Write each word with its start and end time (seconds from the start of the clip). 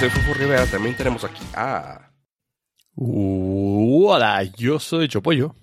soy 0.00 0.08
Fufu 0.08 0.32
Rivera. 0.32 0.64
También 0.64 0.96
tenemos 0.96 1.24
aquí 1.24 1.44
a. 1.54 2.10
Uh, 2.94 4.08
hola, 4.08 4.42
yo 4.44 4.78
soy 4.78 5.08
Chopollo. 5.08 5.54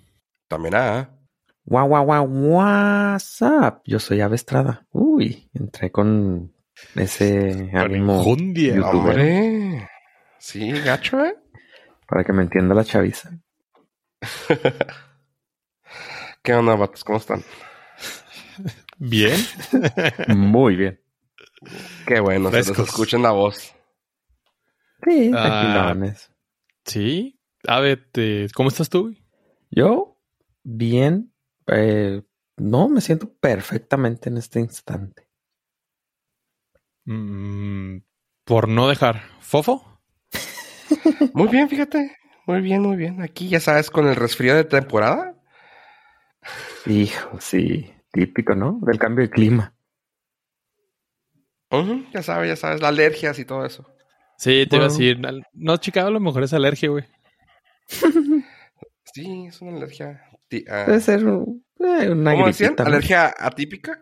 También 0.48 0.76
a. 0.76 1.10
Guau, 1.66 1.88
guau, 1.88 2.06
guau, 2.06 2.26
WhatsApp. 2.26 3.82
Yo 3.86 4.00
soy 4.00 4.22
Ave 4.22 4.36
Estrada. 4.36 4.86
Uy, 4.92 5.50
entré 5.56 5.92
con 5.92 6.54
ese 6.94 7.72
ánimo 7.74 8.24
Jundia. 8.24 8.80
Hombre. 8.88 9.90
Sí, 10.38 10.72
gacho, 10.72 11.26
¿eh? 11.26 11.36
para 12.08 12.24
que 12.24 12.32
me 12.32 12.44
entienda 12.44 12.76
la 12.76 12.86
chaviza. 12.86 13.32
¿Qué 16.44 16.54
onda, 16.54 16.76
vatos? 16.76 17.04
¿Cómo 17.04 17.18
están? 17.18 17.44
Bien. 19.00 19.36
Muy 20.28 20.76
bien. 20.76 21.02
Qué 22.06 22.20
bueno, 22.20 22.52
se 22.52 22.64
Frescos. 22.64 22.88
escuchen 22.88 23.24
la 23.24 23.32
voz. 23.32 23.77
Sí, 25.04 25.32
Ah. 25.34 25.42
tranquilones. 25.44 26.32
Sí. 26.86 27.40
A 27.68 27.80
ver, 27.80 28.10
te- 28.12 28.48
¿cómo 28.56 28.70
estás 28.70 28.90
tú? 28.90 29.16
Yo, 29.70 30.20
bien. 30.64 31.34
eh, 31.68 32.22
no, 32.56 32.88
me 32.90 33.02
siento 33.02 33.32
perfectamente 33.40 34.30
en 34.30 34.38
este 34.38 34.60
instante. 34.60 35.28
Mm, 37.06 37.98
por 38.46 38.68
no 38.70 38.88
dejar. 38.88 39.22
¿Fofo? 39.42 40.02
Muy 41.34 41.48
bien, 41.50 41.70
fíjate. 41.70 42.16
Muy 42.46 42.62
bien, 42.62 42.82
muy 42.82 42.96
bien. 42.96 43.22
Aquí, 43.22 43.50
ya 43.50 43.60
sabes, 43.60 43.90
con 43.92 44.08
el 44.08 44.16
resfrío 44.16 44.56
de 44.56 44.64
temporada. 44.64 45.36
Hijo, 46.86 47.40
sí, 47.42 47.94
típico, 48.12 48.56
¿no? 48.56 48.80
Del 48.84 48.98
cambio 48.98 49.26
de 49.26 49.30
clima. 49.30 49.74
Ya 52.14 52.24
sabes, 52.24 52.48
ya 52.48 52.56
sabes, 52.56 52.80
las 52.82 52.88
alergias 52.90 53.38
y 53.40 53.46
todo 53.46 53.66
eso. 53.66 53.86
Sí, 54.38 54.66
te 54.68 54.76
iba 54.76 54.86
a 54.86 54.88
Bueno. 54.90 55.00
decir. 55.00 55.20
No, 55.54 55.78
chica, 55.78 56.06
a 56.06 56.10
lo 56.10 56.20
mejor 56.20 56.44
es 56.44 56.54
alergia, 56.54 56.90
güey. 56.90 57.06
Sí, 59.14 59.48
es 59.48 59.62
una 59.62 59.78
alergia. 59.78 60.22
ah, 60.70 60.84
Debe 60.86 61.00
ser 61.00 61.26
un- 61.26 61.66
eh, 61.80 62.10
una 62.12 62.32
¿Cómo 62.34 62.46
decían? 62.48 62.76
¿Alergia 62.78 63.34
atípica? 63.38 64.00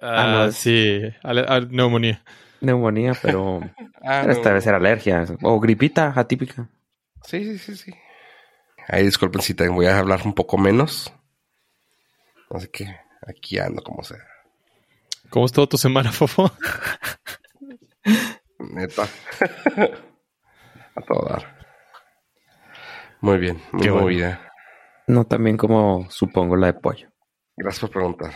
Ah, 0.00 0.26
no, 0.32 0.44
es- 0.46 0.56
sí. 0.56 1.00
ale- 1.22 1.44
a- 1.46 1.60
neumonía. 1.60 2.24
Neumonía, 2.62 3.12
pero 3.20 3.60
Ah, 4.02 4.20
pero 4.22 4.26
no. 4.26 4.32
esta 4.32 4.48
debe 4.50 4.60
ser 4.62 4.74
alergia. 4.74 5.26
O 5.42 5.60
gripita 5.60 6.12
atípica. 6.16 6.70
Sí, 7.24 7.44
sí, 7.44 7.58
sí, 7.58 7.76
sí. 7.76 7.94
Ahí 8.88 9.04
disculpen 9.04 9.42
si 9.42 9.52
te 9.54 9.68
voy 9.68 9.84
a 9.86 9.98
hablar 9.98 10.22
un 10.24 10.34
poco 10.34 10.56
menos. 10.56 11.12
Así 12.50 12.68
que 12.68 12.86
aquí 13.26 13.58
ando 13.58 13.82
como 13.82 14.02
sea. 14.02 14.18
¿Cómo 15.30 15.44
estuvo 15.46 15.68
tu 15.68 15.76
semana, 15.76 16.10
Fofo? 16.12 16.50
Neta. 18.72 19.02
a 20.96 21.00
todo 21.02 21.28
dar. 21.28 21.54
Muy 23.20 23.38
bien, 23.38 23.60
muy 23.72 23.82
Qué 23.82 23.90
bueno. 23.90 24.06
movida. 24.06 24.52
No 25.06 25.26
tan 25.26 25.44
bien 25.44 25.56
como 25.56 26.10
supongo 26.10 26.56
la 26.56 26.68
de 26.68 26.74
pollo. 26.74 27.08
Gracias 27.56 27.80
por 27.80 27.90
preguntar. 27.90 28.32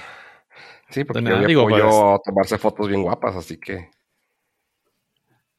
Sí, 0.91 1.05
porque 1.05 1.23
yo 1.23 1.29
nada, 1.29 1.41
vi 1.41 1.47
digo, 1.47 1.63
apoyo 1.63 2.15
a 2.15 2.19
tomarse 2.25 2.59
fotos 2.59 2.89
bien 2.89 3.03
guapas, 3.03 3.37
así 3.37 3.59
que. 3.59 3.91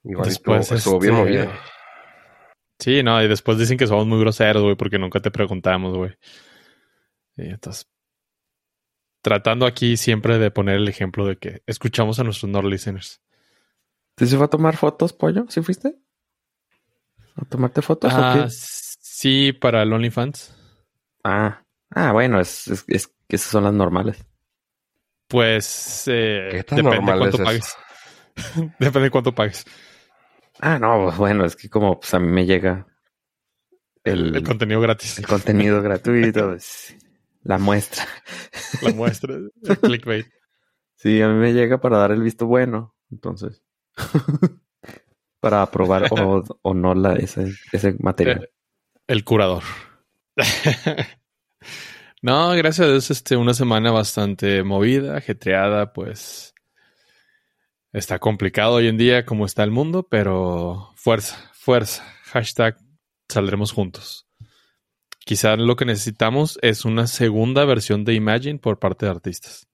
Igual 0.03 0.27
Después, 0.27 0.71
estuvo, 0.71 0.77
estuvo 0.77 0.99
bien 0.99 1.13
este, 1.13 1.23
movida. 1.23 1.59
Sí, 2.79 3.03
no, 3.03 3.21
y 3.21 3.27
después 3.27 3.57
dicen 3.57 3.77
que 3.77 3.87
somos 3.87 4.07
muy 4.07 4.19
groseros, 4.19 4.63
güey, 4.63 4.75
porque 4.75 4.97
nunca 4.97 5.19
te 5.19 5.31
preguntamos, 5.31 5.95
güey. 5.95 6.17
Y 7.35 7.49
entonces, 7.49 7.87
tratando 9.21 9.65
aquí 9.65 9.97
siempre 9.97 10.39
de 10.39 10.51
poner 10.51 10.75
el 10.75 10.87
ejemplo 10.87 11.27
de 11.27 11.37
que 11.37 11.61
escuchamos 11.65 12.19
a 12.19 12.23
nuestros 12.23 12.49
Nord 12.49 12.65
listeners. 12.65 13.21
¿Tú 14.19 14.25
se 14.27 14.35
fue 14.37 14.45
a 14.45 14.49
tomar 14.49 14.75
fotos, 14.77 15.13
pollo? 15.13 15.45
¿Sí 15.49 15.61
fuiste? 15.61 15.95
¿A 17.35 17.45
tomarte 17.45 17.81
fotos 17.81 18.13
o 18.13 18.17
Ah, 18.17 18.33
qué? 18.45 18.49
sí, 18.49 19.53
para 19.53 19.81
el 19.83 19.93
OnlyFans. 19.93 20.53
Ah, 21.23 21.63
ah, 21.91 22.11
bueno, 22.11 22.39
es, 22.39 22.67
es, 22.67 22.83
es 22.87 23.07
que 23.27 23.35
esas 23.37 23.49
son 23.51 23.63
las 23.63 23.73
normales. 23.73 24.25
Pues 25.27 26.03
eh, 26.07 26.49
¿Qué 26.51 26.63
tan 26.63 26.77
depende 26.83 27.05
normal 27.05 27.19
cuánto 27.19 27.37
es 27.37 27.43
pagues. 27.43 27.75
depende 28.79 28.99
de 29.01 29.11
cuánto 29.11 29.35
pagues. 29.35 29.65
Ah, 30.59 30.79
no, 30.79 31.05
pues, 31.05 31.17
bueno, 31.17 31.45
es 31.45 31.55
que 31.55 31.69
como 31.69 31.99
pues 31.99 32.13
a 32.13 32.19
mí 32.19 32.27
me 32.27 32.45
llega 32.45 32.87
el, 34.03 34.35
El 34.35 34.43
contenido 34.43 34.81
gratis. 34.81 35.17
el 35.19 35.27
contenido 35.27 35.81
gratuito, 35.83 36.53
es 36.53 36.95
la 37.43 37.57
muestra. 37.57 38.05
La 38.81 38.91
muestra. 38.91 39.35
El 39.35 39.79
clickbait. 39.79 40.27
Sí, 41.01 41.21
a 41.21 41.29
mí 41.29 41.35
me 41.35 41.53
llega 41.53 41.79
para 41.79 41.97
dar 41.97 42.11
el 42.11 42.21
visto 42.21 42.45
bueno, 42.45 42.93
entonces. 43.09 43.63
para 45.39 45.61
aprobar 45.61 46.07
o, 46.11 46.43
o 46.61 46.73
no 46.73 46.93
la, 46.93 47.15
ese, 47.15 47.53
ese 47.71 47.95
material. 47.99 48.43
Eh, 48.43 48.49
El 49.07 49.23
curador. 49.23 49.63
no, 52.21 52.49
gracias 52.51 52.87
a 52.87 52.91
Dios, 52.91 53.11
este, 53.11 53.37
una 53.37 53.53
semana 53.53 53.91
bastante 53.91 54.63
movida, 54.63 55.17
ajetreada, 55.17 55.93
pues 55.93 56.53
está 57.93 58.19
complicado 58.19 58.75
hoy 58.75 58.87
en 58.87 58.97
día 58.97 59.25
como 59.25 59.45
está 59.45 59.63
el 59.63 59.71
mundo, 59.71 60.07
pero 60.09 60.91
fuerza, 60.95 61.51
fuerza. 61.53 62.03
Hashtag 62.25 62.77
saldremos 63.27 63.71
juntos. 63.71 64.27
Quizá 65.25 65.55
lo 65.57 65.75
que 65.75 65.85
necesitamos 65.85 66.57
es 66.61 66.85
una 66.85 67.07
segunda 67.07 67.65
versión 67.65 68.03
de 68.03 68.13
Imagine 68.13 68.59
por 68.59 68.79
parte 68.79 69.05
de 69.05 69.11
artistas. 69.11 69.67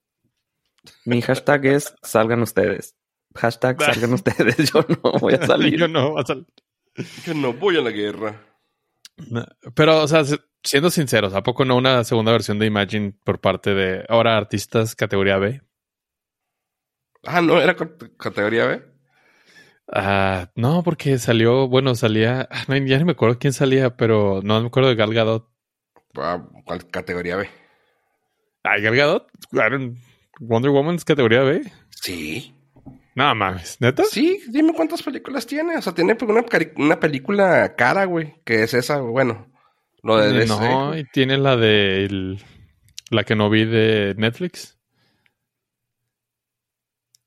Mi 1.06 1.22
hashtag 1.22 1.66
es 1.66 1.96
salgan 2.02 2.42
ustedes. 2.42 2.96
Hashtag 3.36 3.82
salgan 3.82 4.14
ustedes. 4.14 4.58
Yo 4.74 4.86
no 4.88 5.12
voy 5.20 5.34
a 5.34 5.46
salir. 5.46 5.78
Yo 5.80 5.88
no 5.88 6.12
voy 6.12 6.22
a 6.22 6.26
salir. 6.26 6.46
Yo 7.26 7.34
no 7.34 7.54
voy 7.54 7.78
a 7.78 7.82
la 7.82 7.92
guerra. 7.92 8.42
No, 9.30 9.46
Pero, 9.76 10.02
o 10.02 10.08
sea, 10.08 10.24
se- 10.24 10.40
siendo 10.64 10.90
sinceros, 10.90 11.34
¿a 11.34 11.44
poco 11.44 11.66
no 11.66 11.76
una 11.76 12.04
segunda 12.04 12.32
versión 12.32 12.60
de 12.60 12.66
Imagine 12.66 13.14
por 13.24 13.40
parte 13.40 13.74
de 13.74 14.06
ahora 14.10 14.38
artistas 14.38 14.96
categoría 14.96 15.38
B? 15.38 15.62
Ah, 17.24 17.42
no, 17.42 17.60
era 17.62 17.76
cate- 17.76 18.12
categoría 18.18 18.66
B. 18.68 18.84
Ah, 19.92 20.52
no, 20.56 20.82
porque 20.84 21.18
salió, 21.20 21.68
bueno, 21.68 21.94
salía, 21.96 22.48
ah, 22.52 22.64
no, 22.68 22.76
ya 22.78 22.98
no 23.00 23.06
me 23.06 23.12
acuerdo 23.12 23.38
quién 23.38 23.54
salía, 23.54 23.96
pero 23.98 24.42
no 24.44 24.60
me 24.62 24.68
acuerdo 24.68 24.90
de 24.90 24.96
Gal 24.96 25.14
Gadot. 25.14 25.48
Ah, 26.16 26.44
¿Cuál 26.66 26.90
categoría 26.90 27.36
B? 27.36 27.50
Ay, 28.64 28.82
Gal 28.82 28.96
Gadot, 28.96 29.28
Wonder 30.40 30.72
Woman 30.72 30.96
es 30.96 31.06
categoría 31.06 31.42
B. 31.42 31.62
Sí. 31.90 32.54
No 33.16 33.34
mames, 33.34 33.80
¿neta? 33.80 34.04
Sí, 34.04 34.42
dime 34.50 34.74
cuántas 34.74 35.02
películas 35.02 35.48
tiene. 35.48 35.78
O 35.78 35.82
sea, 35.82 35.94
tiene 35.94 36.18
una, 36.22 36.42
cari- 36.44 36.74
una 36.76 37.00
película 37.00 37.76
cara, 37.76 38.06
güey. 38.06 38.36
Que 38.44 38.64
es 38.64 38.74
esa. 38.74 39.00
Bueno, 39.00 39.48
lo 40.04 40.18
de 40.18 40.34
DC. 40.34 40.48
no, 40.48 40.98
y 40.98 41.06
tiene 41.06 41.38
la 41.38 41.56
de 41.56 42.04
el- 42.06 42.44
la 43.10 43.24
que 43.24 43.36
no 43.36 43.50
vi 43.50 43.64
de 43.66 44.16
Netflix. 44.18 44.78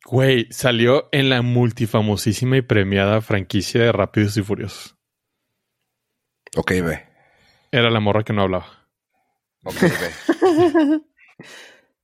Güey, 0.04 0.46
salió 0.50 1.08
en 1.12 1.28
la 1.28 1.42
multifamosísima 1.42 2.56
y 2.56 2.62
premiada 2.62 3.20
franquicia 3.20 3.82
de 3.82 3.92
Rápidos 3.92 4.36
y 4.36 4.42
Furiosos. 4.42 4.96
Ok, 6.56 6.70
B. 6.82 7.06
Era 7.72 7.90
la 7.90 8.00
morra 8.00 8.24
que 8.24 8.32
no 8.32 8.42
hablaba. 8.42 8.88
Ok, 9.64 9.74
B. 9.80 11.00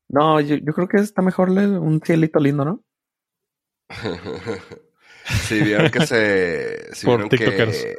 No, 0.07 0.39
yo, 0.41 0.57
yo 0.57 0.73
creo 0.75 0.87
que 0.87 0.99
está 0.99 1.23
mejor 1.23 1.49
un 1.51 2.01
cielito 2.05 2.39
lindo, 2.39 2.65
¿no? 2.65 2.84
sí, 5.47 5.61
vieron 5.63 5.91
que 5.91 6.07
se. 6.07 6.95
Sí, 6.95 7.07
Por 7.07 7.17
vieron 7.17 7.29
tiktokeros. 7.29 7.77
que 7.77 7.97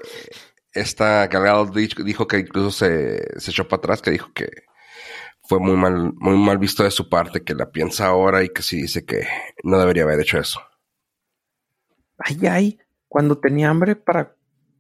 esta 0.76 1.28
Galgado 1.28 1.66
dijo 1.68 2.28
que 2.28 2.40
incluso 2.40 2.72
se, 2.72 3.40
se 3.40 3.52
echó 3.52 3.68
para 3.68 3.80
atrás, 3.80 4.02
que 4.02 4.12
dijo 4.12 4.32
que 4.34 4.50
fue 5.48 5.60
muy 5.60 5.76
mal, 5.76 6.14
muy 6.16 6.38
mal 6.38 6.58
visto 6.58 6.84
de 6.84 6.92
su 6.92 7.10
parte, 7.10 7.44
que 7.44 7.54
la 7.54 7.72
piensa 7.72 8.08
ahora 8.08 8.44
y 8.44 8.50
que 8.50 8.62
sí 8.62 8.82
dice 8.82 9.06
que 9.06 9.28
no 9.64 9.80
debería 9.80 10.04
haber 10.04 10.20
hecho 10.20 10.38
eso. 10.38 10.60
Ay, 12.18 12.40
ay, 12.48 12.80
cuando 13.08 13.38
tenía 13.38 13.70
hambre 13.70 13.96
para... 13.96 14.36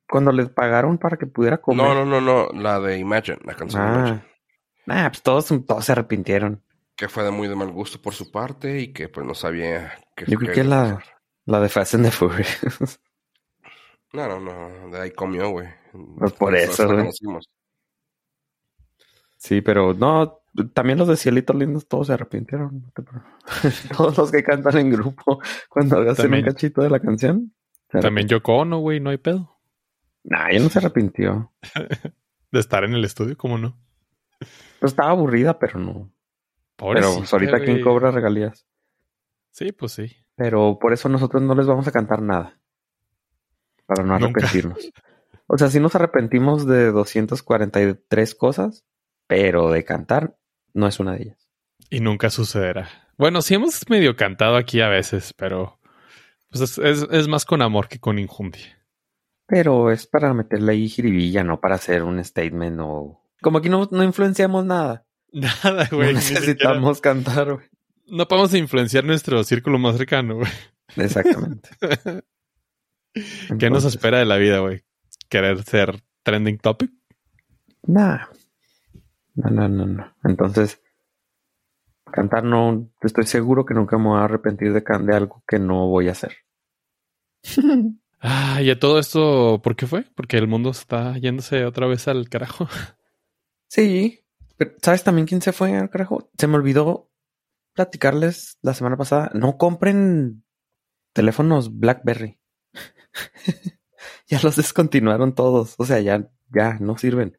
Cuando 0.07 0.31
les 0.31 0.49
pagaron 0.49 0.99
para 0.99 1.17
que 1.17 1.25
pudiera 1.25 1.57
comer. 1.57 1.83
No, 1.83 2.05
no, 2.05 2.05
no, 2.05 2.21
no, 2.21 2.61
la 2.61 2.79
de 2.79 2.99
Imagine, 2.99 3.39
la 3.43 3.55
canción 3.55 3.81
de 3.81 3.91
Imagine. 3.91 4.23
Ah, 4.87 5.05
ah 5.05 5.09
pues 5.09 5.23
todos, 5.23 5.47
todos 5.65 5.83
se 5.83 5.91
arrepintieron. 5.93 6.61
Que 6.95 7.09
fue 7.09 7.23
de 7.23 7.31
muy 7.31 7.47
de 7.47 7.55
mal 7.55 7.71
gusto 7.71 8.01
por 8.01 8.13
su 8.13 8.31
parte 8.31 8.79
y 8.79 8.93
que 8.93 9.09
pues 9.09 9.25
no 9.25 9.33
sabía 9.33 9.93
que 10.15 10.25
Yo 10.27 10.37
creo 10.37 10.53
que 10.53 10.63
la, 10.63 11.03
la 11.45 11.59
de 11.59 11.69
Fast 11.69 11.95
and 11.95 12.05
the 12.05 12.11
Furious. 12.11 12.99
No, 14.13 14.29
no, 14.29 14.39
no, 14.39 14.89
de 14.91 15.01
ahí 15.01 15.11
comió, 15.11 15.49
güey. 15.49 15.67
Pues 16.17 16.31
por 16.31 16.53
Nosotros 16.53 16.79
eso, 16.79 16.85
güey. 16.85 16.97
conocimos. 16.99 17.49
Sí, 19.35 19.59
pero 19.59 19.93
no, 19.93 20.39
también 20.73 20.97
los 20.97 21.09
de 21.09 21.17
Cielitos 21.17 21.53
Lindos 21.53 21.85
todos 21.87 22.07
se 22.07 22.13
arrepintieron. 22.13 22.93
todos 23.97 24.17
los 24.17 24.31
que 24.31 24.41
cantan 24.41 24.77
en 24.77 24.89
grupo 24.91 25.39
cuando 25.69 25.99
hacen 25.99 26.15
También. 26.15 26.45
un 26.45 26.51
cachito 26.51 26.81
de 26.81 26.89
la 26.89 27.01
canción. 27.01 27.53
También 27.89 28.27
Yoko 28.29 28.55
Ono, 28.59 28.79
güey, 28.79 29.01
no 29.01 29.09
hay 29.09 29.17
pedo. 29.17 29.57
Nah, 30.23 30.49
ella 30.49 30.61
no 30.63 30.69
se 30.69 30.79
arrepintió. 30.79 31.51
De 32.51 32.59
estar 32.61 32.85
en 32.85 32.93
el 32.93 33.03
estudio, 33.03 33.37
¿cómo 33.37 33.57
no? 33.57 33.77
Pues 34.79 34.93
estaba 34.93 35.09
aburrida, 35.11 35.59
pero 35.59 35.77
no. 35.77 36.09
Pero 36.77 37.15
pues, 37.17 37.31
ahorita 37.33 37.59
quién 37.61 37.81
cobra 37.81 38.11
regalías. 38.11 38.65
Sí, 39.51 39.71
pues 39.71 39.93
sí. 39.93 40.15
Pero 40.35 40.77
por 40.79 40.91
eso 40.93 41.07
nosotros 41.09 41.41
no 41.41 41.55
les 41.55 41.65
vamos 41.65 41.87
a 41.87 41.91
cantar 41.91 42.21
nada. 42.21 42.59
para 43.85 44.03
no 44.03 44.17
Nunca. 44.19 44.25
arrepentirnos. 44.39 44.91
O 45.47 45.57
sea, 45.57 45.69
sí 45.69 45.79
nos 45.79 45.95
arrepentimos 45.95 46.65
de 46.65 46.91
243 46.91 48.35
cosas, 48.35 48.83
pero 49.27 49.69
de 49.69 49.83
cantar 49.85 50.37
no 50.73 50.87
es 50.87 50.99
una 50.99 51.13
de 51.13 51.21
ellas. 51.23 51.49
Y 51.89 51.99
nunca 51.99 52.29
sucederá. 52.29 52.89
Bueno, 53.17 53.41
sí 53.41 53.53
hemos 53.53 53.87
medio 53.89 54.15
cantado 54.15 54.55
aquí 54.57 54.81
a 54.81 54.89
veces, 54.89 55.33
pero 55.33 55.79
pues 56.49 56.61
es, 56.61 56.77
es- 56.79 57.07
es 57.11 57.27
más 57.27 57.45
con 57.45 57.61
amor 57.61 57.87
que 57.87 57.99
con 57.99 58.17
injundia. 58.19 58.83
Pero 59.47 59.91
es 59.91 60.07
para 60.07 60.33
meterle 60.33 60.71
ahí 60.73 60.89
jiribilla, 60.89 61.43
no 61.43 61.59
para 61.61 61.75
hacer 61.75 62.01
un 62.03 62.21
statement 62.23 62.79
o... 62.81 63.21
Como 63.41 63.59
aquí 63.59 63.69
no, 63.69 63.87
no 63.91 64.03
influenciamos 64.03 64.65
nada. 64.65 65.04
Nada, 65.63 65.87
No 65.91 65.97
güey. 65.97 66.15
siquiera- 66.15 66.39
necesitamos 66.39 67.01
cantar, 67.01 67.53
güey. 67.53 67.65
No 68.07 68.27
podemos 68.27 68.53
influenciar 68.53 69.03
nuestro 69.03 69.43
círculo 69.43 69.77
más 69.79 69.97
cercano, 69.97 70.35
güey. 70.35 70.51
Exactamente. 70.95 71.69
¿Qué 73.59 73.69
nos 73.69 73.85
espera 73.85 74.19
de 74.19 74.25
la 74.25 74.37
vida, 74.37 74.59
güey? 74.59 74.83
¿Querer 75.29 75.63
ser 75.63 76.03
trending 76.23 76.57
topic? 76.59 76.91
Nah. 77.87 78.27
No, 79.35 79.49
no, 79.49 79.67
no, 79.67 79.85
no. 79.85 80.15
Entonces, 80.23 80.81
cantar 82.11 82.43
no, 82.43 82.89
estoy 83.01 83.25
seguro 83.25 83.65
que 83.65 83.73
nunca 83.73 83.97
me 83.97 84.05
voy 84.09 84.19
a 84.19 84.25
arrepentir 84.25 84.71
de, 84.73 84.81
de 84.81 85.15
algo 85.15 85.43
que 85.47 85.59
no 85.59 85.87
voy 85.87 86.07
a 86.09 86.11
hacer. 86.11 86.35
Ah, 88.27 88.59
y 88.63 88.71
a 88.71 88.79
todo 88.79 88.97
esto, 88.97 89.61
¿por 89.63 89.75
qué 89.75 89.85
fue? 89.85 90.03
Porque 90.15 90.37
el 90.37 90.47
mundo 90.47 90.71
está 90.71 91.15
yéndose 91.19 91.63
otra 91.63 91.85
vez 91.85 92.07
al 92.07 92.27
carajo. 92.27 92.67
Sí. 93.67 94.24
Pero, 94.57 94.71
¿Sabes 94.81 95.03
también 95.03 95.27
quién 95.27 95.41
se 95.41 95.51
fue 95.51 95.75
al 95.75 95.89
carajo? 95.89 96.29
Se 96.37 96.47
me 96.47 96.55
olvidó 96.55 97.09
platicarles 97.73 98.57
la 98.61 98.73
semana 98.73 98.97
pasada. 98.97 99.31
No 99.33 99.57
compren 99.57 100.43
teléfonos 101.13 101.77
BlackBerry. 101.77 102.39
ya 104.27 104.39
los 104.41 104.55
descontinuaron 104.55 105.35
todos. 105.35 105.75
O 105.77 105.85
sea, 105.85 105.99
ya, 105.99 106.29
ya 106.53 106.77
no 106.79 106.97
sirven. 106.97 107.37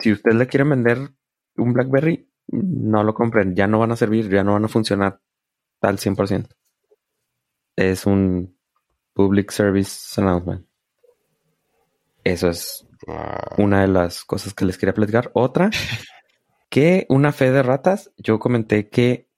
Si 0.00 0.12
usted 0.12 0.32
le 0.32 0.46
quieren 0.46 0.70
vender 0.70 0.98
un 1.56 1.72
BlackBerry, 1.72 2.30
no 2.48 3.02
lo 3.02 3.14
compren. 3.14 3.54
Ya 3.54 3.66
no 3.66 3.78
van 3.78 3.92
a 3.92 3.96
servir, 3.96 4.28
ya 4.28 4.44
no 4.44 4.54
van 4.54 4.64
a 4.64 4.68
funcionar 4.68 5.20
al 5.80 5.98
100%. 5.98 6.48
Es 7.76 8.06
un 8.06 8.56
Public 9.12 9.50
Service 9.50 10.20
Announcement. 10.20 10.66
Eso 12.24 12.48
es 12.48 12.86
una 13.56 13.82
de 13.82 13.88
las 13.88 14.24
cosas 14.24 14.52
que 14.52 14.64
les 14.64 14.76
quería 14.78 14.94
platicar. 14.94 15.30
Otra, 15.34 15.70
que 16.76 17.06
una 17.08 17.32
fe 17.32 17.50
de 17.52 17.62
ratas, 17.62 18.12
yo 18.18 18.38
comenté 18.38 18.90
que 18.90 19.30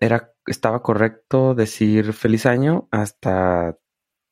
era, 0.00 0.32
estaba 0.46 0.82
correcto 0.82 1.54
decir 1.54 2.14
feliz 2.14 2.46
año 2.46 2.88
hasta 2.90 3.78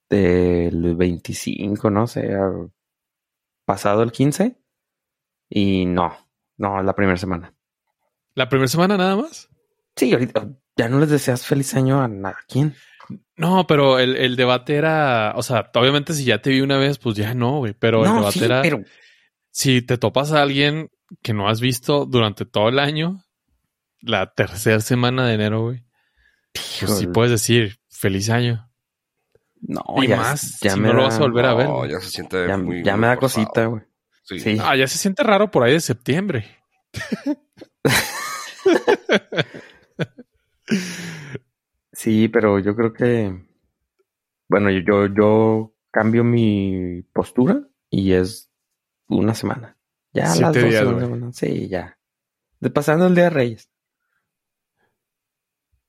el 0.09 0.97
25, 0.97 1.91
no 1.91 2.07
sé, 2.07 2.33
a- 2.35 2.67
pasado 3.67 4.03
el 4.03 4.13
15. 4.13 4.57
Y 5.51 5.85
no, 5.85 6.17
no, 6.57 6.83
la 6.83 6.95
primera 6.95 7.19
semana. 7.19 7.53
¿La 8.35 8.49
primera 8.49 8.69
semana 8.69 8.97
nada 8.97 9.17
más? 9.17 9.51
Sí, 9.95 10.15
ahorita 10.15 10.49
ya 10.75 10.89
no 10.89 11.01
les 11.01 11.11
deseas 11.11 11.45
feliz 11.45 11.75
año 11.75 12.01
a 12.01 12.09
nada. 12.09 12.39
¿Quién? 12.49 12.75
No, 13.37 13.67
pero 13.67 13.99
el, 13.99 14.17
el 14.17 14.37
debate 14.37 14.77
era, 14.77 15.35
o 15.37 15.43
sea, 15.43 15.71
obviamente 15.75 16.15
si 16.15 16.25
ya 16.25 16.41
te 16.41 16.49
vi 16.49 16.63
una 16.63 16.79
vez, 16.79 16.97
pues 16.99 17.15
ya 17.15 17.35
no, 17.35 17.59
güey. 17.59 17.75
Pero 17.79 18.07
el 18.07 18.15
debate 18.15 18.39
sí, 18.39 18.45
era, 18.47 18.63
pero 18.63 18.83
si 19.57 19.83
te 19.83 19.99
topas 19.99 20.33
a 20.33 20.43
alguien 20.43 20.91
que 21.23 21.33
no 21.33 21.49
has 21.49 21.61
visto 21.61 22.07
durante 22.07 22.45
todo 22.45 22.69
el 22.69 22.81
año, 22.81 23.23
la 24.01 24.33
tercera 24.35 24.81
semana 24.81 25.27
de 25.29 25.35
enero, 25.35 25.63
güey, 25.63 25.85
pues 26.81 26.99
sí 26.99 27.07
puedes 27.07 27.31
decir 27.31 27.79
feliz 27.89 28.31
año. 28.31 28.69
no, 29.61 29.83
y 30.03 30.09
ya, 30.09 30.17
más 30.17 30.59
ya 30.61 30.73
si 30.73 30.81
me 30.81 30.89
no 30.89 30.95
lo 30.95 31.03
da- 31.03 31.09
vas 31.09 31.17
a 31.19 31.21
volver 31.21 31.47
a 31.47 31.55
ver. 31.55 31.69
no, 31.69 31.87
ya 31.87 32.01
se 32.01 32.11
siente 32.11 32.49
ya, 32.49 32.57
muy, 32.59 32.83
ya 32.85 32.93
muy 32.95 33.01
me 33.03 33.07
da 33.07 33.15
forzado. 33.17 33.45
cosita, 33.47 33.67
güey. 33.67 33.83
Sí. 34.25 34.41
Sí. 34.41 34.59
Ah, 34.61 34.75
ya 34.77 34.89
se 34.89 34.99
siente 34.99 35.23
raro 35.23 35.51
por 35.51 35.63
ahí 35.63 35.73
de 35.73 35.81
septiembre. 35.81 36.47
Sí, 41.93 42.29
pero 42.29 42.59
yo 42.59 42.75
creo 42.75 42.93
que, 42.93 43.47
bueno, 44.49 44.71
yo, 44.71 45.07
yo 45.07 45.75
cambio 45.91 46.25
mi 46.25 47.03
postura 47.13 47.63
y 47.89 48.13
es 48.13 48.51
una 49.09 49.35
semana. 49.35 49.77
Ya 50.13 50.27
las 50.27 50.41
dos 50.41 50.53
días, 50.55 50.85
semana. 50.85 51.33
Sí, 51.33 51.69
ya. 51.69 51.99
De 52.61 52.71
pasando 52.71 53.07
el 53.07 53.15
día 53.15 53.25
de 53.25 53.31
Reyes. 53.31 53.71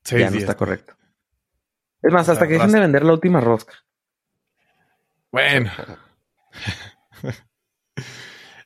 Seis 0.04 0.20
ya 0.22 0.26
no 0.28 0.32
días. 0.32 0.44
está 0.44 0.56
correcto. 0.58 0.96
Es 2.02 2.12
más, 2.14 2.28
hasta 2.30 2.44
La 2.46 2.48
que 2.48 2.54
dejen 2.56 2.72
de 2.72 2.80
vender 2.80 3.04
la 3.04 3.14
última 3.14 3.40
rosca. 3.42 3.74
Bueno. 5.32 5.72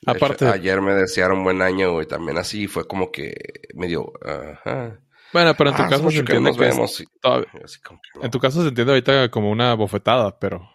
Aparte, 0.06 0.44
hecho, 0.46 0.54
ayer 0.54 0.80
me 0.80 0.94
desearon 0.94 1.44
buen 1.44 1.60
año, 1.62 1.92
güey. 1.92 2.06
También 2.06 2.38
así 2.38 2.66
fue 2.68 2.86
como 2.86 3.10
que 3.12 3.34
medio. 3.74 4.12
Ajá. 4.24 4.98
bueno, 5.32 5.54
pero 5.56 5.70
en 5.70 5.76
tu 5.76 5.82
Ah, 5.82 5.88
caso 5.88 6.04
se 6.10 6.14
que 6.14 6.20
entiende 6.20 6.50
que 6.56 6.68
es 6.68 6.74
vemos. 6.76 7.00
y- 7.00 7.06
todavía- 7.20 7.48
así 7.64 7.80
como 7.80 8.00
que 8.00 8.08
no. 8.18 8.24
En 8.24 8.30
tu 8.30 8.38
caso 8.40 8.62
se 8.62 8.68
entiende 8.68 8.92
ahorita 8.92 9.30
como 9.30 9.50
una 9.50 9.74
bofetada, 9.74 10.38
pero 10.38 10.68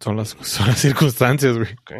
son 0.00 0.16
las, 0.16 0.28
son 0.40 0.66
las 0.68 0.78
circunstancias, 0.78 1.56
güey. 1.56 1.72
Ok. 1.72 1.92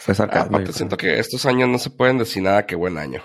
Fue 0.00 0.12
Ah, 0.12 0.14
sarcasmo. 0.14 0.48
aparte 0.56 0.66
yo 0.66 0.72
siento 0.72 0.96
que 0.96 1.18
estos 1.18 1.46
años 1.46 1.68
no 1.68 1.78
se 1.78 1.90
pueden 1.90 2.18
decir 2.18 2.42
nada 2.42 2.66
que 2.66 2.74
buen 2.76 2.98
año. 2.98 3.22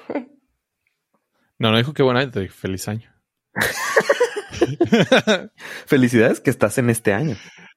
No, 1.57 1.71
no 1.71 1.77
dijo 1.77 1.93
que 1.93 2.03
buen 2.03 2.15
año, 2.17 2.31
te 2.31 2.39
dije 2.39 2.53
feliz 2.53 2.87
año. 2.87 3.13
Felicidades 5.85 6.39
que 6.39 6.49
estás 6.49 6.77
en 6.77 6.89
este 6.89 7.13
año. 7.13 7.35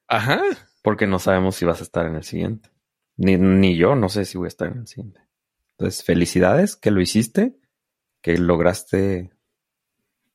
Ajá. 0.09 0.41
Porque 0.83 1.07
no 1.07 1.19
sabemos 1.19 1.57
si 1.57 1.65
vas 1.65 1.81
a 1.81 1.85
estar 1.85 2.07
en 2.07 2.17
el 2.17 2.25
siguiente. 2.25 2.71
Ni, 3.17 3.37
ni 3.37 3.77
yo 3.77 3.95
no 3.95 4.09
sé 4.09 4.25
si 4.25 4.39
voy 4.39 4.47
a 4.47 4.49
estar 4.49 4.69
en 4.69 4.79
el 4.79 4.87
siguiente. 4.87 5.21
Entonces, 5.73 6.05
felicidades 6.05 6.77
que 6.77 6.91
lo 6.91 7.01
hiciste, 7.01 7.57
que 8.21 8.37
lograste 8.39 9.33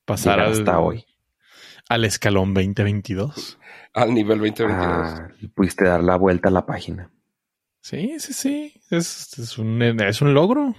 Pasar 0.06 0.40
al, 0.40 0.52
hasta 0.54 0.80
hoy. 0.80 1.06
Al 1.90 2.06
escalón 2.06 2.54
2022. 2.54 3.58
Al 3.94 4.14
nivel 4.14 4.40
2022. 4.40 4.72
Ah, 4.72 5.30
y 5.40 5.48
pudiste 5.48 5.86
dar 5.86 6.04
la 6.04 6.16
vuelta 6.18 6.50
a 6.50 6.52
la 6.52 6.66
página. 6.66 7.12
Sí, 7.82 8.20
sí, 8.20 8.34
sí. 8.34 8.82
Es, 8.90 9.38
es, 9.40 9.58
un, 9.58 9.82
es 9.82 10.22
un 10.22 10.34
logro. 10.34 10.76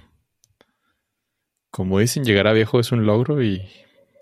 Como 1.70 1.98
dicen, 1.98 2.24
llegar 2.24 2.46
a 2.46 2.52
viejo 2.52 2.80
es 2.80 2.92
un 2.92 3.06
logro 3.06 3.42
y 3.42 3.68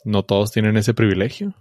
no 0.05 0.25
todos 0.25 0.52
tienen 0.52 0.76
ese 0.76 0.95
privilegio. 0.95 1.55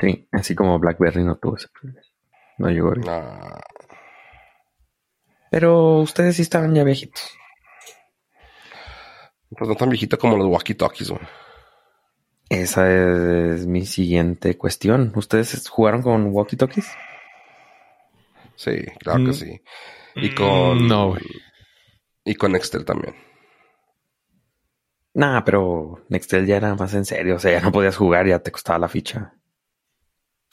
Sí, 0.00 0.28
así 0.32 0.54
como 0.54 0.78
BlackBerry 0.78 1.22
no 1.24 1.36
tuvo 1.36 1.56
ese 1.56 1.68
privilegio. 1.68 2.12
No 2.58 2.68
llegó. 2.68 2.92
Ah, 3.08 3.60
Pero 5.50 6.00
ustedes 6.00 6.36
sí 6.36 6.42
estaban 6.42 6.74
ya 6.74 6.82
viejitos. 6.84 7.36
pues 9.50 9.68
no 9.68 9.76
tan 9.76 9.88
viejita 9.88 10.16
como 10.16 10.36
los 10.36 10.48
walkie-talkies, 10.48 11.10
güey. 11.10 11.22
Esa 12.48 12.90
es 13.54 13.66
mi 13.66 13.86
siguiente 13.86 14.56
cuestión. 14.58 15.12
¿Ustedes 15.16 15.68
jugaron 15.68 16.02
con 16.02 16.32
walkie-talkies? 16.32 16.86
Sí, 18.56 18.84
claro 18.98 19.20
Mm. 19.20 19.26
que 19.26 19.32
sí. 19.32 19.60
Y 20.16 20.34
con. 20.34 20.84
Mm, 20.84 20.88
No, 20.88 21.08
güey. 21.10 21.22
Y 22.24 22.34
con 22.36 22.52
Nextel 22.52 22.84
también. 22.84 23.14
Nah, 25.14 25.42
pero 25.44 26.04
Nextel 26.08 26.46
ya 26.46 26.56
era 26.56 26.74
más 26.74 26.92
en 26.94 27.04
serio. 27.04 27.36
O 27.36 27.38
sea, 27.38 27.52
ya 27.52 27.60
no 27.60 27.72
podías 27.72 27.96
jugar, 27.96 28.26
ya 28.26 28.38
te 28.40 28.50
costaba 28.52 28.78
la 28.78 28.88
ficha. 28.88 29.34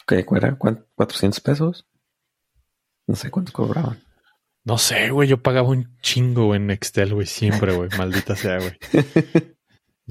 ¿Qué 0.08 0.26
era? 0.36 0.56
¿Cuán- 0.56 0.86
¿400 0.98 1.40
pesos? 1.42 1.88
No 3.08 3.16
sé 3.16 3.30
cuánto 3.32 3.52
cobraban. 3.54 4.04
No 4.64 4.78
sé, 4.78 5.10
güey. 5.10 5.28
Yo 5.28 5.42
pagaba 5.42 5.70
un 5.70 5.98
chingo 6.02 6.54
en 6.56 6.68
Nextel, 6.68 7.14
güey. 7.14 7.26
Siempre, 7.28 7.74
güey. 7.74 7.90
Maldita 7.98 8.36
sea, 8.36 8.58
güey. 8.58 8.78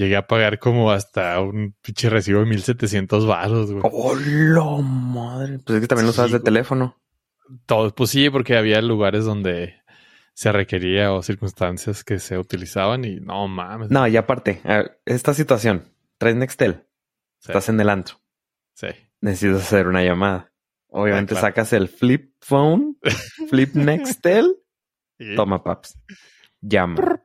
Llegué 0.01 0.17
a 0.17 0.27
pagar 0.27 0.59
como 0.59 0.91
hasta 0.91 1.39
un 1.41 1.75
pinche 1.83 2.09
recibo 2.09 2.41
de 2.41 2.47
1700 2.47 3.27
baros, 3.27 3.71
güey. 3.71 3.83
¡Oh, 3.85 4.15
la 4.17 4.83
madre! 4.83 5.59
Pues 5.59 5.77
es 5.77 5.81
que 5.83 5.87
también 5.89 6.07
lo 6.07 6.11
usabas 6.13 6.31
Sí, 6.31 6.39
de 6.39 6.43
teléfono. 6.43 6.97
Todo, 7.67 7.95
pues 7.95 8.09
sí, 8.11 8.31
porque 8.31 8.57
había 8.57 8.81
lugares 8.81 9.27
donde 9.27 9.75
se 10.33 10.53
requería 10.53 11.13
o 11.13 11.23
circunstancias 11.23 12.03
que 12.03 12.19
se 12.19 12.39
utilizaban 12.39 13.05
y 13.05 13.17
no 13.21 13.47
mames. 13.47 13.91
No, 13.91 14.07
y 14.09 14.17
aparte, 14.17 14.63
ver, 14.65 15.03
esta 15.05 15.35
situación. 15.35 15.93
Traes 16.17 16.37
Nextel. 16.37 16.87
Sí, 17.41 17.51
Estás 17.53 17.69
en 17.69 17.79
el 17.81 17.91
antro. 17.91 18.17
sí. 18.75 18.87
Necesitas 19.21 19.61
hacer 19.65 19.87
una 19.87 20.03
llamada. 20.03 20.51
Obviamente 20.89 21.35
Ah, 21.35 21.41
claro. 21.41 21.47
sacas 21.49 21.73
el 21.75 21.89
flip 21.89 22.33
phone, 22.41 22.97
flip 23.51 23.75
Nextel. 23.75 24.57
Toma, 25.37 25.63
paps. 25.63 25.99
Llama. 26.63 27.21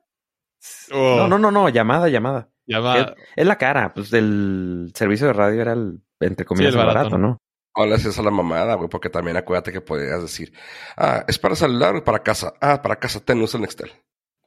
Oh, 0.91 1.15
No, 1.17 1.27
no, 1.29 1.39
no, 1.39 1.51
no. 1.51 1.70
Llamada, 1.70 2.10
llamada. 2.10 2.50
Llama- 2.67 3.00
Es, 3.00 3.05
es 3.36 3.45
la 3.48 3.57
cara. 3.57 3.93
Pues 3.93 4.12
el 4.13 4.91
servicio 4.95 5.27
de 5.27 5.34
radio 5.34 5.62
era 5.62 5.74
el, 5.74 6.01
entre 6.19 6.45
comillas, 6.45 6.74
el 6.74 6.77
barato, 6.77 6.98
barato, 6.98 7.17
¿no? 7.17 7.38
O 7.77 7.86
le 7.86 7.95
haces 7.95 8.17
a 8.17 8.24
la 8.24 8.31
mamada, 8.31 8.75
güey, 8.75 8.88
porque 8.89 9.10
también 9.10 9.36
acuérdate 9.38 9.72
que 9.74 9.81
podrías 9.81 10.22
decir, 10.22 10.53
ah, 10.95 11.25
es 11.27 11.38
para 11.38 11.55
celular 11.55 11.95
o 11.95 12.03
para 12.03 12.24
casa. 12.24 12.53
Ah, 12.62 12.81
para 12.81 12.95
casa, 12.98 13.19
ten, 13.19 13.41
usa 13.41 13.57
el 13.57 13.63
Nextel. 13.63 13.91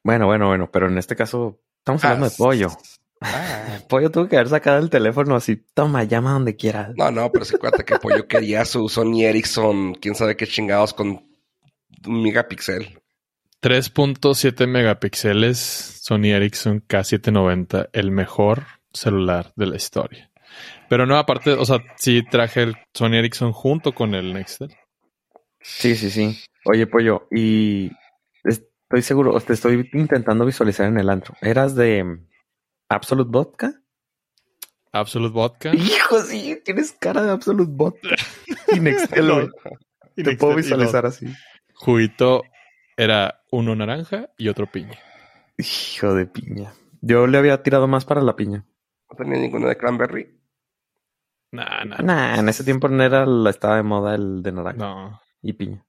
Bueno, 0.03 0.27
bueno, 0.27 0.47
bueno. 0.49 0.71
Pero 0.71 0.87
en 0.89 0.97
este 0.97 1.15
caso, 1.15 1.61
estamos 1.79 2.03
hablando 2.05 2.27
Ah, 2.27 2.29
de 2.31 2.35
pollo. 2.37 2.69
Ah, 3.21 3.81
Pollo 3.89 4.11
tuvo 4.11 4.29
que 4.29 4.37
haber 4.37 4.49
sacado 4.49 4.79
el 4.79 4.91
teléfono 4.91 5.35
así. 5.35 5.57
Toma, 5.75 6.05
llama 6.05 6.33
donde 6.33 6.55
quieras. 6.57 6.93
No, 6.97 7.11
no, 7.11 7.31
pero 7.33 7.45
se 7.45 7.59
cuenta 7.59 7.83
que 7.85 7.99
Pollo 7.99 8.29
quería 8.29 8.65
su 8.65 8.89
Sony 8.89 9.23
Ericsson, 9.25 9.95
quién 9.95 10.15
sabe 10.15 10.37
qué 10.37 10.47
chingados 10.47 10.95
con 10.95 11.09
un 12.07 12.23
megapíxel. 12.23 12.98
3.7 13.61 14.67
megapíxeles 14.69 15.59
Sony 15.59 16.27
Ericsson 16.27 16.83
K790, 16.87 17.91
el 17.93 18.11
mejor 18.13 18.65
celular 18.93 19.53
de 19.57 19.67
la 19.67 19.77
historia. 19.77 20.31
Pero 20.89 21.07
no, 21.07 21.17
aparte, 21.17 21.53
o 21.53 21.65
sea, 21.65 21.79
sí 21.97 22.23
traje 22.23 22.63
el 22.63 22.77
Sony 22.95 23.15
Ericsson 23.15 23.53
junto 23.53 23.95
con 23.95 24.15
el 24.15 24.33
Nextel. 24.33 24.75
Sí, 25.61 25.97
sí, 25.97 26.11
sí. 26.11 26.39
Oye, 26.65 26.87
Pollo, 26.87 27.27
y 27.31 27.91
estoy 28.45 29.03
seguro, 29.03 29.39
te 29.41 29.53
estoy 29.53 29.89
intentando 29.93 30.47
visualizar 30.47 30.87
en 30.87 30.99
el 30.99 31.11
antro. 31.11 31.35
¿Eras 31.41 31.75
de 31.75 32.21
Absolute 32.89 33.31
Vodka? 33.31 33.83
Absolute 34.93 35.35
Vodka. 35.35 35.75
Hijo, 35.75 36.21
sí, 36.23 36.61
tienes 36.65 36.93
cara 36.93 37.23
de 37.23 37.33
Absolute 37.33 37.73
Vodka. 37.75 38.17
y 38.75 38.81
Nextel, 38.81 39.33
güey. 39.33 39.49
Te 40.15 40.37
puedo 40.37 40.55
visualizar 40.55 41.07
así. 41.07 41.27
Juguito 41.75 42.43
era 42.99 43.43
uno 43.51 43.75
naranja 43.75 44.29
y 44.37 44.49
otro 44.49 44.67
piña. 44.71 44.99
Hijo 45.57 46.15
de 46.15 46.27
piña. 46.27 46.73
Yo 47.01 47.27
le 47.27 47.39
había 47.39 47.63
tirado 47.63 47.89
más 47.89 48.05
para 48.05 48.21
la 48.21 48.37
piña. 48.37 48.67
No 49.11 49.17
tenía 49.17 49.39
ninguno 49.39 49.69
de 49.69 49.77
cranberry. 49.79 50.39
Nah, 51.53 51.85
nah. 51.85 51.99
Nah, 52.03 52.39
en 52.39 52.49
ese 52.49 52.63
tiempo 52.65 52.89
no 52.89 53.03
era 53.03 53.25
la 53.25 53.49
estaba 53.51 53.77
de 53.77 53.83
moda 53.83 54.15
el 54.15 54.43
de 54.43 54.53
naranja 54.53 54.79
No. 54.85 55.21
y 55.41 55.55
piña. 55.55 55.85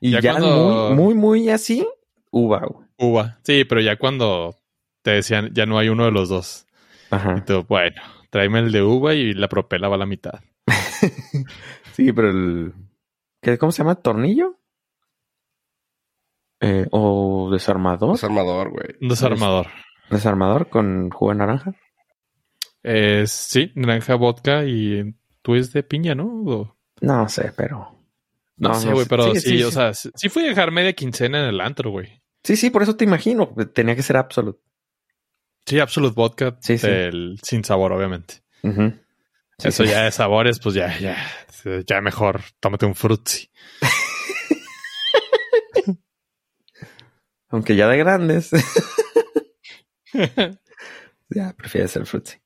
Y 0.00 0.12
Ya 0.12 0.20
ya, 0.20 0.30
cuando- 0.32 0.90
muy, 0.94 0.94
muy, 0.94 1.14
muy 1.14 1.50
así, 1.50 1.86
uva, 2.30 2.60
güey. 2.66 2.86
Uva. 2.98 3.38
Sí, 3.42 3.64
pero 3.64 3.80
ya 3.82 3.96
cuando 3.98 4.56
te 5.02 5.10
decían, 5.10 5.50
ya 5.52 5.66
no 5.66 5.78
hay 5.78 5.88
uno 5.90 6.04
de 6.06 6.12
los 6.12 6.28
dos. 6.30 6.66
Y 7.12 7.14
Ajá. 7.14 7.44
tú, 7.44 7.64
bueno, 7.68 8.00
tráeme 8.30 8.60
el 8.60 8.72
de 8.72 8.82
uva 8.82 9.14
y 9.14 9.34
la 9.34 9.48
propela 9.48 9.88
va 9.88 9.96
a 9.96 9.98
la 9.98 10.06
mitad. 10.06 10.40
Sí, 11.92 12.12
pero 12.12 12.30
el. 12.30 12.74
¿qué, 13.40 13.56
¿Cómo 13.58 13.72
se 13.72 13.78
llama? 13.78 13.94
¿Tornillo? 13.94 14.58
Eh, 16.60 16.86
¿O 16.90 17.48
desarmador? 17.52 18.12
Desarmador, 18.12 18.70
güey. 18.70 18.88
Desarmador. 19.00 19.66
¿Desarmador 20.10 20.68
con 20.68 21.10
jugo 21.10 21.32
de 21.32 21.38
naranja? 21.38 21.74
Eh, 22.82 23.24
sí, 23.26 23.72
naranja, 23.74 24.14
vodka 24.14 24.64
y 24.64 25.14
tú 25.42 25.54
es 25.56 25.72
de 25.72 25.82
piña, 25.82 26.14
¿no? 26.14 26.24
O- 26.46 26.76
No 27.00 27.28
sé, 27.28 27.52
pero. 27.56 27.92
No, 28.56 28.70
No, 28.70 28.74
sé, 28.74 28.92
güey, 28.92 29.06
pero 29.06 29.34
sí, 29.34 29.40
Sí, 29.40 29.48
sí, 29.58 29.62
o 29.64 29.70
sea, 29.70 29.92
sí, 29.92 30.28
fui 30.30 30.44
a 30.44 30.48
dejar 30.48 30.70
media 30.70 30.92
quincena 30.94 31.40
en 31.42 31.46
el 31.48 31.60
antro, 31.60 31.90
güey. 31.90 32.22
Sí, 32.42 32.56
sí, 32.56 32.70
por 32.70 32.82
eso 32.82 32.96
te 32.96 33.04
imagino. 33.04 33.52
Tenía 33.74 33.94
que 33.96 34.02
ser 34.02 34.16
Absolute. 34.16 34.60
Sí, 35.66 35.78
Absolute 35.80 36.14
Vodka 36.14 36.56
Sí, 36.60 36.78
sí. 36.78 36.86
del- 36.86 37.38
sin 37.42 37.64
sabor, 37.64 37.92
obviamente. 37.92 38.36
Eso 39.58 39.84
sí. 39.84 39.90
ya 39.90 40.04
de 40.04 40.12
sabores, 40.12 40.58
pues 40.60 40.74
ya, 40.74 40.96
ya, 40.98 41.16
ya 41.86 42.00
mejor, 42.00 42.40
tómate 42.60 42.86
un 42.86 42.94
frutzi. 42.94 43.50
Aunque 47.56 47.74
ya 47.74 47.88
de 47.88 47.96
grandes. 47.96 48.50
ya, 51.30 51.54
prefieres 51.56 51.96
el 51.96 52.04
Fruitsy. 52.04 52.36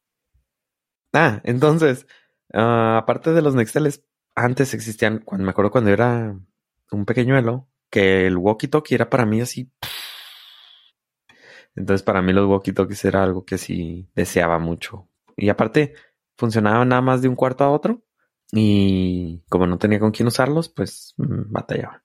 Ah, 1.13 1.41
entonces, 1.43 2.07
ah, 2.55 2.99
aparte 2.99 3.33
de 3.33 3.43
los 3.43 3.57
Nexteles, 3.57 4.05
antes 4.37 4.73
existían, 4.73 5.19
cuando 5.19 5.45
me 5.45 5.51
acuerdo 5.51 5.73
cuando 5.73 5.91
era 5.91 6.39
un 6.93 7.05
pequeñuelo, 7.07 7.69
que 7.91 8.29
el 8.29 8.37
walkie-talkie 8.37 8.95
era 8.95 9.11
para 9.11 9.27
mí 9.27 9.41
así. 9.41 9.73
Entonces, 11.75 12.05
para 12.05 12.23
mí 12.23 12.33
los 12.33 12.47
walkie-talkies 12.47 13.05
era 13.05 13.25
algo 13.25 13.45
que 13.45 13.59
sí 13.59 14.09
deseaba 14.15 14.61
mucho. 14.61 15.09
Y 15.37 15.49
aparte, 15.49 15.95
funcionaba 16.37 16.85
nada 16.85 17.03
más 17.03 17.21
de 17.21 17.27
un 17.27 17.35
cuarto 17.35 17.65
a 17.65 17.71
otro. 17.71 18.05
Y 18.53 19.43
como 19.49 19.67
no 19.67 19.77
tenía 19.77 19.99
con 19.99 20.13
quién 20.13 20.29
usarlos, 20.29 20.69
pues 20.69 21.15
mm, 21.17 21.51
batallaba. 21.51 22.05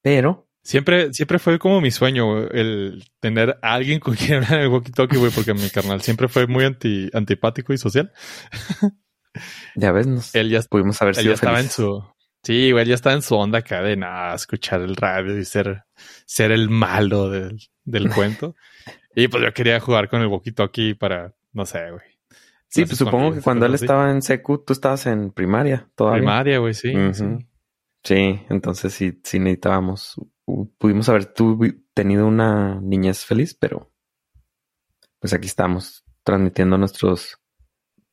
Pero 0.00 0.48
Siempre, 0.64 1.12
siempre 1.12 1.38
fue 1.40 1.58
como 1.58 1.80
mi 1.80 1.90
sueño, 1.90 2.32
güey, 2.32 2.46
el 2.52 3.04
tener 3.18 3.58
a 3.62 3.74
alguien 3.74 3.98
con 3.98 4.14
quien 4.14 4.44
hablar 4.44 4.60
en 4.60 4.60
el 4.60 4.70
walkie-talkie, 4.70 5.18
güey, 5.18 5.32
porque 5.32 5.54
mi 5.54 5.68
carnal 5.70 6.02
siempre 6.02 6.28
fue 6.28 6.46
muy 6.46 6.64
anti, 6.64 7.10
antipático 7.12 7.72
y 7.72 7.78
social. 7.78 8.12
ya 9.74 9.90
ves, 9.90 10.06
nos 10.06 10.34
Él 10.34 10.50
ya, 10.50 10.60
pudimos 10.62 11.00
haber 11.02 11.16
él 11.16 11.22
sido 11.22 11.32
ya 11.32 11.34
estaba 11.34 11.60
en 11.60 11.68
su... 11.68 12.04
Sí, 12.44 12.70
güey, 12.72 12.82
él 12.82 12.88
ya 12.90 12.94
estaba 12.94 13.14
en 13.14 13.22
su 13.22 13.34
onda 13.36 13.58
acá 13.58 13.82
de 13.82 13.96
nada, 13.96 14.34
escuchar 14.34 14.80
el 14.82 14.96
radio 14.96 15.36
y 15.38 15.44
ser, 15.44 15.84
ser 16.26 16.52
el 16.52 16.70
malo 16.70 17.28
del, 17.30 17.58
del 17.84 18.08
cuento. 18.14 18.54
Y 19.14 19.28
pues 19.28 19.42
yo 19.42 19.52
quería 19.52 19.80
jugar 19.80 20.08
con 20.08 20.22
el 20.22 20.28
walkie-talkie 20.28 20.96
para, 20.96 21.34
no 21.52 21.66
sé, 21.66 21.90
güey. 21.90 22.02
Sí, 22.68 22.82
No 22.82 22.86
pues 22.86 22.98
supongo 22.98 23.34
que 23.34 23.42
cuando 23.42 23.66
él 23.66 23.74
así. 23.74 23.84
estaba 23.84 24.10
en 24.10 24.22
secu, 24.22 24.64
tú 24.64 24.72
estabas 24.72 25.06
en 25.06 25.30
primaria 25.32 25.88
todavía. 25.94 26.20
Primaria, 26.20 26.58
güey, 26.58 26.72
sí. 26.72 26.92
Sí. 27.12 27.24
Sí, 28.04 28.40
entonces 28.48 28.92
sí, 28.94 29.20
sí 29.22 29.38
necesitábamos. 29.38 30.16
Pudimos 30.78 31.08
haber 31.08 31.32
tenido 31.94 32.26
una 32.26 32.80
niñez 32.80 33.24
feliz, 33.24 33.54
pero 33.54 33.92
pues 35.20 35.32
aquí 35.32 35.46
estamos 35.46 36.04
transmitiendo 36.24 36.78
nuestros, 36.78 37.38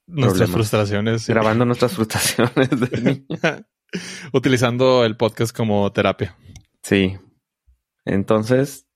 Nuestras 0.05 0.33
Problemas. 0.49 0.53
frustraciones. 0.55 1.21
sí. 1.23 1.33
grabando 1.33 1.65
nuestras 1.65 1.93
frustraciones 1.95 2.69
de. 2.69 3.25
Utilizando 4.33 5.03
el 5.05 5.17
podcast 5.17 5.55
como 5.55 5.91
terapia. 5.91 6.35
Sí. 6.83 7.17
Entonces, 8.05 8.87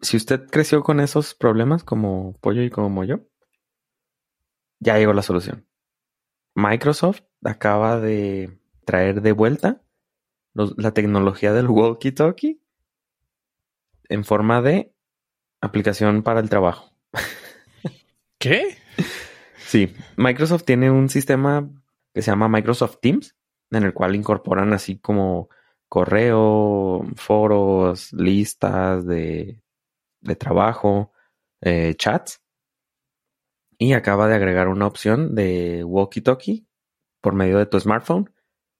si 0.00 0.16
usted 0.16 0.46
creció 0.50 0.82
con 0.82 1.00
esos 1.00 1.34
problemas 1.34 1.84
como 1.84 2.36
pollo 2.40 2.62
y 2.62 2.70
como 2.70 3.04
yo, 3.04 3.20
ya 4.80 4.98
llegó 4.98 5.12
la 5.12 5.22
solución. 5.22 5.66
Microsoft 6.54 7.22
acaba 7.42 7.98
de 8.00 8.58
traer 8.84 9.22
de 9.22 9.32
vuelta 9.32 9.82
los- 10.54 10.74
la 10.78 10.92
tecnología 10.92 11.52
del 11.52 11.68
walkie-talkie 11.68 12.60
en 14.08 14.24
forma 14.24 14.62
de 14.62 14.92
aplicación 15.60 16.22
para 16.22 16.40
el 16.40 16.48
trabajo. 16.50 16.92
¿Qué? 18.38 18.76
Sí, 19.58 19.94
Microsoft 20.16 20.64
tiene 20.64 20.90
un 20.90 21.08
sistema 21.08 21.68
que 22.12 22.22
se 22.22 22.30
llama 22.30 22.48
Microsoft 22.48 22.98
Teams, 23.00 23.34
en 23.70 23.82
el 23.82 23.94
cual 23.94 24.14
incorporan 24.14 24.72
así 24.72 24.98
como 24.98 25.48
correo, 25.88 27.04
foros, 27.16 28.12
listas 28.12 29.06
de, 29.06 29.60
de 30.20 30.36
trabajo, 30.36 31.12
eh, 31.60 31.94
chats. 31.96 32.40
Y 33.78 33.94
acaba 33.94 34.28
de 34.28 34.34
agregar 34.36 34.68
una 34.68 34.86
opción 34.86 35.34
de 35.34 35.84
walkie-talkie 35.84 36.66
por 37.20 37.34
medio 37.34 37.58
de 37.58 37.66
tu 37.66 37.80
smartphone 37.80 38.30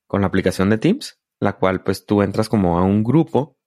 con 0.06 0.20
la 0.20 0.26
aplicación 0.28 0.70
de 0.70 0.78
Teams, 0.78 1.20
la 1.40 1.54
cual 1.54 1.82
pues 1.82 2.06
tú 2.06 2.22
entras 2.22 2.48
como 2.48 2.78
a 2.78 2.82
un 2.82 3.02
grupo 3.04 3.58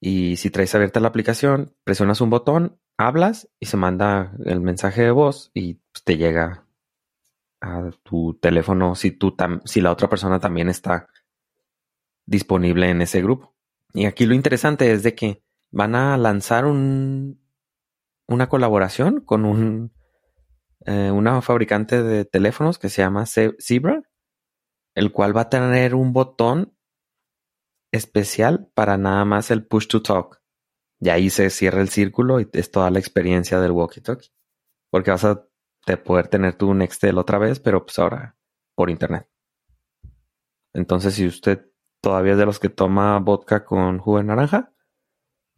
y 0.00 0.36
si 0.36 0.50
traes 0.50 0.74
abierta 0.74 1.00
la 1.00 1.08
aplicación, 1.08 1.74
presionas 1.84 2.20
un 2.20 2.30
botón, 2.30 2.78
hablas 2.96 3.50
y 3.60 3.66
se 3.66 3.76
manda 3.76 4.32
el 4.44 4.60
mensaje 4.60 5.02
de 5.02 5.10
voz 5.10 5.50
y 5.54 5.74
pues, 5.92 6.04
te 6.04 6.16
llega 6.16 6.66
a 7.60 7.90
tu 8.02 8.38
teléfono 8.40 8.94
si 8.94 9.10
tú 9.10 9.36
si 9.66 9.80
la 9.82 9.92
otra 9.92 10.08
persona 10.08 10.40
también 10.40 10.68
está 10.70 11.08
disponible 12.26 12.88
en 12.88 13.02
ese 13.02 13.22
grupo. 13.22 13.54
Y 13.92 14.06
aquí 14.06 14.24
lo 14.26 14.34
interesante 14.34 14.92
es 14.92 15.02
de 15.02 15.14
que 15.14 15.42
van 15.70 15.94
a 15.94 16.16
lanzar 16.16 16.64
un 16.64 17.40
una 18.26 18.48
colaboración 18.48 19.20
con 19.20 19.44
un 19.44 19.92
eh, 20.86 21.10
una 21.10 21.42
fabricante 21.42 22.02
de 22.02 22.24
teléfonos 22.24 22.78
que 22.78 22.88
se 22.88 23.02
llama 23.02 23.26
Ze- 23.26 23.56
Zebra, 23.60 24.02
el 25.00 25.12
cual 25.12 25.34
va 25.34 25.42
a 25.42 25.48
tener 25.48 25.94
un 25.94 26.12
botón 26.12 26.76
especial 27.90 28.70
para 28.74 28.98
nada 28.98 29.24
más 29.24 29.50
el 29.50 29.66
push 29.66 29.86
to 29.88 30.02
talk. 30.02 30.42
Y 31.00 31.08
ahí 31.08 31.30
se 31.30 31.48
cierra 31.48 31.80
el 31.80 31.88
círculo 31.88 32.38
y 32.38 32.48
es 32.52 32.70
toda 32.70 32.90
la 32.90 32.98
experiencia 32.98 33.58
del 33.60 33.72
walkie-talkie. 33.72 34.30
Porque 34.90 35.10
vas 35.10 35.24
a 35.24 35.46
te- 35.86 35.96
poder 35.96 36.28
tener 36.28 36.54
tu 36.54 36.74
Nextel 36.74 37.16
otra 37.16 37.38
vez, 37.38 37.60
pero 37.60 37.82
pues 37.82 37.98
ahora 37.98 38.36
por 38.74 38.90
internet. 38.90 39.26
Entonces, 40.74 41.14
si 41.14 41.26
usted 41.26 41.66
todavía 42.02 42.32
es 42.32 42.38
de 42.38 42.44
los 42.44 42.60
que 42.60 42.68
toma 42.68 43.18
vodka 43.20 43.64
con 43.64 43.98
jugo 43.98 44.18
de 44.18 44.24
naranja, 44.24 44.74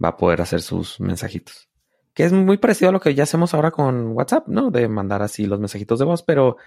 va 0.03 0.11
a 0.11 0.17
poder 0.17 0.41
hacer 0.41 0.63
sus 0.63 1.01
mensajitos. 1.01 1.69
Que 2.15 2.23
es 2.23 2.33
muy 2.33 2.59
parecido 2.59 2.91
a 2.91 2.93
lo 2.93 3.01
que 3.01 3.17
ya 3.17 3.25
hacemos 3.25 3.55
ahora 3.55 3.73
con 3.73 4.13
WhatsApp, 4.13 4.47
¿no? 4.47 4.71
De 4.71 4.87
mandar 4.87 5.23
así 5.23 5.47
los 5.47 5.59
mensajitos 5.59 5.99
de 5.99 6.05
voz, 6.05 6.23
pero 6.23 6.59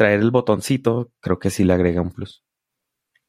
traer 0.00 0.20
el 0.20 0.30
botoncito 0.30 1.12
creo 1.20 1.38
que 1.38 1.50
sí 1.50 1.62
le 1.62 1.74
agrega 1.74 2.00
un 2.00 2.10
plus. 2.10 2.42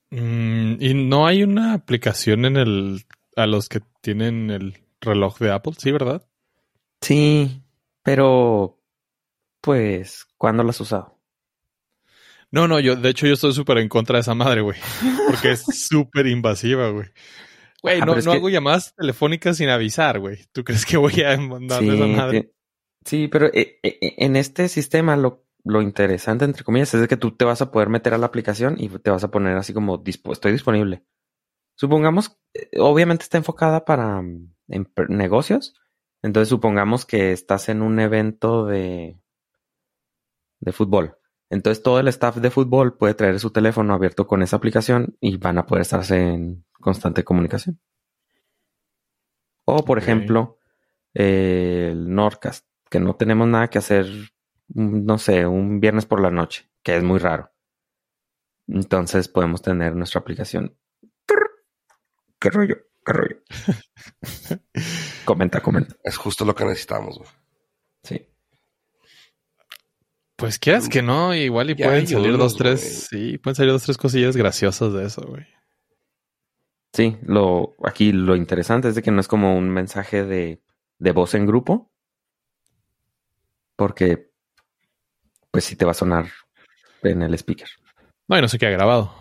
Mm, 0.10 0.75
y 0.80 0.94
no 0.94 1.28
hay 1.28 1.44
una 1.44 1.74
aplicación 1.74 2.46
en 2.46 2.56
el 2.56 3.04
a 3.36 3.46
los 3.46 3.68
que 3.68 3.82
tienen 4.00 4.50
el 4.50 4.82
reloj 5.01 5.38
de 5.40 5.51
Apple, 5.51 5.74
sí, 5.78 5.92
¿verdad? 5.92 6.25
Sí, 7.01 7.62
pero 8.04 8.80
pues, 9.60 10.25
¿cuándo 10.38 10.63
lo 10.63 10.70
has 10.70 10.80
usado? 10.80 11.20
No, 12.51 12.70
no, 12.70 12.80
yo, 12.80 12.96
de 12.96 13.10
hecho, 13.10 13.28
yo 13.28 13.34
estoy 13.34 13.54
súper 13.54 13.78
en 13.80 13.90
contra 13.90 14.16
de 14.16 14.22
esa 14.22 14.34
madre, 14.36 14.62
güey. 14.62 14.80
Porque 15.28 15.51
es 15.51 15.63
súper 15.90 16.28
invasiva, 16.28 16.90
güey. 16.90 17.08
Güey, 17.84 18.00
Ah, 18.00 18.06
no, 18.06 18.16
no 18.16 18.22
que- 18.22 18.38
hago 18.38 18.50
llamadas 18.50 18.96
telefónicas 18.96 19.58
sin 19.58 19.68
avisar, 19.68 20.20
güey. 20.20 20.40
¿Tú 20.54 20.63
crees 20.63 20.86
que 20.86 20.96
voy 20.96 21.22
a 21.22 21.36
mandarle 21.38 21.96
esa 21.96 22.08
madre? 22.08 22.54
Sí, 23.04 23.28
pero 23.28 23.48
eh, 23.48 23.80
eh, 23.84 23.98
en 24.20 24.38
este 24.38 24.70
sistema 24.70 25.18
lo, 25.18 25.44
lo 25.63 25.82
interesante, 25.82 26.46
entre 26.46 26.63
comillas, 26.63 26.94
es 26.94 27.08
que 27.08 27.18
tú 27.18 27.36
te 27.36 27.46
vas 27.46 27.62
a 27.62 27.72
poder 27.72 27.89
meter 27.89 28.13
a 28.13 28.18
la 28.18 28.27
aplicación 28.27 28.75
y 28.77 28.89
te 28.89 29.12
vas 29.12 29.24
a 29.24 29.32
poner 29.32 29.58
así 29.58 29.74
como 29.74 30.03
estoy 30.06 30.51
disponible. 30.51 31.03
Supongamos, 31.75 32.39
eh, 32.53 32.70
obviamente 32.80 33.24
está 33.24 33.38
enfocada 33.38 33.86
para 33.86 34.22
mm, 34.22 34.53
en 34.70 34.88
negocios. 35.10 35.75
Entonces 36.24 36.50
supongamos 36.50 37.06
que 37.06 37.32
estás 37.32 37.70
en 37.70 37.82
un 37.82 38.00
evento 38.00 38.65
de, 38.65 39.20
de 40.60 40.72
fútbol. 40.72 41.18
Entonces 41.50 41.84
todo 41.84 42.00
el 42.00 42.08
staff 42.08 42.38
de 42.38 42.51
fútbol 42.51 42.98
puede 42.98 43.13
traer 43.13 43.39
su 43.39 43.51
teléfono 43.51 43.94
abierto 43.94 44.25
con 44.27 44.41
esa 44.41 44.56
aplicación 44.56 45.18
y 45.20 45.38
van 45.38 45.58
a 45.58 45.65
poder 45.65 45.82
estarse 45.82 46.18
en 46.18 46.65
constante 46.80 47.24
comunicación. 47.24 47.80
O 49.65 49.84
por 49.84 49.98
ejemplo, 49.98 50.60
eh, 51.13 51.89
el 51.91 52.13
Nordcast, 52.13 52.65
que 52.89 53.00
no 53.00 53.15
tenemos 53.15 53.48
nada 53.48 53.70
que 53.70 53.80
hacer, 53.80 54.06
no 54.74 55.18
sé, 55.18 55.46
un 55.46 55.80
viernes 55.80 56.06
por 56.06 56.22
la 56.22 56.32
noche, 56.32 56.70
que 56.84 56.96
es 56.96 57.04
muy 57.04 57.20
raro. 57.20 57.51
Entonces 58.68 59.28
podemos 59.28 59.62
tener 59.62 59.96
nuestra 59.96 60.22
aplicación. 60.22 60.78
¿Qué 62.42 62.50
rollo? 62.50 62.78
¿Qué 63.06 63.13
rollo? 63.13 63.38
comenta, 65.25 65.62
comenta. 65.62 65.96
Es 66.04 66.18
justo 66.18 66.44
lo 66.44 66.56
que 66.56 66.66
necesitamos, 66.66 67.20
güey. 67.20 67.30
Sí. 68.04 68.28
Pues 70.36 70.58
quieras 70.58 70.90
que 70.90 71.04
no, 71.04 71.36
igual 71.36 71.70
y 71.70 71.75
Ya 71.75 71.86
pueden 71.86 72.08
salir 72.08 72.30
unos, 72.30 72.40
dos, 72.40 72.58
tres, 72.58 73.08
sí, 73.12 73.38
pueden 73.38 73.56
salir 73.56 73.72
dos, 73.74 73.84
tres 73.84 73.98
cosillas 73.98 74.36
graciosas 74.36 74.92
de 74.92 75.06
eso, 75.06 75.22
güey. 75.28 75.46
Sí, 76.94 77.16
lo, 77.22 77.75
aquí 77.84 78.12
lo 78.12 78.36
interesante 78.36 78.90
es 78.90 78.96
de 78.96 79.04
que 79.04 79.12
no 79.12 79.22
es 79.22 79.28
como 79.28 79.56
un 79.56 79.70
mensaje 79.70 80.25
de, 80.25 80.63
de 80.98 81.12
voz 81.12 81.36
en 81.36 81.46
grupo. 81.46 81.92
Porque, 83.75 84.30
pues 85.51 85.65
sí 85.65 85.75
te 85.75 85.86
va 85.86 85.91
a 85.91 85.96
sonar 85.96 86.25
en 87.03 87.22
el 87.22 87.34
speaker. 87.36 87.67
No, 88.27 88.38
y 88.38 88.41
no 88.41 88.48
se 88.48 88.58
queda 88.58 88.72
grabado. 88.72 89.13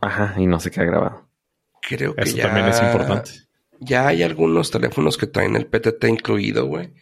Ajá, 0.00 0.34
y 0.38 0.46
no 0.46 0.60
se 0.60 0.70
queda 0.70 0.84
grabado. 0.84 1.28
Creo 1.80 2.14
que 2.14 2.22
Eso 2.22 2.36
ya, 2.36 2.44
también 2.44 2.68
es 2.68 2.80
importante. 2.80 3.30
Ya 3.80 4.06
hay 4.06 4.22
algunos 4.22 4.70
teléfonos 4.70 5.16
que 5.16 5.26
traen 5.26 5.56
el 5.56 5.66
PTT 5.66 6.04
incluido, 6.04 6.66
güey. 6.66 6.94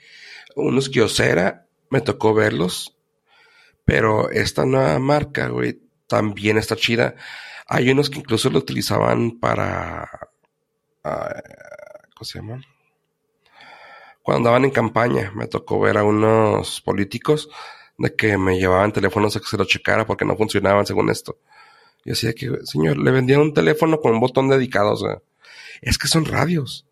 Unos 0.57 0.89
Kyocera, 0.89 1.67
me 1.91 2.01
tocó 2.01 2.33
verlos. 2.35 2.97
Pero 3.85 4.31
esta 4.31 4.65
nueva 4.65 4.99
marca, 4.99 5.49
güey, 5.49 5.81
también 6.07 6.57
está 6.57 6.77
chida. 6.77 7.17
Hay 7.67 7.91
unos 7.91 8.09
que 8.09 8.19
incluso 8.19 8.49
lo 8.51 8.59
utilizaban 8.59 9.39
para... 9.39 10.09
ah, 11.05 11.43
¿Cómo 12.15 12.25
se 12.25 12.39
llaman? 12.39 12.65
Cuando 14.23 14.39
andaban 14.49 14.65
en 14.65 14.71
campaña, 14.71 15.33
me 15.35 15.47
tocó 15.47 15.81
ver 15.81 15.99
a 15.99 16.05
unos 16.05 16.81
políticos 16.81 17.49
de 18.01 18.17
que 18.17 18.39
me 18.39 18.59
llevaban 18.59 18.93
teléfonos 18.93 19.37
a 19.37 19.41
que 19.41 19.47
se 19.47 19.59
lo 19.59 19.67
checara 19.67 20.07
porque 20.07 20.25
no 20.25 20.35
funcionaban 20.35 20.87
según 20.87 21.11
esto. 21.11 21.39
Y 22.03 22.13
así 22.13 22.27
de 22.27 22.35
que, 22.35 22.51
señor, 22.65 22.97
le 22.97 23.11
vendían 23.11 23.43
un 23.43 23.53
teléfono 23.53 24.01
con 24.01 24.13
un 24.13 24.21
botón 24.21 24.49
dedicado, 24.49 24.93
o 24.93 24.97
sea, 24.97 25.21
es 25.83 25.99
que 25.99 26.09
son 26.09 26.25
radios. 26.25 26.87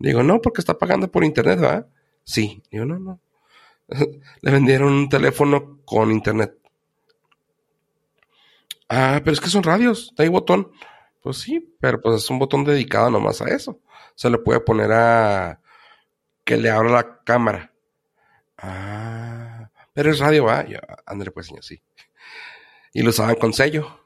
Digo, 0.00 0.24
no, 0.24 0.40
porque 0.40 0.60
está 0.60 0.76
pagando 0.76 1.10
por 1.10 1.22
internet, 1.22 1.60
¿verdad? 1.60 1.86
Sí. 2.24 2.60
Digo, 2.72 2.84
no, 2.84 2.98
no. 2.98 3.20
le 4.40 4.50
vendieron 4.50 4.92
un 4.92 5.08
teléfono 5.08 5.78
con 5.84 6.10
internet. 6.10 6.58
Ah, 8.88 9.20
pero 9.22 9.34
es 9.34 9.40
que 9.40 9.50
son 9.50 9.62
radios, 9.62 10.12
hay 10.18 10.28
botón. 10.28 10.72
Pues 11.22 11.36
sí, 11.36 11.72
pero 11.78 12.00
pues 12.00 12.24
es 12.24 12.30
un 12.30 12.40
botón 12.40 12.64
dedicado 12.64 13.10
nomás 13.10 13.40
a 13.42 13.48
eso. 13.48 13.78
Se 14.16 14.28
le 14.28 14.38
puede 14.38 14.58
poner 14.58 14.90
a 14.90 15.60
que 16.44 16.56
le 16.56 16.68
abra 16.70 16.90
la 16.90 17.20
cámara. 17.22 17.72
Ah, 18.56 19.57
pero 19.98 20.12
es 20.12 20.20
radio, 20.20 20.44
va. 20.44 20.64
Yo, 20.64 20.78
ándale, 21.06 21.32
pues, 21.32 21.46
señor, 21.46 21.64
sí. 21.64 21.82
Y 22.92 23.02
lo 23.02 23.10
usaban 23.10 23.34
con 23.34 23.52
sello. 23.52 24.00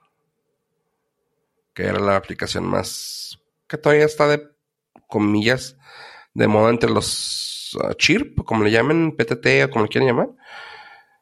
Que 1.75 1.83
era 1.85 1.99
la 2.01 2.17
aplicación 2.17 2.65
más. 2.65 3.39
que 3.67 3.77
todavía 3.77 4.07
está 4.07 4.27
de 4.27 4.49
comillas 5.07 5.77
de 6.33 6.49
moda 6.49 6.71
entre 6.71 6.89
los 6.89 7.75
uh, 7.75 7.93
chirp, 7.93 8.43
como 8.47 8.65
le 8.65 8.71
llamen, 8.71 9.15
PTT 9.15 9.65
o 9.67 9.71
como 9.71 9.85
le 9.85 9.91
quieran 9.91 10.09
llamar. 10.09 10.29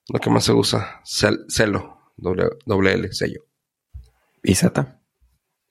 Lo 0.09 0.21
que 0.21 0.31
más 0.31 0.45
se 0.45 0.53
usa, 0.53 1.01
cel- 1.05 1.47
celo, 1.49 2.13
doble, 2.17 2.45
doble 2.65 2.93
L, 2.93 3.13
sello. 3.13 3.43
¿Y 4.45 4.55
Z? 4.55 5.01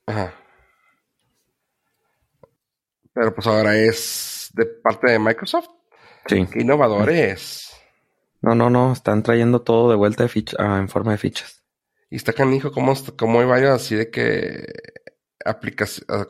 Ajá. 0.07 0.33
Pero 3.13 3.33
pues 3.33 3.47
ahora 3.47 3.77
es 3.77 4.49
de 4.55 4.65
parte 4.65 5.09
de 5.11 5.19
Microsoft. 5.19 5.69
Sí. 6.27 6.45
Innovadores. 6.55 7.68
No, 8.41 8.55
no, 8.55 8.69
no. 8.69 8.93
Están 8.93 9.23
trayendo 9.23 9.61
todo 9.61 9.89
de 9.89 9.95
vuelta 9.95 10.27
ah, 10.57 10.77
en 10.79 10.89
forma 10.89 11.11
de 11.11 11.17
fichas. 11.17 11.63
Y 12.09 12.15
está 12.15 12.33
canijo 12.33 12.71
como, 12.71 12.93
como 13.17 13.39
hay 13.39 13.45
varios 13.45 13.71
así 13.71 13.95
de 13.95 14.09
que 14.09 14.65
ah, 15.45 15.59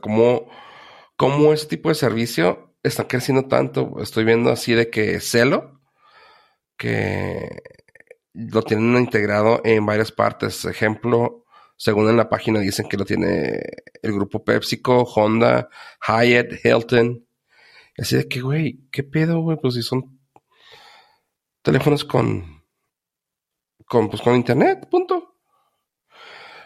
como, 0.01 0.49
como 1.15 1.53
ese 1.53 1.67
tipo 1.67 1.89
de 1.89 1.95
servicio 1.95 2.75
están 2.83 3.07
creciendo 3.07 3.47
tanto. 3.47 4.01
Estoy 4.01 4.25
viendo 4.25 4.51
así 4.51 4.73
de 4.73 4.89
que 4.89 5.19
Celo, 5.19 5.81
que 6.77 7.61
lo 8.33 8.61
tienen 8.63 8.97
integrado 8.97 9.61
en 9.63 9.85
varias 9.85 10.11
partes. 10.11 10.65
Ejemplo, 10.65 11.45
según 11.77 12.09
en 12.09 12.17
la 12.17 12.29
página 12.29 12.59
dicen 12.59 12.87
que 12.89 12.97
lo 12.97 13.05
tiene 13.05 13.61
el 14.01 14.13
grupo 14.13 14.43
PepsiCo, 14.43 15.03
Honda, 15.03 15.69
Hyatt, 16.07 16.65
Hilton. 16.65 17.25
Así 17.97 18.15
de 18.17 18.27
que, 18.27 18.41
güey, 18.41 18.87
¿qué 18.91 19.03
pedo, 19.03 19.41
güey? 19.41 19.57
Pues 19.61 19.75
si 19.75 19.81
son 19.81 20.18
teléfonos 21.61 22.03
con, 22.05 22.63
con, 23.85 24.09
pues 24.09 24.21
con 24.21 24.35
internet, 24.35 24.87
punto. 24.89 25.35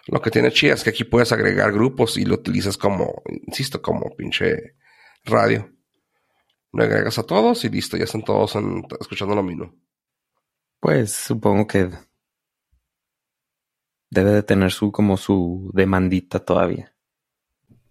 Lo 0.08 0.21
que 0.21 0.32
tiene 0.32 0.51
chida 0.51 0.73
es 0.73 0.84
que 0.84 0.89
aquí 0.89 1.06
puedes 1.06 1.32
agregar 1.32 1.71
grupos 1.71 2.17
y 2.17 2.25
lo 2.25 2.36
utilizas 2.36 2.77
como, 2.77 3.23
insisto, 3.47 3.82
como 3.82 4.15
pinche 4.15 4.75
radio. 5.23 5.69
Lo 6.73 6.84
agregas 6.84 7.17
a 7.19 7.23
todos 7.23 7.63
y 7.63 7.69
listo, 7.69 7.95
ya 7.97 8.03
están 8.06 8.23
todos 8.23 8.56
en- 8.56 8.84
escuchando 8.99 9.36
lo 9.36 9.43
mismo. 9.43 9.73
Pues 10.79 11.13
supongo 11.13 11.65
que 11.67 11.89
debe 14.10 14.32
de 14.32 14.43
tener 14.43 14.71
su 14.71 14.91
como 14.91 15.17
su 15.17 15.71
demandita 15.73 16.39
todavía. 16.43 16.92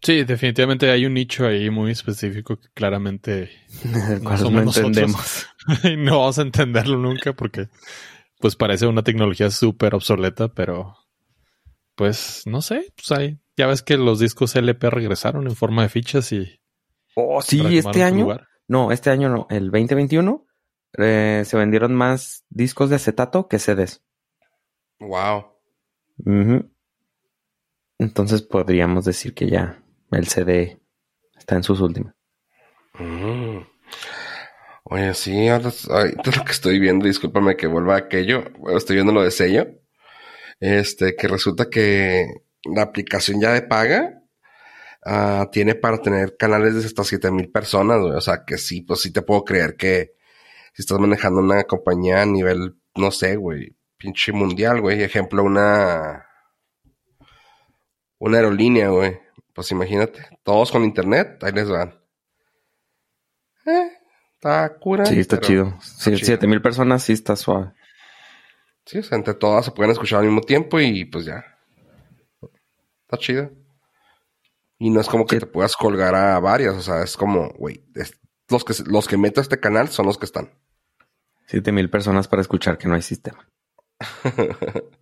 Sí, 0.02 0.24
definitivamente 0.24 0.90
hay 0.90 1.06
un 1.06 1.14
nicho 1.14 1.46
ahí 1.46 1.70
muy 1.70 1.92
específico 1.92 2.58
que 2.58 2.68
claramente 2.74 3.50
somos 4.36 4.50
no 4.52 4.64
nosotros. 4.64 4.76
entendemos. 4.78 5.46
no 5.98 6.18
vamos 6.18 6.38
a 6.38 6.42
entenderlo 6.42 6.98
nunca 6.98 7.32
porque 7.34 7.68
pues 8.40 8.56
parece 8.56 8.86
una 8.86 9.02
tecnología 9.04 9.50
súper 9.50 9.94
obsoleta, 9.94 10.48
pero 10.48 10.96
pues 11.94 12.42
no 12.46 12.62
sé, 12.62 12.92
pues 12.96 13.12
hay. 13.18 13.38
Ya 13.56 13.66
ves 13.66 13.82
que 13.82 13.96
los 13.96 14.18
discos 14.18 14.56
LP 14.56 14.90
regresaron 14.90 15.46
en 15.46 15.54
forma 15.54 15.82
de 15.82 15.88
fichas 15.88 16.32
y 16.32 16.58
Oh, 17.14 17.42
sí, 17.42 17.60
este 17.76 18.02
año. 18.02 18.24
lugar. 18.24 18.48
No, 18.66 18.90
este 18.90 19.10
año 19.10 19.28
no. 19.28 19.46
El 19.50 19.70
2021 19.70 20.46
eh, 20.98 21.42
se 21.44 21.56
vendieron 21.58 21.94
más 21.94 22.44
discos 22.48 22.88
de 22.90 22.96
acetato 22.96 23.48
que 23.48 23.58
CDs. 23.58 24.02
Wow. 24.98 25.44
Entonces 27.98 28.42
podríamos 28.42 29.04
decir 29.04 29.34
que 29.34 29.48
ya 29.48 29.81
el 30.12 30.28
CD 30.28 30.80
está 31.38 31.56
en 31.56 31.62
sus 31.62 31.80
últimas. 31.80 32.14
Mm. 32.98 33.58
Oye, 34.84 35.14
sí, 35.14 35.48
ahora 35.48 35.68
es- 35.68 35.86
lo 36.36 36.44
que 36.44 36.52
estoy 36.52 36.78
viendo, 36.78 37.06
discúlpame 37.06 37.56
que 37.56 37.66
vuelva 37.66 37.94
a 37.94 37.98
aquello, 37.98 38.44
estoy 38.76 38.96
viendo 38.96 39.12
lo 39.12 39.22
de 39.22 39.30
sello, 39.30 39.66
este, 40.60 41.16
que 41.16 41.28
resulta 41.28 41.70
que 41.70 42.26
la 42.64 42.82
aplicación 42.82 43.40
ya 43.40 43.52
de 43.52 43.62
paga 43.62 44.22
ah, 45.04 45.48
tiene 45.52 45.74
para 45.74 45.98
tener 46.02 46.36
canales 46.36 46.74
de 46.74 46.84
hasta 46.86 47.04
7000 47.04 47.50
personas, 47.50 48.00
güey. 48.00 48.12
o 48.14 48.20
sea 48.20 48.44
que 48.46 48.58
sí, 48.58 48.82
pues 48.82 49.00
sí 49.00 49.12
te 49.12 49.22
puedo 49.22 49.44
creer 49.44 49.76
que 49.76 50.12
si 50.74 50.82
estás 50.82 50.98
manejando 50.98 51.40
una 51.40 51.64
compañía 51.64 52.22
a 52.22 52.26
nivel, 52.26 52.76
no 52.96 53.10
sé, 53.10 53.36
güey, 53.36 53.76
pinche 53.98 54.32
mundial, 54.32 54.80
güey, 54.80 55.02
ejemplo, 55.02 55.42
una, 55.44 56.26
una 58.18 58.38
aerolínea, 58.38 58.88
güey, 58.88 59.18
pues 59.54 59.70
imagínate, 59.70 60.26
todos 60.42 60.70
con 60.72 60.84
internet, 60.84 61.42
ahí 61.42 61.52
les 61.52 61.68
van. 61.68 62.00
Eh, 63.66 63.92
está 64.34 64.78
cura. 64.78 65.06
Sí, 65.06 65.20
está 65.20 65.40
chido. 65.40 65.78
Sí, 65.80 66.16
siete 66.18 66.46
mil 66.46 66.62
personas 66.62 67.02
sí 67.02 67.12
está 67.12 67.36
suave. 67.36 67.72
Sí, 68.84 68.98
o 68.98 69.02
sea, 69.02 69.16
entre 69.16 69.34
todas 69.34 69.64
se 69.64 69.70
pueden 69.70 69.92
escuchar 69.92 70.20
al 70.20 70.26
mismo 70.26 70.40
tiempo 70.40 70.80
y 70.80 71.04
pues 71.04 71.24
ya. 71.24 71.44
Está 73.02 73.18
chido. 73.18 73.50
Y 74.78 74.90
no 74.90 75.00
es 75.00 75.08
como 75.08 75.26
que 75.26 75.38
te 75.38 75.46
puedas 75.46 75.76
colgar 75.76 76.14
a 76.14 76.40
varias, 76.40 76.74
o 76.74 76.82
sea, 76.82 77.02
es 77.02 77.16
como, 77.16 77.50
güey, 77.50 77.84
los 78.48 78.64
que, 78.64 78.74
los 78.86 79.06
que 79.06 79.16
meto 79.16 79.40
a 79.40 79.42
este 79.42 79.60
canal 79.60 79.88
son 79.88 80.06
los 80.06 80.18
que 80.18 80.24
están. 80.24 80.50
Siete 81.46 81.70
mil 81.70 81.88
personas 81.88 82.26
para 82.26 82.42
escuchar 82.42 82.78
que 82.78 82.88
no 82.88 82.94
hay 82.94 83.02
sistema. 83.02 83.48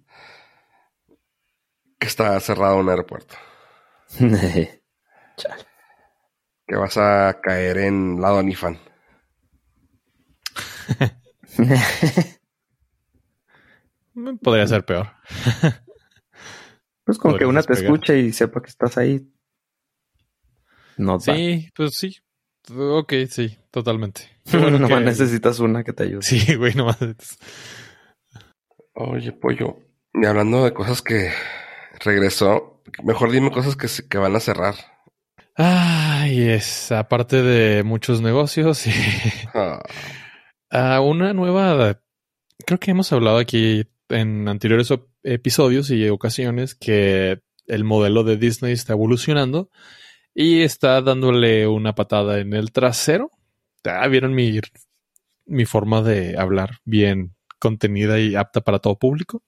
Que 1.98 2.06
está 2.06 2.40
cerrado 2.40 2.78
un 2.78 2.88
aeropuerto. 2.88 3.36
Chale. 5.36 5.64
Que 6.66 6.76
vas 6.76 6.96
a 6.96 7.40
caer 7.42 7.78
en 7.78 8.20
lado 8.20 8.38
Anifan. 8.38 8.78
Podría 14.42 14.66
ser 14.66 14.84
peor. 14.84 15.08
pues 17.04 17.18
con 17.18 17.32
que 17.32 17.44
Podrías 17.44 17.48
una 17.48 17.62
te 17.62 17.72
escuche 17.74 18.18
y 18.18 18.32
sepa 18.32 18.60
que 18.62 18.68
estás 18.70 18.98
ahí. 18.98 19.32
No 20.96 21.14
va. 21.14 21.20
Sí, 21.20 21.68
pues 21.74 21.92
sí. 21.94 22.16
Ok, 22.76 23.12
sí, 23.28 23.56
totalmente. 23.70 24.22
Bueno 24.52 24.86
que- 24.88 25.00
necesitas 25.00 25.60
una 25.60 25.84
que 25.84 25.92
te 25.92 26.02
ayude. 26.04 26.22
Sí, 26.22 26.56
güey, 26.56 26.74
nomás. 26.74 26.98
Oye, 28.94 29.32
pollo. 29.32 29.78
Y 30.12 30.26
hablando 30.26 30.64
de 30.64 30.74
cosas 30.74 31.02
que 31.02 31.32
regresó, 31.98 32.82
mejor 33.02 33.30
dime 33.30 33.50
cosas 33.50 33.76
que, 33.76 33.88
se- 33.88 34.06
que 34.08 34.18
van 34.18 34.34
a 34.36 34.40
cerrar. 34.40 34.74
Ay, 35.56 36.48
es 36.48 36.92
aparte 36.92 37.42
de 37.42 37.82
muchos 37.82 38.20
negocios 38.22 38.86
y 38.86 38.90
Ah, 39.54 39.80
Ah, 40.70 41.00
una 41.00 41.32
nueva. 41.34 42.00
Creo 42.64 42.78
que 42.78 42.92
hemos 42.92 43.12
hablado 43.12 43.38
aquí 43.38 43.84
en 44.08 44.48
anteriores 44.48 44.88
episodios 45.24 45.90
y 45.90 46.08
ocasiones 46.08 46.74
que 46.76 47.40
el 47.66 47.84
modelo 47.84 48.22
de 48.22 48.36
Disney 48.36 48.72
está 48.72 48.92
evolucionando 48.92 49.70
y 50.34 50.62
está 50.62 51.00
dándole 51.02 51.66
una 51.66 51.94
patada 51.96 52.38
en 52.38 52.54
el 52.54 52.70
trasero. 52.72 53.32
Vieron 54.10 54.34
mi, 54.34 54.60
mi 55.46 55.64
forma 55.64 56.02
de 56.02 56.36
hablar 56.38 56.78
bien 56.84 57.34
contenida 57.58 58.20
y 58.20 58.36
apta 58.36 58.60
para 58.60 58.78
todo 58.78 58.96
público. 58.98 59.42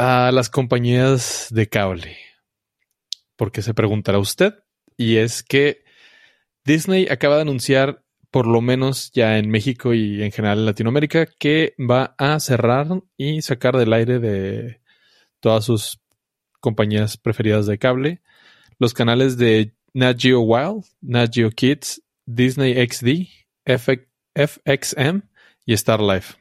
A 0.00 0.30
las 0.32 0.48
compañías 0.48 1.48
de 1.50 1.68
cable. 1.68 2.16
Porque 3.34 3.62
se 3.62 3.74
preguntará 3.74 4.20
usted. 4.20 4.54
Y 4.96 5.16
es 5.16 5.42
que 5.42 5.82
Disney 6.64 7.08
acaba 7.10 7.34
de 7.34 7.42
anunciar 7.42 8.04
por 8.30 8.46
lo 8.46 8.60
menos 8.60 9.10
ya 9.12 9.38
en 9.38 9.50
México 9.50 9.94
y 9.94 10.22
en 10.22 10.30
general 10.30 10.60
en 10.60 10.66
Latinoamérica, 10.66 11.26
que 11.26 11.74
va 11.78 12.14
a 12.16 12.38
cerrar 12.38 12.86
y 13.16 13.42
sacar 13.42 13.76
del 13.76 13.92
aire 13.92 14.20
de 14.20 14.80
todas 15.40 15.64
sus 15.64 16.00
compañías 16.60 17.16
preferidas 17.16 17.66
de 17.66 17.78
cable 17.78 18.22
los 18.78 18.94
canales 18.94 19.36
de 19.36 19.74
Nat 19.94 20.20
Geo 20.20 20.40
Wild, 20.42 20.84
Nat 21.00 21.34
Geo 21.34 21.50
Kids, 21.50 22.00
Disney 22.24 22.74
XD, 22.86 23.26
FX 23.66 24.06
FXM 24.38 25.22
y 25.66 25.72
Star 25.72 26.00
Life. 26.00 26.34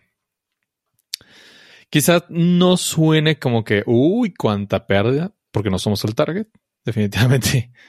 Quizás 1.90 2.24
no 2.30 2.78
suene 2.78 3.40
como 3.40 3.64
que, 3.64 3.84
uy, 3.86 4.34
cuánta 4.34 4.88
pérdida, 4.88 5.34
porque 5.52 5.70
no 5.70 5.80
somos 5.80 6.04
el 6.06 6.16
target, 6.16 6.48
definitivamente. 6.86 7.72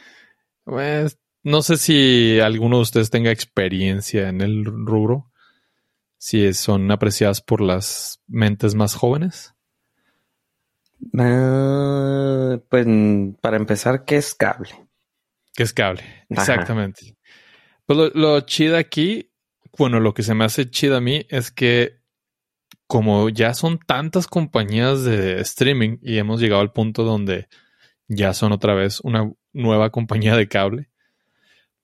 Pues, 0.64 1.18
no 1.44 1.62
sé 1.62 1.78
si 1.78 2.40
alguno 2.40 2.76
de 2.76 2.82
ustedes 2.82 3.08
tenga 3.08 3.30
experiencia 3.30 4.28
en 4.28 4.42
el 4.42 4.66
rubro, 4.66 5.32
si 6.18 6.52
son 6.52 6.90
apreciadas 6.90 7.40
por 7.40 7.62
las 7.62 8.20
mentes 8.26 8.74
más 8.74 8.94
jóvenes. 8.94 9.54
Ah, 11.16 12.58
pues 12.68 12.87
para 13.40 13.56
empezar, 13.56 14.04
¿qué 14.04 14.16
es 14.16 14.34
cable? 14.34 14.68
Que 15.54 15.62
es 15.62 15.72
cable, 15.72 16.02
Ajá. 16.02 16.42
exactamente. 16.42 17.16
Pues 17.87 17.98
lo, 17.98 18.08
lo 18.11 18.40
chido 18.42 18.76
aquí, 18.76 19.32
bueno, 19.78 20.00
lo 20.00 20.12
que 20.12 20.22
se 20.22 20.34
me 20.34 20.44
hace 20.44 20.68
chido 20.68 20.98
a 20.98 21.00
mí 21.00 21.24
es 21.30 21.50
que 21.50 21.97
como 22.88 23.29
ya 23.29 23.53
son 23.53 23.79
tantas 23.79 24.27
compañías 24.27 25.05
de 25.05 25.40
streaming 25.42 25.98
y 26.03 26.16
hemos 26.16 26.40
llegado 26.40 26.62
al 26.62 26.72
punto 26.72 27.05
donde 27.05 27.48
ya 28.09 28.33
son 28.33 28.51
otra 28.53 28.74
vez 28.74 29.01
una 29.01 29.31
nueva 29.53 29.90
compañía 29.90 30.35
de 30.35 30.48
cable, 30.48 30.90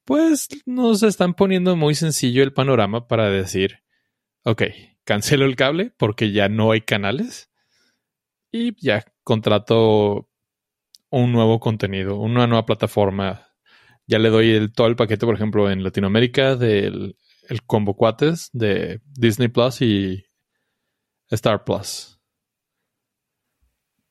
pues 0.05 0.49
nos 0.65 1.03
están 1.03 1.35
poniendo 1.35 1.77
muy 1.77 1.95
sencillo 1.95 2.43
el 2.43 2.55
panorama 2.55 3.07
para 3.07 3.29
decir, 3.29 3.81
ok, 4.45 4.63
cancelo 5.05 5.45
el 5.45 5.57
cable 5.57 5.93
porque 5.99 6.33
ya 6.33 6.49
no 6.49 6.73
hay 6.73 6.81
canales 6.81 7.51
y 8.51 8.75
ya 8.83 9.05
contrato 9.25 10.31
un 11.11 11.33
nuevo 11.33 11.61
contenido, 11.61 12.17
una 12.17 12.47
nueva 12.47 12.65
plataforma. 12.65 13.49
Ya 14.07 14.19
le 14.19 14.31
doy 14.31 14.53
el, 14.53 14.73
todo 14.73 14.87
el 14.87 14.97
paquete, 14.97 15.27
por 15.27 15.35
ejemplo, 15.35 15.71
en 15.71 15.85
Latinoamérica 15.85 16.57
del 16.57 17.19
el 17.49 17.63
combo 17.63 17.95
cuates 17.95 18.49
de 18.55 19.03
Disney 19.05 19.49
Plus 19.49 19.83
y 19.83 20.25
Star 21.35 21.65
Plus. 21.65 22.19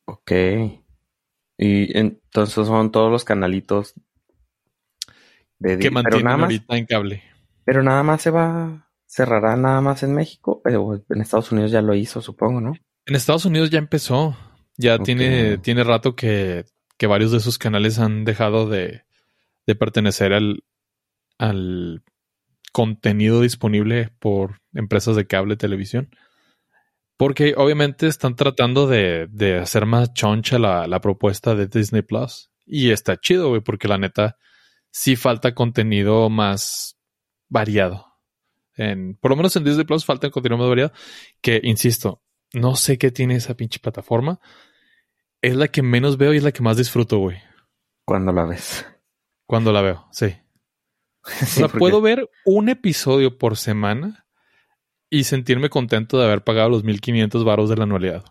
Ok. 0.05 0.31
Y 1.57 1.97
entonces 1.97 2.67
son 2.67 2.91
todos 2.91 3.11
los 3.11 3.23
canalitos 3.23 3.93
de 5.59 5.77
Que 5.79 5.91
mantienen 5.91 6.25
nada 6.25 6.37
más, 6.37 6.43
ahorita 6.45 6.77
en 6.77 6.85
cable. 6.85 7.23
pero 7.63 7.83
nada 7.83 8.03
más 8.03 8.21
se 8.21 8.31
va, 8.31 8.89
cerrará 9.05 9.55
nada 9.55 9.79
más 9.81 10.03
en 10.03 10.13
México, 10.13 10.61
pero 10.63 11.01
en 11.09 11.21
Estados 11.21 11.51
Unidos 11.51 11.71
ya 11.71 11.81
lo 11.81 11.95
hizo, 11.95 12.21
supongo, 12.21 12.59
¿no? 12.59 12.73
En 13.05 13.15
Estados 13.15 13.45
Unidos 13.45 13.69
ya 13.69 13.79
empezó. 13.79 14.35
Ya 14.75 14.97
tiene, 14.97 15.59
tiene 15.59 15.83
rato 15.83 16.15
que, 16.15 16.65
que 16.97 17.05
varios 17.05 17.31
de 17.31 17.39
sus 17.39 17.59
canales 17.59 17.99
han 17.99 18.25
dejado 18.25 18.67
de, 18.67 19.03
de 19.67 19.75
pertenecer 19.75 20.33
al, 20.33 20.63
al 21.37 22.01
contenido 22.71 23.41
disponible 23.41 24.09
por 24.19 24.61
empresas 24.73 25.15
de 25.15 25.27
cable 25.27 25.57
televisión. 25.57 26.09
Porque 27.17 27.53
obviamente 27.57 28.07
están 28.07 28.35
tratando 28.35 28.87
de, 28.87 29.27
de 29.29 29.59
hacer 29.59 29.85
más 29.85 30.13
choncha 30.13 30.57
la, 30.59 30.87
la 30.87 30.99
propuesta 30.99 31.55
de 31.55 31.67
Disney 31.67 32.01
Plus. 32.01 32.51
Y 32.65 32.91
está 32.91 33.17
chido, 33.19 33.49
güey, 33.49 33.61
porque 33.61 33.87
la 33.87 33.97
neta 33.97 34.37
sí 34.91 35.15
falta 35.15 35.53
contenido 35.53 36.29
más 36.29 36.97
variado. 37.49 38.07
En, 38.75 39.15
por 39.15 39.31
lo 39.31 39.37
menos 39.37 39.55
en 39.55 39.63
Disney 39.63 39.85
Plus 39.85 40.05
falta 40.05 40.29
contenido 40.31 40.57
más 40.57 40.69
variado. 40.69 40.91
Que, 41.41 41.59
insisto, 41.63 42.21
no 42.53 42.75
sé 42.75 42.97
qué 42.97 43.11
tiene 43.11 43.35
esa 43.35 43.55
pinche 43.55 43.79
plataforma. 43.79 44.39
Es 45.41 45.55
la 45.55 45.67
que 45.67 45.81
menos 45.83 46.17
veo 46.17 46.33
y 46.33 46.37
es 46.37 46.43
la 46.43 46.51
que 46.51 46.63
más 46.63 46.77
disfruto, 46.77 47.17
güey. 47.19 47.37
Cuando 48.05 48.31
la 48.31 48.45
ves. 48.45 48.85
Cuando 49.45 49.71
la 49.71 49.81
veo, 49.81 50.07
sí. 50.11 50.27
O 51.25 51.29
Sí, 51.29 51.45
sea, 51.45 51.67
porque- 51.67 51.79
puedo 51.79 52.01
ver 52.01 52.29
un 52.45 52.69
episodio 52.69 53.37
por 53.37 53.55
semana 53.55 54.22
y 55.13 55.25
sentirme 55.25 55.69
contento 55.69 56.17
de 56.17 56.25
haber 56.25 56.43
pagado 56.43 56.69
los 56.69 56.83
1500 56.83 57.45
varos 57.45 57.69
de 57.69 57.75
la 57.75 57.83
anualidad. 57.83 58.25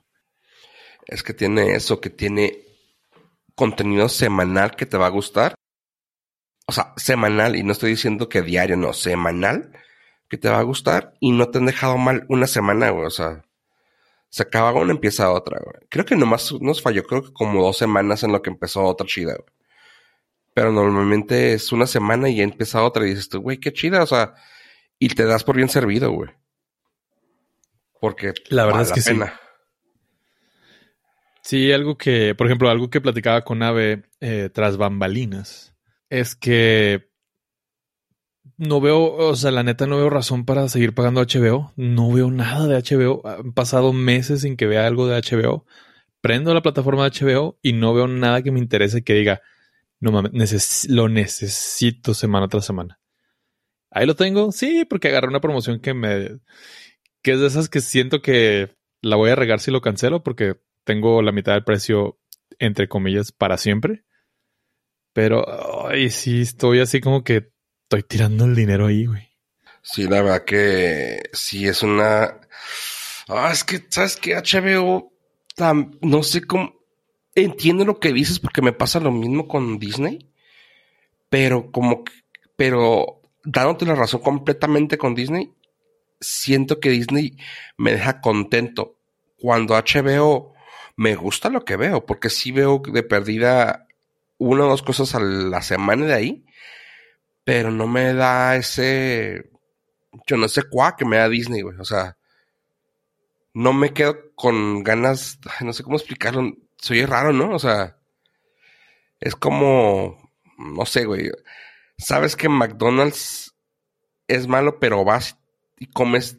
es 1.07 1.23
que 1.23 1.33
tiene 1.33 1.77
eso, 1.77 2.01
que 2.01 2.11
tiene 2.11 2.59
contenido 3.55 4.09
semanal 4.09 4.75
que 4.75 4.85
te 4.85 4.97
va 4.97 5.07
a 5.07 5.11
gustar. 5.11 5.55
O 6.67 6.73
sea, 6.73 6.93
semanal, 6.97 7.55
y 7.55 7.63
no 7.63 7.71
estoy 7.71 7.91
diciendo 7.91 8.29
que 8.29 8.43
diario, 8.43 8.77
no, 8.77 8.93
semanal, 8.95 9.71
que 10.29 10.39
te 10.39 10.49
va 10.49 10.59
a 10.59 10.65
gustar 10.65 11.15
y 11.21 11.31
no 11.31 11.51
te 11.51 11.59
han 11.59 11.67
dejado 11.67 11.99
mal 11.99 12.27
una 12.29 12.49
semana, 12.49 12.91
güey. 12.91 13.07
O 13.07 13.11
sea, 13.11 13.45
se 14.29 14.43
acaba 14.43 14.73
una, 14.73 14.91
empieza 14.91 15.31
otra, 15.31 15.61
güey. 15.63 15.87
Creo 15.89 16.05
que 16.05 16.17
nomás 16.17 16.53
nos 16.61 16.83
falló, 16.83 17.05
creo 17.05 17.23
que 17.23 17.33
como 17.33 17.63
dos 17.63 17.79
semanas 17.79 18.25
en 18.25 18.33
lo 18.33 18.43
que 18.43 18.51
empezó 18.51 18.83
otra 18.83 19.07
chida, 19.07 19.35
güey. 19.35 19.55
Pero 20.53 20.73
normalmente 20.73 21.53
es 21.53 21.71
una 21.71 21.87
semana 21.87 22.29
y 22.29 22.39
ya 22.39 22.43
empieza 22.43 22.83
otra 22.83 23.07
y 23.07 23.11
dices 23.11 23.29
tú, 23.29 23.41
güey, 23.41 23.59
qué 23.59 23.73
chida, 23.73 24.03
o 24.03 24.07
sea, 24.07 24.35
y 24.99 25.11
te 25.11 25.25
das 25.27 25.45
por 25.45 25.55
bien 25.55 25.69
servido, 25.69 26.11
güey. 26.11 26.31
Porque 28.03 28.35
La 28.49 28.67
verdad 28.67 28.81
vale 28.81 28.89
es 28.89 28.95
que 28.95 29.01
sí. 29.01 29.13
pena. 29.13 29.33
Sí, 31.45 31.71
algo 31.71 31.97
que, 31.97 32.35
por 32.35 32.49
ejemplo, 32.49 32.69
algo 32.69 32.91
que 32.91 33.01
platicaba 33.01 33.43
con 33.45 33.63
Ave 33.63 34.03
eh, 34.21 34.51
tras 34.53 34.77
bambalinas 34.77 35.73
es 36.11 36.35
que 36.35 37.09
no 38.57 38.81
veo, 38.81 39.15
o 39.15 39.37
sea, 39.37 39.53
la 39.53 39.63
neta 39.63 39.87
no 39.87 39.99
veo 39.99 40.11
razón 40.11 40.45
para 40.45 40.69
seguir 40.69 40.95
pagando 40.95 41.21
HBO. 41.21 41.73
No 41.77 42.11
veo 42.11 42.29
nada 42.33 42.67
de 42.67 42.75
HBO. 42.77 43.23
Han 43.25 43.53
pasado 43.53 43.93
meses 43.93 44.41
sin 44.41 44.57
que 44.57 44.67
vea 44.67 44.85
algo 44.85 45.07
de 45.07 45.15
HBO. 45.23 45.65
Prendo 46.21 46.53
la 46.55 46.63
plataforma 46.63 47.09
de 47.09 47.11
HBO 47.11 47.57
y 47.63 47.73
no 47.73 47.95
veo 47.95 48.09
nada 48.09 48.43
que 48.43 48.51
me 48.51 48.59
interese 48.59 49.05
que 49.05 49.15
diga, 49.15 49.43
no 50.01 50.11
mames, 50.11 50.33
neces- 50.33 50.89
lo 50.89 51.09
necesito 51.09 52.15
semana 52.15 52.49
tras 52.49 52.65
semana. 52.67 52.99
Ahí 53.93 54.07
lo 54.07 54.17
tengo, 54.17 54.51
sí, 54.51 54.85
porque 54.89 55.07
agarré 55.07 55.29
una 55.29 55.41
promoción 55.41 55.79
que 55.79 55.95
me, 55.95 56.41
que 57.23 57.33
es 57.33 57.41
de 57.41 57.47
esas 57.47 57.69
que 57.69 57.81
siento 57.81 58.23
que 58.23 58.75
la 59.01 59.17
voy 59.17 59.31
a 59.31 59.37
regar 59.37 59.61
si 59.61 59.71
lo 59.71 59.81
cancelo 59.81 60.23
porque 60.23 60.57
tengo 60.85 61.23
la 61.23 61.33
mitad 61.33 61.53
del 61.55 61.65
precio, 61.65 62.19
entre 62.59 62.89
comillas, 62.89 63.33
para 63.33 63.57
siempre. 63.59 64.05
Pero, 65.13 65.45
ay, 65.89 66.11
sí, 66.11 66.41
estoy 66.43 66.81
así 66.81 67.01
como 67.01 67.23
que 67.23 67.53
estoy 67.85 68.03
tirando 68.03 68.45
el 68.45 68.55
dinero 68.55 68.87
ahí, 68.87 69.07
güey. 69.07 69.29
Sí, 69.83 70.05
la 70.05 70.23
verdad 70.23 70.45
que 70.45 71.23
sí 71.33 71.67
es 71.67 71.83
una. 71.83 72.41
Ah, 73.29 73.51
es 73.53 73.65
que, 73.65 73.85
¿sabes 73.89 74.17
qué? 74.17 74.37
HBO, 74.37 75.13
tam- 75.57 75.99
no 76.01 76.23
sé 76.23 76.43
cómo. 76.43 76.75
Entiendo 77.35 77.85
lo 77.85 77.99
que 77.99 78.13
dices 78.13 78.39
porque 78.39 78.63
me 78.63 78.73
pasa 78.73 79.01
lo 79.01 79.11
mismo 79.11 79.49
con 79.49 79.79
Disney, 79.79 80.31
pero 81.29 81.71
como 81.71 82.05
pero 82.57 83.21
dándote 83.45 83.87
la 83.87 83.95
razón 83.95 84.21
completamente 84.21 84.99
con 84.99 85.15
Disney, 85.15 85.53
siento 86.23 86.81
que 86.81 86.91
Disney 86.91 87.37
me 87.77 87.93
deja 87.93 88.21
contento. 88.21 88.99
Cuando 89.39 89.75
HBO 89.75 90.55
me 90.97 91.15
gusta 91.17 91.51
lo 91.51 91.65
que 91.65 91.77
veo, 91.77 92.07
porque 92.07 92.31
sí 92.31 92.53
veo 92.53 92.81
de 92.85 93.03
perdida 93.03 93.87
una 94.39 94.65
o 94.65 94.69
dos 94.69 94.83
cosas 94.83 95.15
a 95.15 95.21
la 95.21 95.63
semana 95.63 96.07
de 96.07 96.15
ahí, 96.15 96.47
pero 97.45 97.71
no 97.71 97.87
me 97.87 98.15
da 98.15 98.57
ese 98.57 99.53
yo 100.27 100.37
no 100.37 100.49
sé 100.49 100.63
cuá 100.65 100.97
que 100.97 101.05
me 101.05 101.17
da 101.17 101.29
Disney, 101.29 101.63
güey. 101.63 101.79
O 101.79 101.85
sea, 101.85 102.17
no 103.55 103.73
me 103.73 103.93
quedo 103.93 104.35
con 104.35 104.83
ganas, 104.83 105.39
no 105.61 105.73
sé 105.73 105.83
cómo 105.83 105.97
explicarlo. 105.97 106.53
Soy 106.77 107.05
raro, 107.05 107.33
¿no? 107.33 107.55
O 107.55 107.59
sea, 107.59 107.99
es 109.21 109.37
como, 109.37 110.33
no 110.59 110.87
sé, 110.87 111.05
güey. 111.05 111.31
Sabes 111.99 112.37
que 112.37 112.49
McDonald's 112.49 113.55
es 114.27 114.49
malo, 114.49 114.79
pero 114.81 115.05
vas 115.05 115.39
y 115.83 115.87
comes 115.89 116.39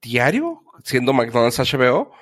diario, 0.00 0.62
siendo 0.84 1.12
McDonald's 1.12 1.58
HBO. 1.58 2.12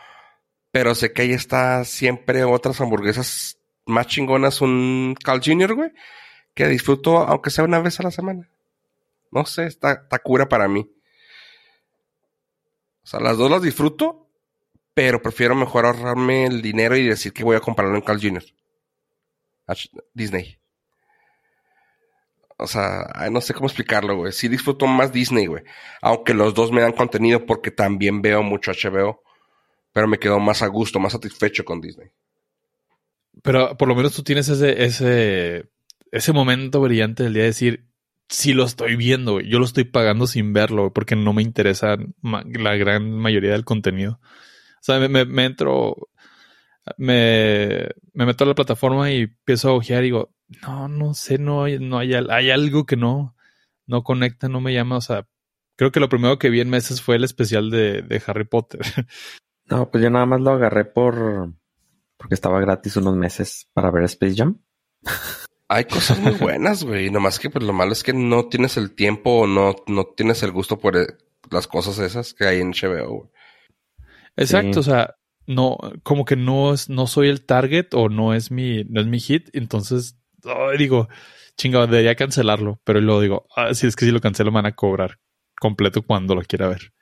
Pero 0.72 0.96
sé 0.96 1.12
que 1.12 1.22
ahí 1.22 1.32
está 1.32 1.84
siempre 1.84 2.42
otras 2.42 2.80
hamburguesas 2.80 3.58
más 3.86 4.08
chingonas, 4.08 4.60
un 4.60 5.14
Carl 5.22 5.40
Jr., 5.42 5.74
güey, 5.74 5.92
que 6.54 6.66
disfruto 6.66 7.18
aunque 7.18 7.50
sea 7.50 7.64
una 7.64 7.78
vez 7.78 8.00
a 8.00 8.02
la 8.02 8.10
semana. 8.10 8.50
No 9.30 9.46
sé, 9.46 9.66
está, 9.66 9.92
está 9.92 10.18
cura 10.18 10.48
para 10.48 10.66
mí. 10.66 10.90
O 13.04 13.06
sea, 13.06 13.20
las 13.20 13.38
dos 13.38 13.50
las 13.50 13.62
disfruto, 13.62 14.28
pero 14.94 15.22
prefiero 15.22 15.54
mejor 15.54 15.86
ahorrarme 15.86 16.44
el 16.44 16.60
dinero 16.60 16.96
y 16.96 17.06
decir 17.06 17.32
que 17.32 17.44
voy 17.44 17.56
a 17.56 17.60
comprarlo 17.60 17.94
en 17.94 18.02
Carl 18.02 18.20
Jr. 18.20 18.42
Disney. 20.12 20.57
O 22.58 22.66
sea, 22.66 23.06
no 23.30 23.40
sé 23.40 23.54
cómo 23.54 23.66
explicarlo, 23.66 24.16
güey. 24.16 24.32
Sí 24.32 24.48
disfruto 24.48 24.86
más 24.86 25.12
Disney, 25.12 25.46
güey. 25.46 25.62
Aunque 26.02 26.34
los 26.34 26.54
dos 26.54 26.72
me 26.72 26.80
dan 26.80 26.92
contenido 26.92 27.46
porque 27.46 27.70
también 27.70 28.20
veo 28.20 28.42
mucho 28.42 28.72
HBO. 28.72 29.22
Pero 29.92 30.08
me 30.08 30.18
quedo 30.18 30.40
más 30.40 30.62
a 30.62 30.66
gusto, 30.66 30.98
más 30.98 31.12
satisfecho 31.12 31.64
con 31.64 31.80
Disney. 31.80 32.08
Pero 33.42 33.76
por 33.76 33.86
lo 33.86 33.94
menos 33.94 34.12
tú 34.14 34.24
tienes 34.24 34.48
ese, 34.48 34.84
ese, 34.84 35.70
ese 36.10 36.32
momento 36.32 36.80
brillante 36.80 37.22
del 37.22 37.34
día 37.34 37.44
de 37.44 37.48
decir, 37.48 37.88
sí 38.28 38.52
lo 38.52 38.64
estoy 38.64 38.96
viendo, 38.96 39.40
Yo 39.40 39.58
lo 39.58 39.64
estoy 39.64 39.84
pagando 39.84 40.26
sin 40.26 40.52
verlo, 40.52 40.92
porque 40.92 41.16
no 41.16 41.32
me 41.32 41.42
interesa 41.42 41.96
la 42.22 42.76
gran 42.76 43.10
mayoría 43.12 43.52
del 43.52 43.64
contenido. 43.64 44.20
O 44.22 44.82
sea, 44.82 44.98
me, 44.98 45.24
me, 45.24 45.44
entro, 45.44 46.08
me, 46.96 47.88
me, 48.12 48.26
meto 48.26 48.44
a 48.44 48.46
la 48.48 48.54
plataforma 48.54 49.10
y 49.10 49.22
empiezo 49.22 49.70
a 49.70 49.74
ojear 49.74 50.02
y 50.02 50.06
digo, 50.06 50.34
no, 50.62 50.88
no 50.88 51.14
sé, 51.14 51.38
no, 51.38 51.66
no 51.68 51.98
hay, 51.98 52.14
hay 52.14 52.50
algo 52.50 52.86
que 52.86 52.96
no, 52.96 53.34
no 53.86 54.02
conecta, 54.02 54.48
no 54.48 54.60
me 54.60 54.72
llama. 54.72 54.96
O 54.96 55.00
sea, 55.00 55.26
creo 55.76 55.92
que 55.92 56.00
lo 56.00 56.08
primero 56.08 56.38
que 56.38 56.50
vi 56.50 56.60
en 56.60 56.70
meses 56.70 57.02
fue 57.02 57.16
el 57.16 57.24
especial 57.24 57.70
de, 57.70 58.02
de 58.02 58.22
Harry 58.26 58.44
Potter. 58.44 58.80
No, 59.70 59.90
pues 59.90 60.02
yo 60.02 60.08
nada 60.08 60.24
más 60.24 60.40
lo 60.40 60.52
agarré 60.52 60.86
por 60.86 61.52
porque 62.16 62.34
estaba 62.34 62.60
gratis 62.60 62.96
unos 62.96 63.16
meses 63.16 63.68
para 63.72 63.90
ver 63.90 64.04
Space 64.04 64.34
Jam. 64.34 64.62
Hay 65.68 65.84
cosas 65.84 66.18
muy 66.18 66.32
buenas, 66.32 66.82
güey. 66.82 67.10
Nomás 67.10 67.38
que 67.38 67.50
pues 67.50 67.64
lo 67.64 67.74
malo 67.74 67.92
es 67.92 68.02
que 68.02 68.14
no 68.14 68.48
tienes 68.48 68.78
el 68.78 68.94
tiempo 68.94 69.40
o 69.40 69.46
no, 69.46 69.76
no 69.86 70.06
tienes 70.06 70.42
el 70.42 70.52
gusto 70.52 70.78
por 70.78 70.96
eh, 70.96 71.06
las 71.50 71.66
cosas 71.66 71.98
esas 71.98 72.32
que 72.32 72.46
hay 72.46 72.60
en 72.60 72.72
HBO. 72.72 73.30
Exacto, 74.36 74.80
o 74.80 74.82
sea, 74.82 75.16
no, 75.46 75.76
como 76.02 76.24
que 76.24 76.36
no 76.36 76.72
es, 76.72 76.88
no 76.88 77.06
soy 77.06 77.28
el 77.28 77.44
target 77.44 77.92
o 77.92 78.08
no 78.08 78.32
es 78.32 78.50
mi, 78.50 78.84
no 78.84 79.02
es 79.02 79.06
mi 79.06 79.20
hit. 79.20 79.50
Entonces, 79.52 80.18
digo, 80.76 81.08
chingado, 81.56 81.86
debería 81.86 82.14
cancelarlo. 82.14 82.80
Pero 82.84 83.00
luego 83.00 83.20
digo, 83.20 83.46
ah, 83.56 83.74
si 83.74 83.86
es 83.86 83.96
que 83.96 84.04
si 84.04 84.10
lo 84.10 84.20
cancelo 84.20 84.50
me 84.50 84.56
van 84.56 84.66
a 84.66 84.74
cobrar 84.74 85.18
completo 85.60 86.02
cuando 86.02 86.34
lo 86.34 86.42
quiera 86.42 86.68
ver. 86.68 86.92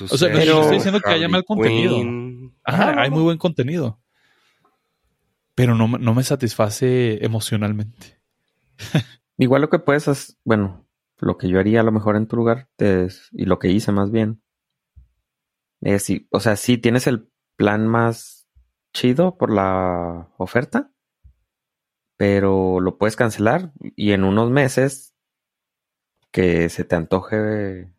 o 0.00 0.16
sea, 0.16 0.30
pero 0.32 0.60
estoy 0.60 0.76
diciendo 0.76 1.00
que 1.00 1.10
haya 1.10 1.28
mal 1.28 1.44
contenido. 1.44 1.96
Ajá, 2.64 3.00
hay 3.00 3.10
muy 3.10 3.22
buen 3.22 3.38
contenido 3.38 4.00
pero 5.60 5.74
no, 5.74 5.88
no 5.88 6.14
me 6.14 6.22
satisface 6.22 7.22
emocionalmente. 7.22 8.18
Igual 9.36 9.60
lo 9.60 9.68
que 9.68 9.78
puedes 9.78 10.08
hacer, 10.08 10.36
bueno, 10.42 10.86
lo 11.18 11.36
que 11.36 11.50
yo 11.50 11.60
haría 11.60 11.80
a 11.80 11.82
lo 11.82 11.92
mejor 11.92 12.16
en 12.16 12.26
tu 12.26 12.36
lugar 12.36 12.70
es, 12.78 13.28
y 13.32 13.44
lo 13.44 13.58
que 13.58 13.68
hice 13.68 13.92
más 13.92 14.10
bien, 14.10 14.40
es, 15.82 16.10
o 16.30 16.40
sea, 16.40 16.56
si 16.56 16.78
tienes 16.78 17.06
el 17.06 17.28
plan 17.56 17.86
más 17.86 18.48
chido 18.94 19.36
por 19.36 19.52
la 19.52 20.30
oferta, 20.38 20.92
pero 22.20 22.80
lo 22.80 22.98
puedes 22.98 23.16
cancelar 23.16 23.72
y 23.96 24.12
en 24.12 24.24
unos 24.24 24.50
meses 24.50 25.14
que 26.30 26.68
se 26.68 26.84
te 26.84 26.94
antoje 26.94 27.94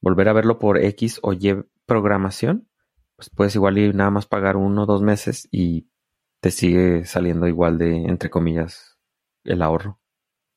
volver 0.00 0.30
a 0.30 0.32
verlo 0.32 0.58
por 0.58 0.82
X 0.82 1.20
o 1.22 1.34
Y 1.34 1.62
programación, 1.84 2.70
pues 3.16 3.28
puedes 3.28 3.54
igual 3.54 3.76
ir 3.76 3.94
nada 3.94 4.10
más 4.10 4.24
pagar 4.24 4.56
uno 4.56 4.84
o 4.84 4.86
dos 4.86 5.02
meses 5.02 5.46
y 5.50 5.90
te 6.40 6.50
sigue 6.50 7.04
saliendo 7.04 7.46
igual 7.46 7.76
de, 7.76 7.96
entre 7.96 8.30
comillas, 8.30 8.96
el 9.44 9.60
ahorro. 9.60 10.00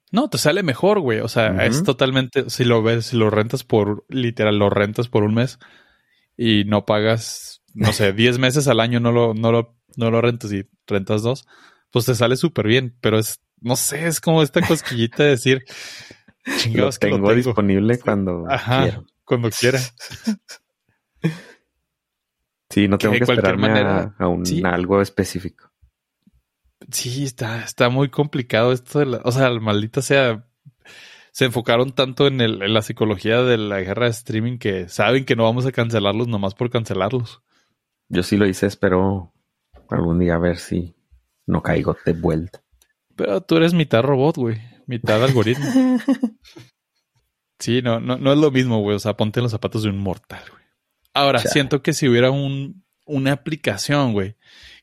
No, 0.10 0.30
te 0.30 0.38
sale 0.38 0.64
mejor, 0.64 1.02
güey. 1.02 1.20
O 1.20 1.28
sea, 1.28 1.66
es 1.66 1.84
totalmente, 1.84 2.50
si 2.50 2.64
lo 2.64 2.82
ves, 2.82 3.08
si 3.08 3.18
lo 3.18 3.30
rentas 3.30 3.66
por, 3.66 4.06
literal, 4.08 4.58
lo 4.58 4.70
rentas 4.70 5.10
por 5.10 5.24
un 5.24 5.34
mes 5.34 5.60
y 6.38 6.64
no 6.64 6.86
pagas, 6.86 7.64
no 7.74 7.92
sé, 7.92 8.14
10 8.14 8.40
meses 8.40 8.70
al 8.70 8.80
año 8.80 9.02
no 9.02 9.12
lo, 9.12 9.34
no 9.34 9.52
lo, 9.52 9.76
no 9.98 10.10
lo 10.10 10.22
rentas 10.22 10.54
y 10.54 10.70
rentas 10.88 11.22
dos, 11.22 11.46
pues 11.92 12.06
te 12.06 12.16
sale 12.16 12.36
súper 12.36 12.68
bien. 12.68 12.96
Pero 13.02 13.20
es, 13.20 13.42
no 13.60 13.76
sé, 13.76 14.08
es 14.08 14.20
como 14.20 14.42
esta 14.42 14.66
cosquillita 14.66 15.24
de 15.24 15.30
decir, 15.30 15.64
chingados 16.58 16.98
que 16.98 17.10
tengo, 17.10 17.34
disponible 17.34 18.00
cuando 18.00 18.46
quiero. 18.66 19.06
Cuando 19.24 19.50
quiera. 19.50 19.80
Sí, 22.70 22.88
no 22.88 22.98
tengo 22.98 23.14
que, 23.16 23.24
esperarme 23.24 23.68
manera, 23.68 24.16
a, 24.18 24.28
un, 24.28 24.44
algo 24.66 25.02
específico. 25.02 25.72
Sí, 26.90 27.26
está, 27.26 27.64
está 27.64 27.90
muy 27.90 28.10
complicado 28.10 28.72
esto 28.72 29.00
de 29.00 29.06
la, 29.06 29.22
o 29.26 29.32
sea, 29.32 29.50
maldita 29.60 30.02
sea, 30.02 30.48
se 31.32 31.46
enfocaron 31.46 31.92
tanto 31.92 32.28
en, 32.28 32.40
el, 32.40 32.62
en 32.62 32.74
la 32.74 32.82
psicología 32.82 33.44
de 33.44 33.58
la 33.58 33.82
guerra 33.82 34.06
de 34.06 34.12
streaming 34.12 34.58
que 34.58 34.88
saben 34.88 35.26
que 35.26 35.36
no 35.36 35.44
vamos 35.44 35.66
a 35.66 35.72
cancelarlos 35.72 36.30
nomás 36.30 36.56
por 36.56 36.70
cancelarlos. 36.70 37.42
Yo 38.08 38.24
sí 38.24 38.38
lo 38.38 38.48
hice, 38.48 38.68
espero 38.68 39.34
algún 39.90 40.20
día 40.20 40.36
a 40.36 40.40
ver 40.40 40.58
si 40.58 40.96
no 41.46 41.62
caigo 41.62 41.98
de 42.06 42.14
vuelta. 42.14 42.64
Pero 43.16 43.42
tú 43.42 43.58
eres 43.58 43.74
mitad 43.74 44.02
robot, 44.02 44.38
güey, 44.38 44.62
mitad 44.86 45.24
algoritmo. 45.24 45.66
sí, 47.60 47.82
no, 47.82 48.00
no, 48.00 48.18
no 48.18 48.34
es 48.34 48.40
lo 48.40 48.52
mismo, 48.52 48.80
güey, 48.80 48.96
o 48.96 49.00
sea, 49.00 49.18
ponte 49.18 49.42
los 49.42 49.52
zapatos 49.52 49.84
de 49.84 49.90
un 49.90 49.98
mortal, 49.98 50.44
güey. 50.50 50.62
Ahora, 51.14 51.40
siento 51.40 51.82
que 51.82 51.94
si 51.94 52.08
hubiera 52.08 52.32
un, 52.32 52.86
una 53.06 53.34
aplicación, 53.34 54.14
güey, 54.14 54.38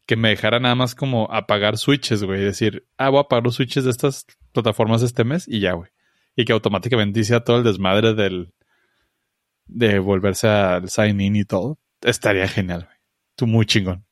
que 0.08 0.16
me 0.16 0.30
dejara 0.30 0.58
nada 0.58 0.74
más 0.74 0.94
como 0.94 1.28
apagar 1.30 1.76
switches, 1.76 2.24
güey. 2.24 2.42
Decir, 2.42 2.86
ah, 2.96 3.10
voy 3.10 3.18
a 3.18 3.22
apagar 3.22 3.44
los 3.44 3.56
switches 3.56 3.84
de 3.84 3.90
estas 3.90 4.26
plataformas 4.52 5.02
este 5.02 5.24
mes 5.24 5.46
y 5.46 5.60
ya, 5.60 5.72
güey. 5.72 5.90
Y 6.34 6.44
que 6.44 6.52
automáticamente 6.52 7.20
hiciera 7.20 7.44
todo 7.44 7.58
el 7.58 7.64
desmadre 7.64 8.14
del. 8.14 8.54
de 9.66 9.98
volverse 9.98 10.48
al 10.48 10.88
sign 10.88 11.20
in 11.20 11.36
y 11.36 11.44
todo. 11.44 11.78
Estaría 12.00 12.48
genial, 12.48 12.84
güey. 12.84 12.96
Tú 13.36 13.46
muy 13.46 13.66
chingón. 13.66 14.06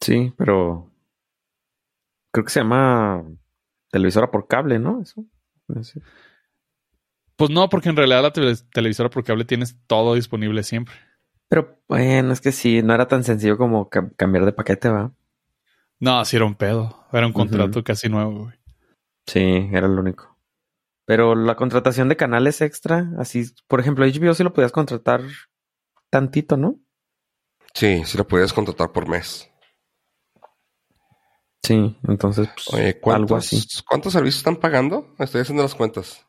Sí, 0.00 0.32
pero. 0.36 0.91
Creo 2.32 2.44
que 2.44 2.50
se 2.50 2.60
llama 2.60 3.24
televisora 3.90 4.30
por 4.30 4.48
cable, 4.48 4.78
¿no? 4.78 5.00
Eso. 5.02 5.24
Pues 7.36 7.50
no, 7.50 7.68
porque 7.68 7.90
en 7.90 7.96
realidad 7.96 8.22
la 8.22 8.32
televisora 8.32 9.10
por 9.10 9.22
cable 9.22 9.44
tienes 9.44 9.78
todo 9.86 10.14
disponible 10.14 10.62
siempre. 10.62 10.94
Pero 11.48 11.82
bueno, 11.86 12.32
es 12.32 12.40
que 12.40 12.50
sí, 12.50 12.82
no 12.82 12.94
era 12.94 13.06
tan 13.06 13.24
sencillo 13.24 13.58
como 13.58 13.90
cambiar 13.90 14.46
de 14.46 14.52
paquete, 14.52 14.88
¿va? 14.88 15.12
No, 16.00 16.24
sí 16.24 16.36
era 16.36 16.46
un 16.46 16.54
pedo. 16.54 17.06
Era 17.12 17.26
un 17.26 17.32
contrato 17.34 17.84
casi 17.84 18.08
nuevo, 18.08 18.44
güey. 18.44 18.54
Sí, 19.26 19.68
era 19.70 19.86
lo 19.86 20.00
único. 20.00 20.38
Pero 21.04 21.34
la 21.34 21.54
contratación 21.54 22.08
de 22.08 22.16
canales 22.16 22.62
extra, 22.62 23.12
así, 23.18 23.44
por 23.68 23.80
ejemplo, 23.80 24.06
HBO 24.06 24.32
sí 24.32 24.42
lo 24.42 24.54
podías 24.54 24.72
contratar 24.72 25.20
tantito, 26.08 26.56
¿no? 26.56 26.80
Sí, 27.74 28.02
sí 28.04 28.16
lo 28.16 28.26
podías 28.26 28.52
contratar 28.52 28.92
por 28.92 29.08
mes. 29.08 29.51
Sí, 31.62 31.96
entonces, 32.08 32.48
pues, 32.48 32.74
Oye, 32.74 33.00
algo 33.14 33.36
así. 33.36 33.64
¿Cuántos 33.88 34.12
servicios 34.12 34.38
están 34.38 34.56
pagando? 34.56 35.14
Estoy 35.18 35.42
haciendo 35.42 35.62
las 35.62 35.74
cuentas. 35.74 36.26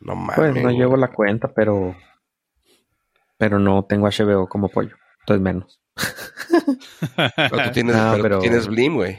No 0.00 0.14
mames. 0.14 0.36
Pues 0.36 0.62
no 0.62 0.70
llevo 0.70 0.96
la 0.96 1.08
cuenta, 1.08 1.52
pero 1.54 1.94
pero 3.36 3.58
no 3.58 3.84
tengo 3.84 4.06
HBO 4.06 4.48
como 4.48 4.68
pollo. 4.68 4.96
Entonces 5.20 5.42
menos. 5.42 5.80
pero 7.36 7.64
tú 7.64 7.70
tienes, 7.72 7.96
tienes 8.40 8.66
Blim, 8.66 8.94
güey. 8.94 9.18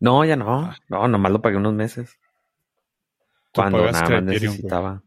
No, 0.00 0.24
ya 0.24 0.36
no. 0.36 0.74
No, 0.88 1.08
nomás 1.08 1.32
lo 1.32 1.40
pagué 1.40 1.56
unos 1.56 1.74
meses. 1.74 2.18
Cuando 3.54 3.90
nada 3.90 4.08
más 4.08 4.22
necesitaba. 4.24 5.02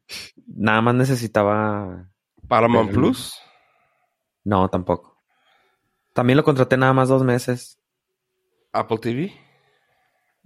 Nada 0.47 0.81
más 0.81 0.95
necesitaba. 0.95 2.09
¿Paramount 2.47 2.91
Plus? 2.91 3.35
No, 4.45 4.69
tampoco. 4.69 5.17
También 6.13 6.37
lo 6.37 6.43
contraté 6.43 6.77
nada 6.77 6.93
más 6.93 7.09
dos 7.09 7.23
meses. 7.23 7.77
¿Apple 8.79 8.97
TV? 8.99 9.33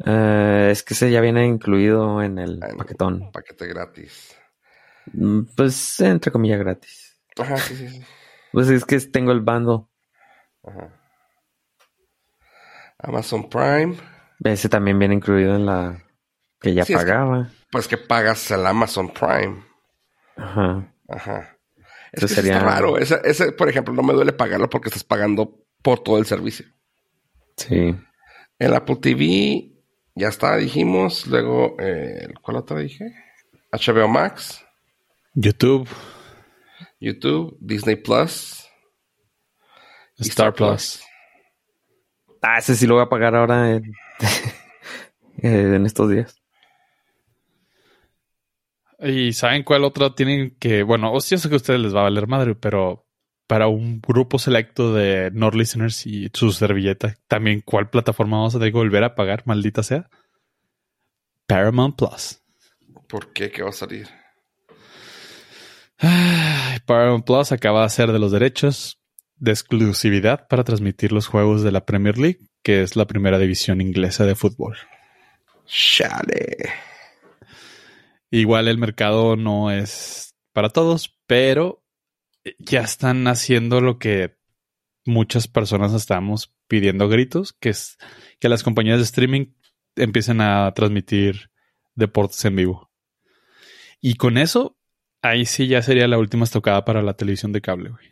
Eh, 0.06 0.70
es 0.72 0.84
que 0.84 0.94
ese 0.94 1.12
ya 1.12 1.22
viene 1.22 1.46
incluido 1.46 2.22
en 2.24 2.40
el 2.40 2.60
paquetón. 2.78 3.32
Paquete 3.32 3.68
gratis. 3.68 4.36
Mm, 5.14 5.42
pues 5.56 6.00
entre 6.00 6.32
comillas 6.32 6.60
gratis. 6.60 7.20
Ajá, 7.38 7.58
sí, 7.58 7.76
sí, 7.76 7.90
sí. 7.90 8.04
Pues 8.52 8.70
es 8.70 8.84
que 8.86 9.00
tengo 9.00 9.32
el 9.32 9.42
bando. 9.42 9.90
Ajá. 10.64 10.90
Amazon 13.00 13.50
Prime. 13.50 13.96
Ese 14.44 14.70
también 14.70 14.98
viene 15.00 15.16
incluido 15.16 15.56
en 15.56 15.66
la 15.66 16.04
que 16.60 16.74
ya 16.74 16.86
pagaba. 16.86 17.50
pues 17.72 17.88
que 17.88 17.98
pagas 17.98 18.50
el 18.52 18.66
Amazon 18.66 19.12
Prime. 19.14 19.64
Ajá. 20.36 20.94
Ajá. 21.08 21.58
Es 22.12 22.24
Eso 22.24 22.28
que 22.28 22.34
sería- 22.36 22.58
está 22.58 22.66
raro. 22.70 22.98
Ese, 22.98 23.20
ese, 23.24 23.52
por 23.54 23.70
ejemplo, 23.70 23.94
no 23.94 24.04
me 24.04 24.14
duele 24.14 24.34
pagarlo 24.34 24.70
porque 24.70 24.90
estás 24.90 25.04
pagando 25.04 25.64
por 25.82 26.00
todo 26.04 26.18
el 26.18 26.26
servicio. 26.26 26.66
Sí. 27.58 27.96
El 28.62 28.76
Apple 28.76 28.98
TV, 28.98 29.72
ya 30.14 30.28
está, 30.28 30.56
dijimos. 30.56 31.26
Luego, 31.26 31.76
eh, 31.80 32.28
¿cuál 32.44 32.58
otra 32.58 32.78
dije? 32.78 33.12
HBO 33.72 34.08
Max, 34.08 34.64
YouTube, 35.34 35.90
YouTube, 37.00 37.58
Disney 37.60 37.96
Plus. 37.96 38.64
Star 40.20 40.54
Plus. 40.54 41.02
Ah, 42.44 42.60
ese 42.60 42.76
sí 42.76 42.86
lo 42.86 42.94
voy 42.94 43.04
a 43.04 43.10
pagar 43.10 43.34
ahora 43.36 43.72
en, 43.72 43.94
eh, 45.42 45.74
en 45.76 45.84
estos 45.88 46.12
días. 46.12 46.40
¿Y 49.00 49.34
saben 49.34 49.64
cuál 49.64 49.86
otra 49.86 50.14
tienen 50.14 50.56
que, 50.60 50.84
bueno, 50.84 51.12
o 51.12 51.20
sí, 51.20 51.34
yo 51.34 51.40
sé 51.40 51.50
que 51.50 51.56
a 51.56 51.58
ustedes 51.58 51.80
les 51.80 51.96
va 51.96 52.02
a 52.02 52.04
valer 52.04 52.28
madre, 52.28 52.54
pero 52.54 53.08
para 53.52 53.68
un 53.68 54.00
grupo 54.00 54.40
selecto 54.40 54.94
de 54.94 55.30
Nord 55.34 55.56
listeners 55.56 56.08
y 56.08 56.30
su 56.34 56.54
servilleta, 56.54 57.18
también 57.28 57.60
cuál 57.60 57.90
plataforma 57.90 58.38
vamos 58.38 58.56
a 58.56 58.60
tener 58.60 58.72
que 58.72 58.78
volver 58.78 59.04
a 59.04 59.14
pagar, 59.14 59.44
maldita 59.46 59.84
sea? 59.84 60.10
Paramount 61.48 61.98
Plus. 61.98 62.42
¿Por 63.10 63.34
qué? 63.34 63.52
¿Qué 63.52 63.62
va 63.62 63.72
a 63.72 63.74
salir? 63.74 64.08
Paramount 66.86 67.26
Plus 67.26 67.52
acaba 67.52 67.82
de 67.82 67.88
hacer 67.88 68.14
de 68.14 68.20
los 68.20 68.32
derechos 68.32 69.02
de 69.36 69.52
exclusividad 69.52 70.48
para 70.48 70.64
transmitir 70.64 71.12
los 71.12 71.28
juegos 71.28 71.62
de 71.62 71.74
la 71.74 71.86
Premier 71.86 72.18
League, 72.18 72.40
que 72.64 72.84
es 72.84 72.96
la 72.96 73.06
primera 73.06 73.38
división 73.38 73.82
inglesa 73.82 74.26
de 74.26 74.36
fútbol. 74.36 74.78
Chale. 75.66 76.72
Igual 78.30 78.70
el 78.70 78.78
mercado 78.78 79.36
no 79.36 79.72
es 79.72 80.36
para 80.54 80.70
todos, 80.70 81.20
pero 81.28 81.81
ya 82.60 82.82
están 82.82 83.28
haciendo 83.28 83.82
lo 83.82 84.00
que 84.00 84.38
muchas 85.06 85.48
personas 85.48 85.94
estamos 85.94 86.54
pidiendo 86.68 87.10
gritos, 87.10 87.54
que 87.54 87.70
es 87.70 87.98
que 88.40 88.50
las 88.50 88.64
compañías 88.64 88.98
de 88.98 89.04
streaming 89.04 89.48
empiecen 89.96 90.42
a 90.42 90.72
transmitir 90.74 91.52
deportes 91.96 92.44
en 92.46 92.56
vivo. 92.56 92.92
Y 94.00 94.16
con 94.16 94.38
eso, 94.38 94.78
ahí 95.22 95.46
sí 95.46 95.68
ya 95.68 95.82
sería 95.82 96.08
la 96.08 96.18
última 96.18 96.44
estocada 96.44 96.86
para 96.86 97.02
la 97.02 97.14
televisión 97.16 97.52
de 97.52 97.62
cable, 97.62 97.90
güey. 97.90 98.06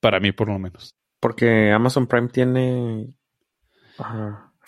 Para 0.00 0.20
mí, 0.20 0.32
por 0.32 0.48
lo 0.48 0.58
menos. 0.58 0.94
Porque 1.20 1.72
Amazon 1.72 2.06
Prime 2.06 2.28
tiene. 2.28 3.12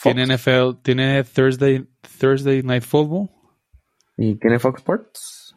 Tiene 0.02 0.26
NFL, 0.26 0.82
tiene 0.82 1.24
Thursday, 1.24 1.88
Thursday 2.18 2.62
Night 2.62 2.82
Football. 2.82 3.30
¿Y 4.16 4.34
tiene 4.34 4.58
Fox 4.58 4.80
Sports? 4.80 5.56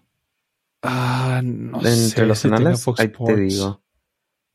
Ah, 0.87 1.41
no 1.43 1.77
Entre 1.77 1.91
sé 1.91 2.25
los 2.25 2.39
si 2.39 2.49
canales. 2.49 2.83
Fox 2.83 2.99
Ahí 2.99 3.09
te 3.25 3.35
digo. 3.35 3.81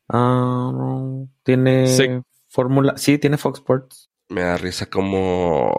Ah, 0.09 0.71
no. 0.73 1.29
Tiene 1.43 1.87
Sí. 1.87 2.05
Fórmula. 2.49 2.97
Sí, 2.97 3.17
tiene 3.17 3.37
Fox 3.37 3.59
Sports. 3.59 4.09
Me 4.29 4.41
da 4.41 4.57
risa 4.57 4.85
como 4.89 5.73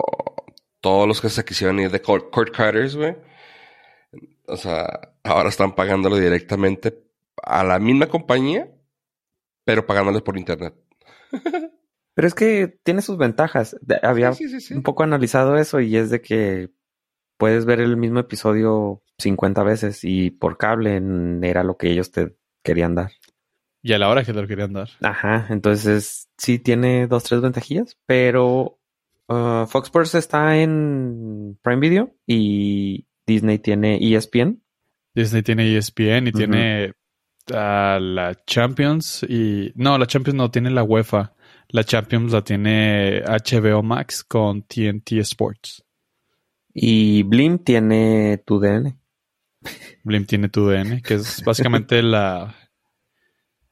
todos 0.80 1.06
los 1.08 1.20
que 1.20 1.28
se 1.28 1.44
quisieron 1.44 1.78
ir 1.80 1.90
de 1.90 2.00
Court, 2.02 2.30
Court 2.30 2.50
Cutters, 2.54 2.96
güey. 2.96 3.16
O 4.46 4.56
sea, 4.56 5.14
ahora 5.22 5.48
están 5.48 5.74
pagándolo 5.74 6.16
directamente 6.16 7.02
a 7.42 7.62
la 7.64 7.78
misma 7.78 8.08
compañía, 8.08 8.70
pero 9.64 9.86
pagándoles 9.86 10.22
por 10.22 10.36
internet. 10.38 10.74
Pero 12.14 12.28
es 12.28 12.34
que 12.34 12.68
tiene 12.82 13.00
sus 13.00 13.16
ventajas. 13.16 13.74
De- 13.80 13.98
Había 14.02 14.34
Sí, 14.34 14.44
sí, 14.46 14.60
sí, 14.60 14.66
sí. 14.68 14.74
un 14.74 14.82
poco 14.82 15.02
analizado 15.02 15.56
eso 15.56 15.80
y 15.80 15.96
es 15.96 16.10
de 16.10 16.20
que 16.20 16.68
puedes 17.38 17.64
ver 17.64 17.80
el 17.80 17.96
mismo 17.96 18.20
episodio 18.20 19.01
50 19.18 19.62
veces 19.62 20.00
y 20.04 20.30
por 20.30 20.58
cable 20.58 21.00
era 21.42 21.64
lo 21.64 21.76
que 21.76 21.90
ellos 21.90 22.10
te 22.10 22.36
querían 22.62 22.94
dar. 22.94 23.12
Y 23.82 23.92
a 23.92 23.98
la 23.98 24.08
hora 24.08 24.24
que 24.24 24.32
te 24.32 24.40
lo 24.40 24.46
querían 24.46 24.72
dar. 24.72 24.90
Ajá, 25.00 25.46
entonces 25.50 26.28
sí 26.38 26.58
tiene 26.58 27.08
dos, 27.08 27.24
tres 27.24 27.40
ventajillas, 27.40 27.98
pero 28.06 28.78
uh, 29.28 29.66
Fox 29.66 29.88
Sports 29.88 30.14
está 30.14 30.56
en 30.58 31.58
Prime 31.62 31.80
Video 31.80 32.14
y 32.26 33.06
Disney 33.26 33.58
tiene 33.58 33.98
ESPN. 34.00 34.62
Disney 35.14 35.42
tiene 35.42 35.76
ESPN 35.76 36.28
y 36.28 36.32
tiene 36.32 36.92
ah, 37.52 37.98
la 38.00 38.34
Champions 38.46 39.24
y... 39.28 39.72
No, 39.74 39.98
la 39.98 40.06
Champions 40.06 40.36
no, 40.36 40.50
tiene 40.50 40.70
la 40.70 40.84
UEFA. 40.84 41.34
La 41.68 41.84
Champions 41.84 42.32
la 42.32 42.42
tiene 42.42 43.22
HBO 43.22 43.82
Max 43.82 44.22
con 44.22 44.62
TNT 44.62 45.12
Sports. 45.20 45.84
Y 46.72 47.24
Blim 47.24 47.58
tiene 47.58 48.42
tu 48.46 48.60
DN. 48.60 48.96
Blim 50.04 50.26
tiene 50.26 50.48
tu 50.48 50.66
DN, 50.66 51.02
que 51.02 51.14
es 51.14 51.42
básicamente 51.44 52.02
la, 52.02 52.54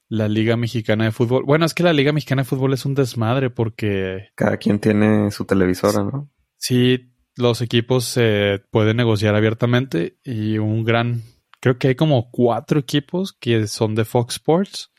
la 0.08 0.28
Liga 0.28 0.56
Mexicana 0.56 1.04
de 1.04 1.12
Fútbol. 1.12 1.44
Bueno, 1.44 1.64
es 1.64 1.74
que 1.74 1.82
la 1.82 1.92
Liga 1.92 2.12
Mexicana 2.12 2.42
de 2.42 2.48
Fútbol 2.48 2.72
es 2.72 2.84
un 2.84 2.94
desmadre 2.94 3.50
porque 3.50 4.28
Cada 4.34 4.56
quien 4.56 4.78
tiene 4.78 5.30
su 5.30 5.44
televisora, 5.44 6.02
¿no? 6.02 6.30
sí, 6.56 7.12
los 7.36 7.62
equipos 7.62 8.04
se 8.04 8.62
pueden 8.70 8.98
negociar 8.98 9.34
abiertamente 9.34 10.18
y 10.22 10.58
un 10.58 10.84
gran... 10.84 11.22
Creo 11.60 11.78
que 11.78 11.88
hay 11.88 11.94
como 11.94 12.30
cuatro 12.30 12.80
equipos 12.80 13.32
que 13.32 13.66
son 13.66 13.94
de 13.94 14.04
Fox 14.04 14.34
Sports, 14.34 14.90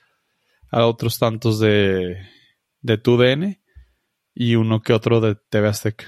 a 0.70 0.86
otros 0.86 1.20
tantos 1.20 1.60
de, 1.60 2.18
de 2.82 2.98
TUDN 2.98 3.60
y 4.34 4.56
uno 4.56 4.82
que 4.82 4.94
otro 4.94 5.20
de 5.20 5.36
TV 5.36 5.68
Azteca. 5.68 6.06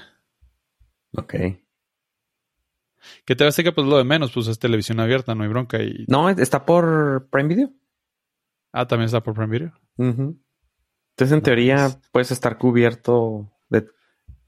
Ok. 1.11 1.35
Que 3.25 3.35
TV 3.35 3.47
Azteca 3.49 3.71
pues 3.73 3.87
lo 3.87 3.97
de 3.97 4.03
menos, 4.03 4.31
pues 4.31 4.47
es 4.47 4.59
televisión 4.59 4.99
abierta, 4.99 5.35
no 5.35 5.43
hay 5.43 5.49
bronca. 5.49 5.81
Y... 5.81 6.05
No, 6.07 6.29
está 6.29 6.65
por 6.65 7.27
Prime 7.29 7.49
Video. 7.49 7.71
Ah, 8.71 8.87
también 8.87 9.05
está 9.05 9.21
por 9.21 9.33
Prime 9.35 9.51
Video. 9.51 9.73
Entonces, 9.97 11.31
en 11.31 11.37
No, 11.37 11.41
teoría, 11.43 11.89
puedes 12.11 12.31
estar 12.31 12.57
cubierto 12.57 13.51
de 13.69 13.87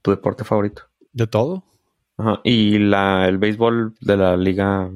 tu 0.02 0.12
deporte 0.12 0.44
favorito. 0.44 0.84
De 1.14 1.28
todo. 1.28 1.64
Ajá. 2.18 2.42
Y 2.44 2.80
la, 2.80 3.28
el 3.28 3.38
béisbol 3.38 3.96
de 4.02 4.18
la 4.18 4.36
liga. 4.38 4.90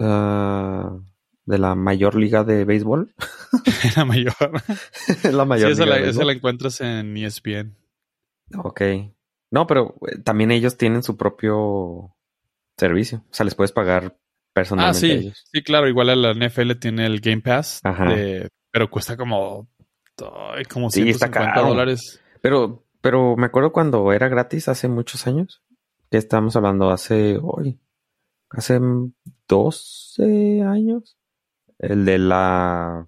ah, 0.00 0.98
de 1.44 1.58
la 1.58 1.74
mayor 1.74 2.14
liga 2.14 2.44
de 2.44 2.64
béisbol. 2.64 3.14
la 3.96 4.04
mayor. 4.04 4.34
la 5.24 5.42
Sí, 5.42 5.48
mayor 5.48 5.70
esa 5.72 5.84
liga 5.84 5.96
la, 5.96 6.02
de 6.02 6.10
esa 6.10 6.24
la 6.24 6.32
encuentras 6.32 6.80
en 6.80 7.16
ESPN. 7.16 7.76
Ok. 8.58 8.82
No, 9.52 9.66
pero 9.68 9.94
eh, 10.08 10.18
también 10.24 10.50
ellos 10.50 10.76
tienen 10.76 11.04
su 11.04 11.16
propio 11.16 12.16
servicio. 12.76 13.18
O 13.30 13.34
sea, 13.34 13.44
les 13.44 13.54
puedes 13.54 13.70
pagar 13.70 14.16
Ah, 14.16 14.52
personalmente 14.54 14.96
a 14.98 15.00
sí. 15.00 15.10
ellos. 15.12 15.44
Sí, 15.52 15.62
claro. 15.62 15.88
Igual 15.88 16.10
a 16.10 16.16
la 16.16 16.32
NFL 16.34 16.72
tiene 16.80 17.06
el 17.06 17.20
Game 17.20 17.40
Pass. 17.42 17.80
Ajá. 17.84 18.06
de- 18.06 18.48
pero 18.70 18.90
cuesta 18.90 19.16
como... 19.16 19.68
como 20.70 20.90
Sí, 20.90 21.08
está 21.08 21.26
150 21.28 21.52
caro. 21.54 21.68
dólares. 21.68 22.20
Pero, 22.40 22.84
pero 23.00 23.36
me 23.36 23.46
acuerdo 23.46 23.72
cuando 23.72 24.12
era 24.12 24.28
gratis 24.28 24.68
hace 24.68 24.88
muchos 24.88 25.26
años. 25.26 25.62
Que 26.10 26.16
estamos 26.18 26.56
hablando 26.56 26.90
hace 26.90 27.38
hoy. 27.42 27.78
Hace 28.50 28.80
12 29.48 30.62
años. 30.62 31.16
El 31.78 32.04
de 32.04 32.18
la 32.18 33.06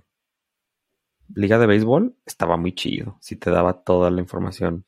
liga 1.34 1.58
de 1.58 1.66
béisbol 1.66 2.16
estaba 2.26 2.56
muy 2.56 2.74
chido. 2.74 3.16
Si 3.20 3.36
te 3.36 3.50
daba 3.50 3.82
toda 3.82 4.10
la 4.10 4.20
información. 4.20 4.84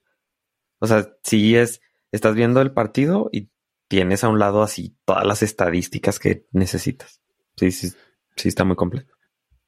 O 0.78 0.86
sea, 0.86 1.08
si 1.22 1.56
es, 1.56 1.80
estás 2.12 2.34
viendo 2.34 2.60
el 2.60 2.72
partido 2.72 3.28
y 3.32 3.50
tienes 3.88 4.24
a 4.24 4.28
un 4.28 4.38
lado 4.38 4.62
así 4.62 4.96
todas 5.04 5.24
las 5.26 5.42
estadísticas 5.42 6.18
que 6.18 6.46
necesitas. 6.52 7.20
Sí, 7.56 7.70
sí, 7.70 7.90
sí 8.36 8.48
está 8.48 8.64
muy 8.64 8.76
completo. 8.76 9.14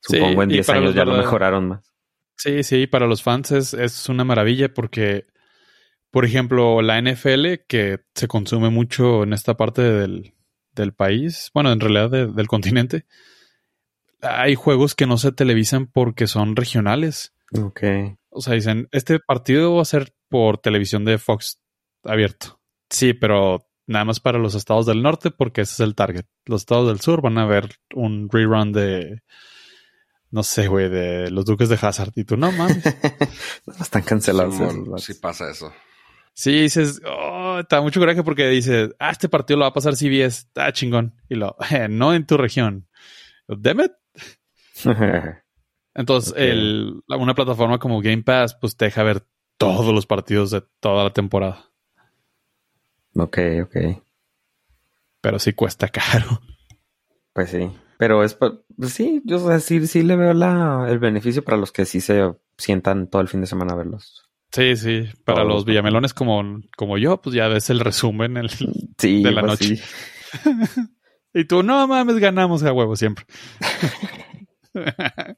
Sí, 0.01 0.16
Supongo 0.18 0.42
en 0.42 0.51
y 0.51 0.55
10 0.55 0.66
para 0.66 0.79
años 0.81 0.94
ya 0.94 1.05
lo 1.05 1.16
mejoraron 1.16 1.68
más. 1.68 1.92
Sí, 2.37 2.62
sí, 2.62 2.87
para 2.87 3.07
los 3.07 3.23
fans 3.23 3.51
es, 3.53 3.75
es 3.75 4.09
una 4.09 4.25
maravilla 4.25 4.73
porque, 4.73 5.26
por 6.11 6.24
ejemplo, 6.24 6.83
la 6.83 6.99
NFL, 7.01 7.64
que 7.66 8.01
se 8.14 8.28
consume 8.28 8.70
mucho 8.70 9.24
en 9.24 9.33
esta 9.33 9.57
parte 9.57 9.83
del, 9.83 10.35
del 10.72 10.93
país, 10.95 11.51
bueno, 11.55 11.72
en 11.72 11.80
realidad 11.80 12.11
de- 12.11 12.26
del 12.28 12.47
continente, 12.47 13.07
hay 14.20 14.55
juegos 14.55 14.95
que 14.95 15.07
no 15.07 15.16
se 15.16 15.33
televisan 15.33 15.87
porque 15.87 16.26
son 16.26 16.57
regionales. 16.57 17.35
Ok. 17.61 17.83
O 18.30 18.41
sea, 18.41 18.55
dicen, 18.55 18.89
este 18.93 19.18
partido 19.20 19.74
va 19.76 19.83
a 19.83 19.87
ser 19.87 20.12
por 20.29 20.59
televisión 20.59 21.05
de 21.05 21.18
Fox 21.18 21.61
abierto. 22.05 22.61
Sí, 22.91 23.12
pero 23.14 23.66
nada 23.87 24.05
más 24.05 24.20
para 24.20 24.39
los 24.39 24.55
estados 24.55 24.87
del 24.87 25.03
norte 25.03 25.31
porque 25.31 25.62
ese 25.62 25.74
es 25.74 25.81
el 25.81 25.95
target. 25.95 26.26
Los 26.45 26.62
estados 26.62 26.89
del 26.89 27.01
sur 27.01 27.22
van 27.22 27.39
a 27.39 27.47
ver 27.47 27.76
un 27.95 28.29
rerun 28.31 28.72
de, 28.72 29.22
no 30.31 30.43
sé, 30.43 30.68
güey, 30.68 30.89
de 30.89 31.31
los 31.31 31.45
Duques 31.45 31.68
de 31.68 31.79
Hazard. 31.81 32.12
Y 32.14 32.24
tú, 32.24 32.37
no 32.37 32.53
mames. 32.53 32.85
Están 33.81 34.03
cancelados. 34.03 34.59
Vatos. 34.59 35.05
sí 35.05 35.14
pasa 35.14 35.51
eso. 35.51 35.72
Sí, 36.35 36.53
dices, 36.53 37.01
oh, 37.05 37.59
está 37.59 37.81
mucho 37.81 37.99
coraje 37.99 38.22
porque 38.22 38.47
dices, 38.49 38.95
ah, 39.01 39.11
este 39.11 39.29
partido 39.29 39.59
lo 39.59 39.64
va 39.64 39.70
a 39.70 39.72
pasar 39.72 39.97
CBS, 39.97 40.47
está 40.47 40.72
chingón. 40.72 41.16
Y 41.29 41.35
lo, 41.35 41.57
"Eh, 41.70 41.89
no 41.89 42.14
en 42.14 42.26
tu 42.26 42.37
región. 42.37 42.87
Damn 43.49 43.81
it. 43.81 43.93
Entonces, 45.95 46.33
el, 46.37 47.03
una 47.09 47.35
plataforma 47.35 47.79
como 47.79 48.01
Game 48.01 48.22
Pass, 48.22 48.57
pues 48.61 48.76
te 48.76 48.85
deja 48.85 49.03
ver 49.03 49.26
todos 49.59 49.95
los 49.95 50.07
partidos 50.07 50.51
de 50.51 50.63
toda 50.81 51.05
la 51.05 51.13
temporada. 51.13 51.67
ok, 53.15 53.39
ok. 53.65 53.77
Pero 55.21 55.39
sí 55.39 55.53
cuesta 55.53 55.89
caro. 55.89 56.41
Pues 57.33 57.51
sí. 57.51 57.71
Pero 57.99 58.23
es, 58.23 58.35
pues 58.35 58.53
sí, 58.87 59.21
yo 59.25 59.45
o 59.45 59.49
sea, 59.49 59.59
sí, 59.59 59.85
sí 59.89 60.03
le 60.03 60.15
veo 60.17 60.33
la, 60.33 60.87
el 60.89 61.01
beneficio 61.01 61.43
para 61.45 61.57
los 61.57 61.73
que 61.73 61.85
sí 61.85 62.01
se 62.01 62.33
sientan 62.57 63.09
todo 63.09 63.21
el 63.21 63.29
fin 63.29 63.41
de 63.41 63.49
semana 63.49 63.75
a 63.75 63.77
verlos. 63.77 64.29
Sí, 64.53 64.77
sí. 64.77 65.05
Para 65.25 65.43
Todos, 65.43 65.53
los 65.53 65.65
villamelones 65.65 66.15
como, 66.15 66.61
como 66.77 66.97
yo, 66.97 67.21
pues 67.21 67.35
ya 67.35 67.49
ves 67.49 67.71
el 67.71 67.81
resumen. 67.81 68.37
El... 68.37 68.51
Sí, 68.99 69.23
De 69.23 69.33
la 69.33 69.43
pues 69.43 69.53
noche. 69.53 69.77
sí. 69.77 69.83
Y 71.35 71.45
tú, 71.45 71.63
no 71.63 71.87
mames, 71.87 72.17
ganamos 72.17 72.63
a 72.63 72.73
huevo 72.73 72.97
siempre. 72.97 73.27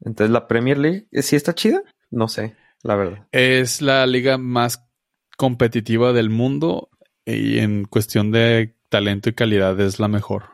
Entonces 0.00 0.30
la 0.30 0.46
Premier 0.46 0.78
League, 0.78 1.06
¿eh, 1.10 1.22
¿sí 1.22 1.36
está 1.36 1.54
chida? 1.54 1.82
No 2.10 2.28
sé, 2.28 2.56
la 2.82 2.96
verdad. 2.96 3.28
es 3.32 3.80
la 3.82 4.06
liga 4.06 4.38
más 4.38 4.86
competitiva 5.36 6.12
del 6.12 6.30
mundo 6.30 6.90
y 7.24 7.58
en 7.58 7.84
cuestión 7.84 8.30
de 8.32 8.76
talento 8.88 9.30
y 9.30 9.34
calidad 9.34 9.78
es 9.80 9.98
la 9.98 10.08
mejor. 10.08 10.44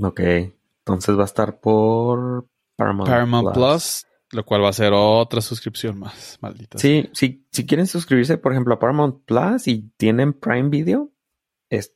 Ok. 0.00 0.20
Entonces 0.20 1.16
va 1.16 1.22
a 1.22 1.26
estar 1.26 1.60
por 1.60 2.48
Paramount, 2.76 3.08
Paramount 3.10 3.52
Plus, 3.54 4.06
lo 4.32 4.44
cual 4.44 4.62
va 4.64 4.70
a 4.70 4.72
ser 4.72 4.92
otra 4.94 5.40
suscripción 5.40 5.98
más, 5.98 6.38
maldita. 6.40 6.78
sea. 6.78 7.02
Sí, 7.02 7.10
sí, 7.12 7.46
si 7.52 7.66
quieren 7.66 7.86
suscribirse, 7.86 8.38
por 8.38 8.52
ejemplo, 8.52 8.74
a 8.74 8.78
Paramount 8.78 9.24
Plus 9.24 9.68
y 9.68 9.90
tienen 9.96 10.32
Prime 10.32 10.68
Video, 10.70 11.12
es, 11.68 11.94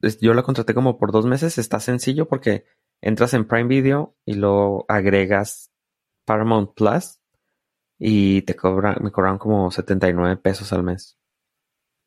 es- 0.00 0.20
yo 0.20 0.32
la 0.34 0.42
contraté 0.42 0.74
como 0.74 0.98
por 0.98 1.12
dos 1.12 1.26
meses. 1.26 1.58
Está 1.58 1.80
sencillo 1.80 2.28
porque 2.28 2.64
entras 3.02 3.34
en 3.34 3.46
Prime 3.46 3.68
Video 3.68 4.16
y 4.24 4.34
lo 4.34 4.84
agregas 4.88 5.70
Paramount 6.26 6.74
Plus 6.74 7.18
y 8.00 8.42
te 8.42 8.56
cobran, 8.56 8.96
me 9.02 9.12
cobran 9.12 9.38
como 9.38 9.70
79 9.70 10.38
pesos 10.38 10.72
al 10.72 10.82
mes. 10.82 11.18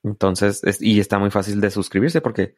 Entonces, 0.04 0.64
es- 0.66 0.82
y 0.82 1.00
está 1.00 1.20
muy 1.20 1.32
fácil 1.32 1.62
de 1.62 1.70
suscribirse 1.72 2.20
porque 2.20 2.56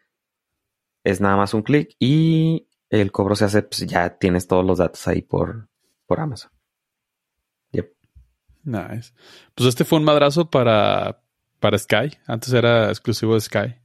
es 1.03 1.21
nada 1.21 1.36
más 1.38 1.53
un 1.53 1.61
clic 1.61 1.95
y 1.99 2.67
el 2.89 3.11
cobro 3.11 3.36
se 3.36 3.45
hace, 3.45 3.61
pues 3.61 3.86
ya 3.86 4.17
tienes 4.17 4.47
todos 4.47 4.65
los 4.65 4.79
datos 4.79 5.07
ahí 5.07 5.21
por, 5.21 5.69
por 6.07 6.19
Amazon. 6.19 6.49
Nice. 8.63 9.13
Pues 9.53 9.69
este 9.69 9.86
fue 9.86 9.99
un 9.99 10.05
madrazo 10.05 10.49
para, 10.49 11.21
para 11.59 11.77
Sky. 11.77 12.17
Antes 12.25 12.51
era 12.51 12.89
exclusivo 12.89 13.36
de 13.36 13.41
Sky. 13.41 13.75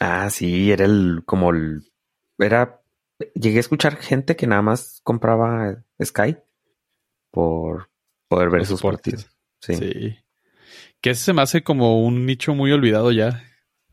Ah, 0.00 0.30
sí, 0.30 0.72
era 0.72 0.86
el, 0.86 1.24
como 1.26 1.50
el, 1.50 1.92
era, 2.38 2.80
llegué 3.34 3.58
a 3.58 3.60
escuchar 3.60 3.96
gente 3.96 4.34
que 4.34 4.46
nada 4.46 4.62
más 4.62 5.00
compraba 5.04 5.84
Sky 6.02 6.38
por 7.30 7.90
poder 8.28 8.50
ver 8.50 8.66
sus 8.66 8.80
partidos. 8.82 9.28
Sí. 9.60 9.74
Sí. 9.74 10.16
Que 11.00 11.10
ese 11.10 11.24
se 11.24 11.32
me 11.32 11.42
hace 11.42 11.62
como 11.62 12.02
un 12.04 12.26
nicho 12.26 12.54
muy 12.54 12.72
olvidado 12.72 13.12
ya. 13.12 13.42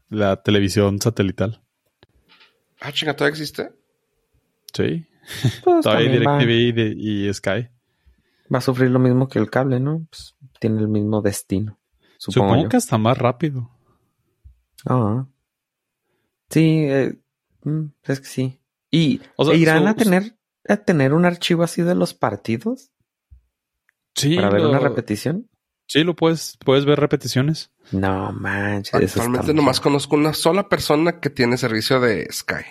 La 0.10 0.42
televisión 0.44 1.00
satelital. 1.02 1.64
Ah, 2.82 2.92
chinga, 2.92 3.16
¿todavía 3.16 3.32
existe? 3.38 3.72
Sí. 4.74 5.06
Pues 5.64 5.82
Todavía 5.84 6.20
va, 6.26 6.38
DirecTV 6.40 6.98
y, 6.98 7.28
y 7.28 7.34
Sky. 7.34 7.70
va 8.54 8.58
a 8.58 8.62
sufrir 8.62 8.90
lo 8.92 9.00
mismo 9.00 9.28
que 9.30 9.40
el 9.40 9.50
cable, 9.50 9.80
¿no? 9.80 10.06
Pues 10.10 10.36
tiene 10.60 10.80
el 10.82 10.88
mismo 10.88 11.22
destino. 11.22 11.80
Supongo, 12.18 12.68
que 12.70 12.78
hasta 12.78 12.98
más 12.98 13.18
rápido. 13.18 13.70
Ah. 14.86 15.26
Sí, 16.50 16.86
eh, 16.88 17.20
mm, 17.64 17.86
es 18.04 18.20
que 18.20 18.26
sí. 18.26 18.62
¿Y 18.92 19.22
O 19.38 19.46
sea, 19.46 19.54
e 19.54 19.58
irán 19.58 19.84
su- 19.84 19.88
a 19.90 19.94
tener 19.96 20.36
a 20.68 20.78
tener 20.78 21.14
un 21.14 21.26
archivo 21.26 21.64
así 21.64 21.82
de 21.82 21.96
los 21.96 22.14
partidos 22.14 22.91
Sí, 24.16 24.36
para 24.36 24.50
ver 24.50 24.62
lo, 24.62 24.70
una 24.70 24.80
repetición? 24.80 25.50
sí, 25.88 26.04
lo 26.04 26.16
puedes, 26.16 26.58
puedes 26.64 26.86
ver 26.86 27.00
repeticiones. 27.00 27.72
No 27.92 28.32
manches. 28.32 28.94
Actualmente 28.94 29.54
nomás 29.54 29.78
feo. 29.78 29.84
conozco 29.84 30.16
una 30.16 30.34
sola 30.34 30.70
persona 30.70 31.20
que 31.20 31.30
tiene 31.30 31.58
servicio 31.58 32.00
de 32.00 32.28
Sky. 32.32 32.66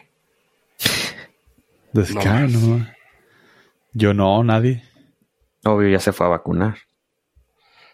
De 1.93 2.07
Sky, 2.07 2.47
no. 2.49 2.87
Yo 3.93 4.15
no, 4.15 4.43
nadie. 4.45 4.85
Obvio, 5.65 5.89
ya 5.89 5.99
se 5.99 6.13
fue 6.13 6.27
a 6.27 6.31
vacunar. 6.31 6.79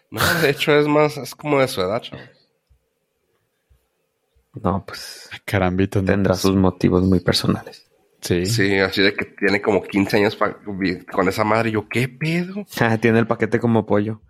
No, 0.09 0.21
de 0.41 0.51
hecho 0.51 0.73
es 0.77 0.87
más, 0.87 1.17
es 1.17 1.35
como 1.35 1.59
de 1.59 1.67
su 1.67 1.81
edad, 1.81 2.01
chavos. 2.01 2.29
No, 4.53 4.83
pues 4.85 5.29
Carambito. 5.45 6.01
no, 6.01 6.07
tendrá 6.07 6.33
pues, 6.33 6.41
sus 6.41 6.55
motivos 6.55 7.03
muy 7.03 7.19
personales. 7.19 7.86
Sí. 8.21 8.45
Sí, 8.45 8.75
así 8.79 9.01
de 9.01 9.13
que 9.13 9.25
tiene 9.25 9.61
como 9.61 9.83
15 9.83 10.17
años 10.17 10.37
con 11.11 11.27
esa 11.29 11.43
madre. 11.43 11.69
Y 11.69 11.73
yo, 11.73 11.87
¿qué 11.87 12.07
pedo? 12.09 12.65
Ah, 12.79 12.97
tiene 12.97 13.19
el 13.19 13.27
paquete 13.27 13.59
como 13.59 13.85
pollo. 13.85 14.21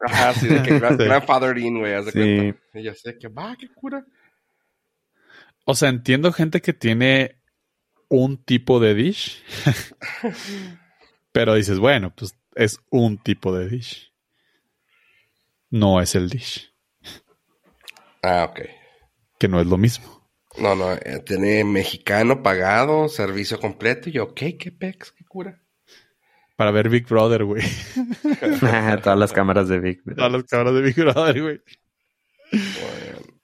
Ajá, 0.00 0.30
así 0.30 0.46
de 0.48 0.62
que 0.62 0.78
gran- 0.78 0.98
Sí. 0.98 1.04
grandfather 1.04 1.56
in, 1.58 1.78
güey, 1.78 1.94
Sí. 2.04 2.12
cuenta. 2.12 2.58
Y 2.74 2.82
yo 2.82 2.94
sé 2.94 3.18
que, 3.18 3.28
va, 3.28 3.56
qué 3.58 3.68
cura. 3.72 4.04
O 5.64 5.74
sea, 5.74 5.88
entiendo 5.88 6.32
gente 6.32 6.60
que 6.60 6.72
tiene 6.72 7.38
un 8.08 8.42
tipo 8.42 8.80
de 8.80 8.94
dish. 8.94 9.42
pero 11.32 11.54
dices, 11.54 11.78
bueno, 11.78 12.12
pues 12.14 12.34
es 12.54 12.78
un 12.90 13.18
tipo 13.18 13.56
de 13.56 13.68
dish. 13.68 14.12
No 15.70 16.00
es 16.00 16.14
el 16.14 16.28
dish. 16.28 16.72
Ah, 18.22 18.46
ok. 18.50 18.60
Que 19.38 19.48
no 19.48 19.60
es 19.60 19.66
lo 19.66 19.76
mismo. 19.76 20.19
No, 20.58 20.74
no, 20.74 20.92
eh, 20.92 21.22
tiene 21.24 21.64
mexicano 21.64 22.42
pagado, 22.42 23.08
servicio 23.08 23.60
completo. 23.60 24.08
Y 24.08 24.12
yo, 24.12 24.34
¿qué? 24.34 24.56
¿Qué 24.56 24.72
pex? 24.72 25.12
¿Qué 25.12 25.24
cura? 25.24 25.62
Para 26.56 26.72
ver 26.72 26.88
Big 26.88 27.06
Brother, 27.06 27.44
güey. 27.44 27.62
Todas 29.02 29.18
las 29.18 29.32
cámaras 29.32 29.68
de 29.68 29.78
Vic. 29.78 30.02
¿verdad? 30.04 30.26
Todas 30.26 30.32
las 30.32 30.44
cabras 30.44 30.74
de 30.74 30.82
Big 30.82 30.96
Brother, 30.96 31.42
güey. 31.42 31.60
Bueno. 32.52 33.40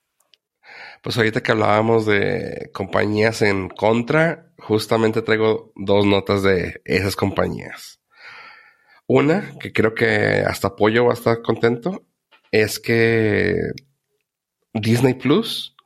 Pues 1.01 1.17
ahorita 1.17 1.41
que 1.41 1.51
hablábamos 1.51 2.05
de 2.05 2.69
compañías 2.73 3.41
en 3.41 3.69
contra, 3.69 4.51
justamente 4.57 5.21
traigo 5.21 5.71
dos 5.75 6.05
notas 6.05 6.43
de 6.43 6.81
esas 6.83 7.15
compañías. 7.15 8.01
Una, 9.07 9.57
que 9.59 9.71
creo 9.71 9.95
que 9.95 10.43
hasta 10.45 10.75
Pollo 10.75 11.05
va 11.05 11.11
a 11.11 11.13
estar 11.13 11.41
contento, 11.41 12.05
es 12.51 12.79
que 12.79 13.55
Disney 14.73 15.13
Plus 15.13 15.76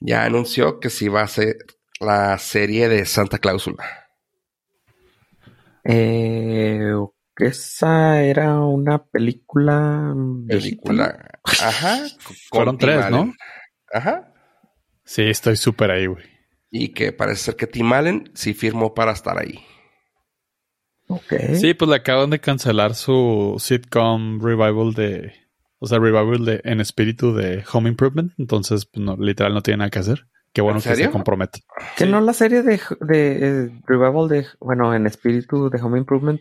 ya 0.00 0.24
anunció 0.24 0.80
que 0.80 0.90
sí 0.90 1.08
va 1.08 1.22
a 1.22 1.28
ser 1.28 1.56
la 2.00 2.38
serie 2.38 2.88
de 2.88 3.04
Santa 3.04 3.38
Cláusula. 3.38 3.84
Eh, 5.84 6.92
esa 7.36 8.22
era 8.22 8.60
una 8.60 9.04
película. 9.04 10.14
Película. 10.46 11.40
Ajá. 11.44 11.98
Fueron 12.50 12.78
tres, 12.78 13.10
¿no? 13.10 13.32
Ajá. 13.92 14.32
Sí, 15.04 15.22
estoy 15.22 15.56
súper 15.56 15.90
ahí, 15.90 16.06
güey. 16.06 16.24
Y 16.70 16.88
que 16.90 17.12
parece 17.12 17.44
ser 17.44 17.56
que 17.56 17.66
Tim 17.66 17.92
Allen 17.92 18.30
sí 18.34 18.54
firmó 18.54 18.92
para 18.92 19.12
estar 19.12 19.38
ahí. 19.38 19.64
Ok. 21.08 21.32
Sí, 21.54 21.72
pues 21.72 21.88
le 21.88 21.96
acaban 21.96 22.28
de 22.28 22.40
cancelar 22.40 22.94
su 22.94 23.56
sitcom 23.58 24.40
revival 24.42 24.92
de. 24.92 25.47
O 25.80 25.86
sea, 25.86 25.98
revival 25.98 26.44
de, 26.44 26.60
en 26.64 26.80
espíritu 26.80 27.34
de 27.34 27.64
Home 27.72 27.88
Improvement. 27.90 28.32
Entonces, 28.38 28.86
pues 28.86 29.04
no, 29.04 29.16
literal 29.16 29.54
no 29.54 29.62
tiene 29.62 29.78
nada 29.78 29.90
que 29.90 29.98
hacer. 30.00 30.26
Qué 30.52 30.60
bueno 30.62 30.78
¿En 30.78 30.82
que 30.82 30.96
se 30.96 31.10
compromete. 31.10 31.60
Que 31.96 32.04
Sí. 32.04 32.10
no 32.10 32.20
la 32.20 32.32
serie 32.32 32.62
de, 32.62 32.80
de 33.00 33.48
eh, 33.66 33.80
Revival 33.86 34.28
de, 34.28 34.46
bueno, 34.60 34.94
en 34.94 35.06
espíritu 35.06 35.70
de 35.70 35.80
Home 35.80 35.98
Improvement. 35.98 36.40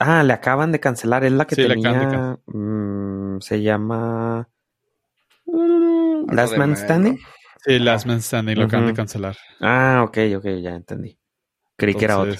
Ah, 0.00 0.22
le 0.22 0.32
acaban 0.32 0.72
de 0.72 0.80
cancelar. 0.80 1.22
Es 1.24 1.32
la 1.32 1.46
que 1.46 1.54
Sí, 1.54 1.66
tenía. 1.68 2.38
mm, 2.46 3.40
se 3.40 3.62
llama. 3.62 4.48
Last 6.30 6.56
Man 6.56 6.76
Standing. 6.76 7.14
¿no? 7.14 7.18
Sí, 7.64 7.78
Last 7.78 8.06
Man 8.06 8.22
Standing 8.22 8.58
lo 8.58 8.64
acaban 8.64 8.86
de 8.86 8.94
cancelar. 8.94 9.36
Ah, 9.60 10.04
ok, 10.06 10.18
ok, 10.38 10.44
ya 10.62 10.70
entendí. 10.74 11.18
Creí 11.76 11.94
que 11.94 12.04
era 12.06 12.18
otra. 12.18 12.36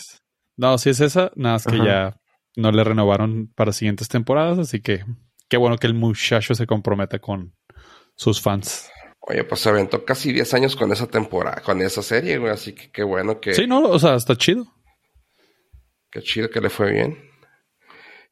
No, 0.56 0.78
sí 0.78 0.90
es 0.90 1.00
esa. 1.00 1.30
Nada 1.36 1.54
más 1.56 1.66
que 1.66 1.76
ya 1.78 2.16
no 2.56 2.72
le 2.72 2.82
renovaron 2.82 3.52
para 3.54 3.72
siguientes 3.72 4.08
temporadas. 4.08 4.58
Así 4.58 4.80
que 4.80 5.04
qué 5.48 5.56
bueno 5.56 5.76
que 5.78 5.86
el 5.86 5.94
muchacho 5.94 6.54
se 6.54 6.66
comprometa 6.66 7.18
con 7.18 7.54
sus 8.14 8.40
fans. 8.40 8.90
Oye, 9.20 9.44
pues 9.44 9.60
se 9.60 9.68
aventó 9.68 10.04
casi 10.04 10.32
10 10.32 10.54
años 10.54 10.76
con 10.76 10.90
esa 10.92 11.06
temporada, 11.06 11.60
con 11.62 11.82
esa 11.82 12.02
serie, 12.02 12.38
güey. 12.38 12.52
Así 12.52 12.74
que 12.74 12.90
qué 12.90 13.02
bueno 13.02 13.40
que, 13.40 13.52
Sí, 13.54 13.66
no, 13.66 13.82
o 13.82 13.98
sea, 13.98 14.14
está 14.14 14.36
chido. 14.36 14.66
qué 16.10 16.22
chido 16.22 16.48
que 16.50 16.60
le 16.60 16.70
fue 16.70 16.92
bien. 16.92 17.18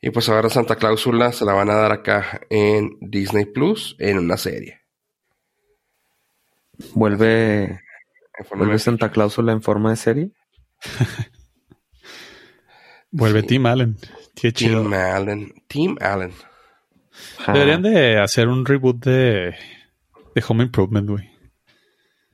Y 0.01 0.11
pues 0.11 0.29
ahora 0.29 0.49
Santa 0.51 0.77
Cláusula 0.77 1.33
se 1.33 1.45
la 1.45 1.53
van 1.55 1.71
a 1.71 1.75
dar 1.75 1.91
acá 1.93 2.41
en 2.51 2.97
Disney 3.01 3.45
Plus 3.47 3.97
en 3.99 4.19
una 4.19 4.37
serie. 4.37 4.81
Vuelve, 6.95 7.81
vuelve 8.55 8.79
Santa 8.79 9.11
Cláusula 9.11 9.53
en 9.53 9.63
forma 9.63 9.91
de 9.91 9.97
serie. 9.97 10.31
Vuelve 13.11 13.41
Sí. 13.43 13.47
Tim 13.47 13.67
Allen. 13.67 13.97
Qué 14.35 14.53
chido. 14.53 14.83
Tim 14.83 14.93
Allen. 14.93 15.55
Tim 15.69 15.97
Allen. 16.01 16.33
Ajá. 17.39 17.53
Deberían 17.53 17.83
de 17.83 18.19
hacer 18.19 18.49
un 18.49 18.65
reboot 18.67 19.05
de, 19.05 19.55
de 20.35 20.45
Home 20.49 20.65
Improvement, 20.65 21.09
güey. 21.09 21.31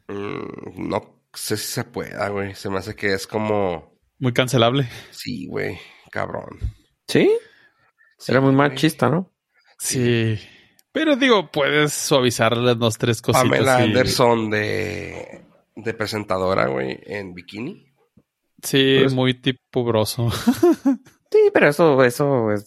Mm, 0.09 0.89
no 0.89 1.23
sé 1.33 1.57
si 1.57 1.67
se 1.67 1.85
pueda, 1.85 2.29
güey. 2.29 2.55
Se 2.55 2.69
me 2.71 2.79
hace 2.79 2.95
que 2.95 3.15
es 3.15 3.27
como... 3.27 3.99
Muy 4.19 4.33
cancelable. 4.33 4.89
Sí, 5.11 5.47
güey. 5.47 5.79
Cabrón. 6.11 6.59
¿Sí? 7.09 7.31
Sí, 8.19 8.33
Era 8.33 8.41
muy 8.41 8.55
güey. 8.55 8.69
machista, 8.71 9.09
¿no? 9.09 9.33
Sí. 9.79 10.39
Pero 10.93 11.17
digo, 11.17 11.51
puedes 11.51 11.93
suavizarle 11.93 12.75
dos, 12.75 12.99
tres 12.99 13.21
cositas. 13.23 13.49
Pamela 13.49 13.81
y- 13.81 13.85
Anderson 13.85 14.51
de 14.51 15.41
de 15.75 15.95
presentadora, 15.95 16.67
güey, 16.67 17.01
en 17.07 17.33
bikini. 17.33 17.87
Sí, 18.63 18.99
Pues- 19.01 19.15
muy 19.15 19.35
tipo 19.35 19.85
broso. 19.85 20.31
Sí, 21.33 21.49
pero 21.55 21.71
eso, 21.71 22.05
eso 22.05 22.53
es, 22.53 22.67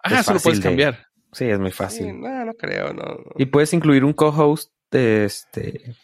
Ah, 0.00 0.14
Es 0.14 0.20
eso 0.20 0.34
lo 0.34 0.38
puedes 0.40 0.60
de- 0.60 0.62
cambiar. 0.68 1.04
Sí, 1.34 1.44
es 1.44 1.58
muy 1.58 1.70
Sí, 1.70 1.76
fácil. 1.76 2.20
no, 2.20 2.44
no 2.44 2.54
creo, 2.54 2.92
no. 2.92 3.02
no. 3.02 3.24
Y 3.36 3.46
puedes 3.46 3.72
incluir 3.74 4.04
un 4.04 4.12
co-host 4.12 4.70
de 4.90 5.24
este 5.26 5.94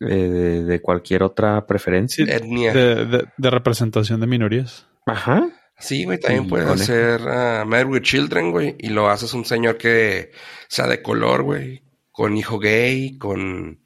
de, 0.00 0.64
de 0.64 0.80
cualquier 0.82 1.22
otra 1.22 1.64
preferencia. 1.66 2.24
Sí, 2.26 2.30
Etnia. 2.30 2.72
de, 2.72 3.06
de- 3.06 3.24
de 3.36 3.50
representación 3.50 4.20
de 4.20 4.26
minorías. 4.26 4.86
Ajá. 5.06 5.48
Sí, 5.78 6.04
güey, 6.04 6.18
también 6.18 6.48
puedes 6.48 6.68
hacer 6.68 7.20
uh, 7.22 7.66
Married 7.66 7.90
with 7.92 8.02
Children, 8.02 8.50
güey, 8.52 8.76
y 8.78 8.88
lo 8.90 9.08
haces 9.08 9.34
un 9.34 9.44
señor 9.44 9.78
que 9.78 10.30
sea 10.68 10.86
de 10.86 11.02
color, 11.02 11.42
güey, 11.42 11.82
con 12.12 12.36
hijo 12.36 12.58
gay, 12.60 13.18
con 13.18 13.80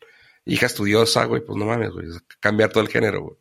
hija 0.45 0.67
estudiosa, 0.67 1.25
güey, 1.25 1.43
pues 1.45 1.59
no 1.59 1.65
mames, 1.65 1.91
güey, 1.91 2.07
cambiar 2.41 2.71
todo 2.71 2.83
el 2.83 2.89
género, 2.91 3.23
güey. 3.23 3.37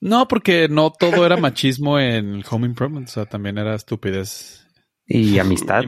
No, 0.00 0.28
porque 0.28 0.68
no 0.68 0.92
todo 0.92 1.24
era 1.24 1.36
machismo 1.36 1.98
en 1.98 2.42
Home 2.50 2.66
Improvement. 2.66 3.08
O 3.08 3.10
sea, 3.12 3.24
también 3.26 3.56
era 3.58 3.74
estupidez 3.74 4.63
Y 5.06 5.38
amistad. 5.38 5.84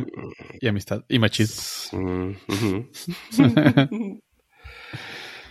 y 0.60 0.68
amistad 0.68 1.04
y 1.08 1.18
machismo. 1.18 1.62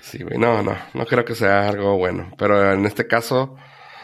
Sí, 0.02 0.22
güey, 0.22 0.38
no, 0.38 0.62
no, 0.62 0.78
no 0.94 1.06
creo 1.08 1.26
que 1.26 1.34
sea 1.34 1.68
algo 1.68 1.98
bueno, 1.98 2.32
pero 2.38 2.74
en 2.74 2.86
este 2.86 3.08
caso, 3.08 3.56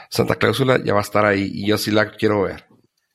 Santa 0.10 0.36
Cláusula 0.36 0.84
ya 0.84 0.94
va 0.94 1.00
a 1.00 1.04
estar 1.04 1.26
ahí 1.26 1.52
y 1.54 1.68
yo 1.68 1.78
sí 1.78 1.92
la 1.92 2.10
quiero 2.12 2.42
ver. 2.42 2.66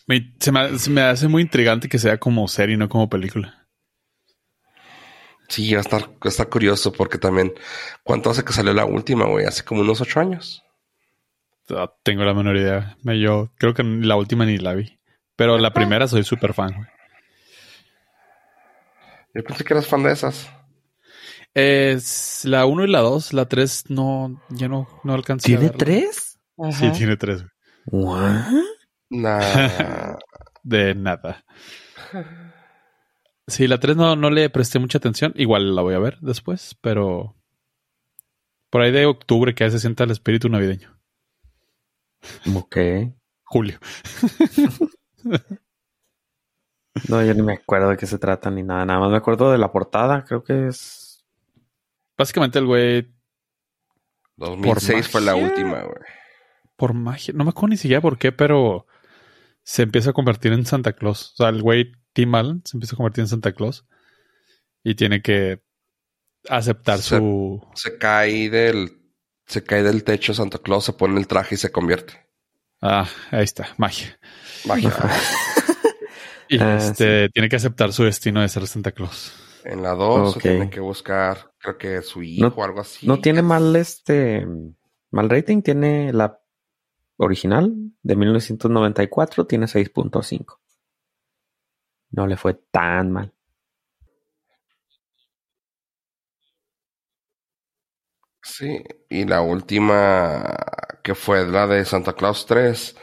Me, 0.06 0.32
se, 0.38 0.52
me, 0.52 0.78
se 0.78 0.90
me 0.90 1.00
hace 1.02 1.26
muy 1.26 1.42
intrigante 1.42 1.88
que 1.88 1.98
sea 1.98 2.18
como 2.18 2.46
serie 2.46 2.76
no 2.76 2.88
como 2.88 3.10
película. 3.10 3.66
Sí, 5.48 5.72
va 5.72 5.78
a 5.78 5.80
estar, 5.80 6.02
va 6.02 6.08
a 6.24 6.28
estar 6.28 6.48
curioso 6.48 6.92
porque 6.92 7.18
también, 7.18 7.52
¿cuánto 8.04 8.30
hace 8.30 8.44
que 8.44 8.52
salió 8.52 8.72
la 8.72 8.84
última, 8.84 9.26
güey? 9.26 9.46
Hace 9.46 9.64
como 9.64 9.80
unos 9.80 10.00
ocho 10.00 10.20
años. 10.20 10.62
Ah, 11.70 11.90
Tengo 12.04 12.22
la 12.24 12.34
menor 12.34 12.56
idea. 12.56 12.96
Me- 13.02 13.18
Yo 13.18 13.50
creo 13.58 13.74
que 13.74 13.82
la 13.82 14.14
última 14.16 14.46
ni 14.46 14.58
la 14.58 14.74
vi. 14.74 14.95
Pero 15.36 15.58
la 15.58 15.72
primera 15.72 16.08
soy 16.08 16.24
súper 16.24 16.54
fan, 16.54 16.72
güey. 16.74 16.88
Yo 19.34 19.44
pensé 19.44 19.64
que 19.64 19.74
eras 19.74 19.86
fan 19.86 20.02
de 20.02 20.12
esas. 20.12 20.48
Es 21.52 22.44
la 22.44 22.64
1 22.66 22.84
y 22.84 22.88
la 22.88 23.00
2. 23.00 23.32
La 23.34 23.46
3 23.46 23.90
no, 23.90 24.42
ya 24.48 24.68
no, 24.68 24.88
no 25.04 25.14
alcancé 25.14 25.46
¿Tiene 25.48 25.64
verla. 25.64 25.78
tres? 25.78 26.38
Sí, 26.72 26.90
tiene 26.92 27.16
3. 27.16 27.44
What? 27.86 28.44
Nah. 29.10 30.16
De 30.62 30.94
nada. 30.94 31.44
Sí, 33.46 33.68
la 33.68 33.78
3 33.78 33.96
no, 33.96 34.16
no 34.16 34.30
le 34.30 34.48
presté 34.50 34.78
mucha 34.78 34.98
atención. 34.98 35.32
Igual 35.36 35.76
la 35.76 35.82
voy 35.82 35.94
a 35.94 35.98
ver 35.98 36.18
después, 36.20 36.76
pero 36.80 37.36
por 38.70 38.80
ahí 38.80 38.90
de 38.90 39.06
octubre 39.06 39.54
que 39.54 39.64
ya 39.64 39.70
se 39.70 39.78
sienta 39.78 40.04
el 40.04 40.10
espíritu 40.10 40.48
navideño. 40.48 40.98
Ok. 42.54 42.76
Julio. 43.44 43.78
No, 47.08 47.22
yo 47.22 47.34
ni 47.34 47.42
me 47.42 47.52
acuerdo 47.52 47.90
de 47.90 47.98
qué 47.98 48.06
se 48.06 48.18
trata 48.18 48.50
ni 48.50 48.62
nada. 48.62 48.86
Nada 48.86 49.00
más 49.00 49.10
me 49.10 49.18
acuerdo 49.18 49.52
de 49.52 49.58
la 49.58 49.70
portada. 49.70 50.24
Creo 50.24 50.42
que 50.42 50.68
es. 50.68 51.22
Básicamente 52.16 52.58
el 52.58 52.64
güey, 52.66 53.12
2006 54.36 55.06
fue 55.08 55.20
la 55.20 55.34
última, 55.34 55.82
güey. 55.82 56.00
por 56.76 56.94
magia, 56.94 57.34
no 57.36 57.44
me 57.44 57.50
acuerdo 57.50 57.68
ni 57.68 57.76
siquiera 57.76 58.00
por 58.00 58.18
qué, 58.18 58.32
pero 58.32 58.86
se 59.62 59.82
empieza 59.82 60.10
a 60.10 60.12
convertir 60.14 60.52
en 60.54 60.64
Santa 60.64 60.94
Claus. 60.94 61.32
O 61.32 61.36
sea, 61.36 61.50
el 61.50 61.60
güey 61.60 61.92
Tim 62.14 62.34
Allen 62.34 62.62
se 62.64 62.76
empieza 62.78 62.94
a 62.94 62.96
convertir 62.96 63.22
en 63.22 63.28
Santa 63.28 63.52
Claus 63.52 63.84
y 64.82 64.94
tiene 64.94 65.20
que 65.20 65.62
aceptar 66.48 66.98
Se- 67.00 67.18
su... 67.18 67.62
Se 67.74 67.98
cae 67.98 68.48
del, 68.48 68.98
se 69.46 69.62
cae 69.62 69.82
del 69.82 70.02
techo 70.04 70.32
Santa 70.32 70.58
Claus, 70.58 70.84
se 70.86 70.94
pone 70.94 71.18
el 71.20 71.26
traje 71.26 71.56
y 71.56 71.58
se 71.58 71.70
convierte. 71.70 72.25
Ah, 72.82 73.08
ahí 73.30 73.44
está, 73.44 73.68
magia. 73.78 74.18
Magia. 74.66 74.92
Y 76.48 76.60
Ah, 76.60 76.76
este 76.76 77.28
tiene 77.30 77.48
que 77.48 77.56
aceptar 77.56 77.92
su 77.92 78.04
destino 78.04 78.40
de 78.40 78.48
ser 78.48 78.68
Santa 78.68 78.92
Claus. 78.92 79.34
En 79.64 79.82
la 79.82 79.94
2 79.94 80.36
Ok. 80.36 80.42
tiene 80.42 80.70
que 80.70 80.78
buscar, 80.78 81.50
creo 81.58 81.76
que 81.76 82.02
su 82.02 82.22
hijo 82.22 82.40
No- 82.48 82.54
o 82.54 82.62
algo 82.62 82.80
así. 82.82 83.04
No 83.04 83.18
tiene 83.20 83.42
mal 83.42 83.74
este. 83.74 84.46
Mal 85.10 85.28
rating. 85.28 85.62
Tiene 85.62 86.12
la 86.12 86.38
original 87.16 87.74
de 88.00 88.14
1994. 88.14 89.44
Tiene 89.48 89.66
6.5. 89.66 90.60
No 92.12 92.28
le 92.28 92.36
fue 92.36 92.54
tan 92.70 93.10
mal. 93.10 93.34
Sí, 98.58 98.82
y 99.10 99.26
la 99.26 99.42
última 99.42 100.56
que 101.02 101.14
fue 101.14 101.46
la 101.46 101.66
de 101.66 101.84
Santa 101.84 102.14
Claus 102.14 102.46
3, 102.46 102.96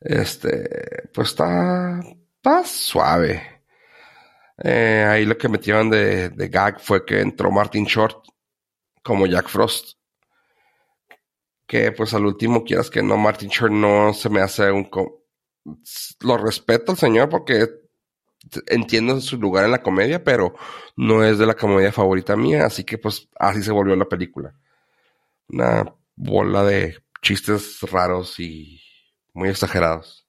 este, 0.00 1.08
pues 1.14 1.28
está, 1.30 2.02
suave. 2.64 3.62
Eh, 4.62 5.06
ahí 5.08 5.24
lo 5.24 5.38
que 5.38 5.48
metieron 5.48 5.88
de, 5.88 6.28
de 6.28 6.48
gag 6.48 6.80
fue 6.80 7.06
que 7.06 7.20
entró 7.22 7.50
Martin 7.50 7.86
Short 7.86 8.26
como 9.02 9.26
Jack 9.26 9.48
Frost. 9.48 9.96
Que 11.66 11.90
pues 11.92 12.12
al 12.12 12.26
último 12.26 12.62
quieras 12.62 12.90
que 12.90 13.02
no, 13.02 13.16
Martin 13.16 13.48
Short 13.48 13.72
no 13.72 14.12
se 14.12 14.28
me 14.28 14.42
hace 14.42 14.70
un... 14.70 14.90
Lo 16.20 16.36
respeto 16.36 16.92
al 16.92 16.98
señor 16.98 17.30
porque 17.30 17.70
entiendo 18.66 19.18
su 19.22 19.38
lugar 19.38 19.64
en 19.64 19.70
la 19.70 19.82
comedia, 19.82 20.22
pero 20.22 20.54
no 20.94 21.24
es 21.24 21.38
de 21.38 21.46
la 21.46 21.54
comedia 21.54 21.90
favorita 21.90 22.36
mía, 22.36 22.66
así 22.66 22.84
que 22.84 22.98
pues 22.98 23.30
así 23.38 23.62
se 23.62 23.72
volvió 23.72 23.96
la 23.96 24.04
película. 24.04 24.54
Una 25.48 25.94
bola 26.16 26.64
de 26.64 27.02
chistes 27.22 27.80
raros 27.82 28.38
y 28.40 28.80
muy 29.32 29.48
exagerados. 29.48 30.26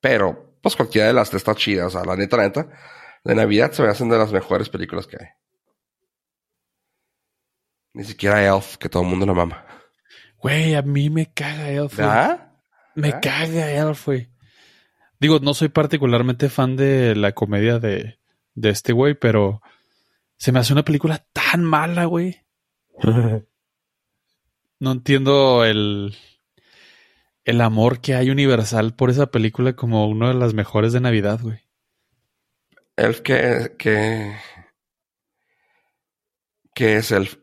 Pero 0.00 0.56
pues 0.62 0.76
cualquiera 0.76 1.06
de 1.08 1.12
las 1.14 1.30
tres 1.30 1.40
está 1.40 1.54
chida, 1.54 1.86
o 1.86 1.90
sea, 1.90 2.04
la 2.04 2.16
neta, 2.16 2.36
la 2.36 2.44
neta, 2.44 2.68
de 3.24 3.34
Navidad 3.34 3.72
se 3.72 3.82
me 3.82 3.88
hacen 3.88 4.08
de 4.08 4.18
las 4.18 4.32
mejores 4.32 4.68
películas 4.68 5.06
que 5.06 5.16
hay. 5.20 5.28
Ni 7.92 8.04
siquiera 8.04 8.44
Elf, 8.46 8.76
que 8.76 8.88
todo 8.88 9.02
el 9.02 9.08
mundo 9.08 9.26
lo 9.26 9.34
mama. 9.34 9.64
Güey, 10.38 10.74
a 10.74 10.82
mí 10.82 11.10
me 11.10 11.32
caga 11.32 11.70
Elf. 11.70 11.96
güey. 11.96 12.06
¿Verdad? 12.08 12.52
Me 12.94 13.08
¿Ah? 13.10 13.20
caga 13.20 13.70
Elf, 13.72 14.06
güey. 14.06 14.30
Digo, 15.18 15.38
no 15.40 15.52
soy 15.54 15.68
particularmente 15.68 16.48
fan 16.48 16.76
de 16.76 17.14
la 17.14 17.32
comedia 17.32 17.78
de, 17.78 18.18
de 18.54 18.70
este 18.70 18.92
güey, 18.92 19.14
pero 19.14 19.60
se 20.36 20.52
me 20.52 20.60
hace 20.60 20.72
una 20.72 20.84
película 20.84 21.26
tan 21.32 21.62
mala, 21.64 22.06
güey. 22.06 22.46
No 24.80 24.92
entiendo 24.92 25.66
el, 25.66 26.16
el 27.44 27.60
amor 27.60 28.00
que 28.00 28.14
hay 28.14 28.30
universal 28.30 28.94
por 28.94 29.10
esa 29.10 29.30
película 29.30 29.76
como 29.76 30.08
una 30.08 30.28
de 30.28 30.34
las 30.34 30.54
mejores 30.54 30.94
de 30.94 31.00
Navidad, 31.00 31.38
güey. 31.42 31.60
Elf, 32.96 33.20
que, 33.20 33.74
que, 33.78 34.36
¿qué 36.74 36.96
es 36.96 37.10
Elf? 37.12 37.36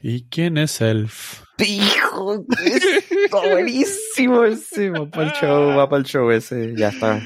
¿Y 0.00 0.28
quién 0.28 0.58
es 0.58 0.80
Elf? 0.80 1.42
Hijo, 1.58 2.44
está 3.24 3.40
buenísimo 3.50 4.44
ese. 4.44 4.90
Va 4.90 5.10
para 5.10 5.26
el 5.26 5.32
show, 5.32 5.76
va 5.76 5.88
para 5.88 6.00
el 6.00 6.06
show 6.06 6.30
ese. 6.30 6.74
Ya 6.76 6.88
está. 6.88 7.20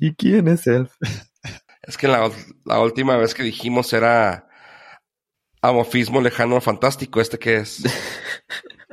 ¿Y 0.00 0.14
quién 0.14 0.46
es 0.46 0.66
él? 0.68 0.88
Es 1.82 1.96
que 1.96 2.06
la, 2.06 2.30
la 2.64 2.80
última 2.80 3.16
vez 3.16 3.34
que 3.34 3.42
dijimos 3.42 3.92
era 3.92 4.47
amorfismo 5.62 6.20
lejano 6.20 6.60
fantástico. 6.60 7.20
¿Este 7.20 7.38
qué 7.38 7.56
es? 7.58 7.82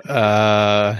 Ah, 0.07 0.99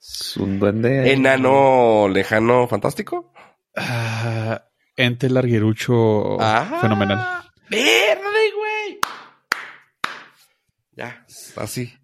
Es 0.00 0.36
un 0.36 0.58
duende. 0.58 1.12
Enano 1.12 2.08
lejano 2.08 2.66
fantástico. 2.66 3.32
ah, 3.76 4.64
ente 4.96 5.30
larguerucho 5.30 6.40
Ah, 6.40 6.78
fenomenal. 6.80 7.18
Verde, 7.70 8.52
güey. 8.56 8.98
Ya, 10.96 11.24
así. 11.56 11.94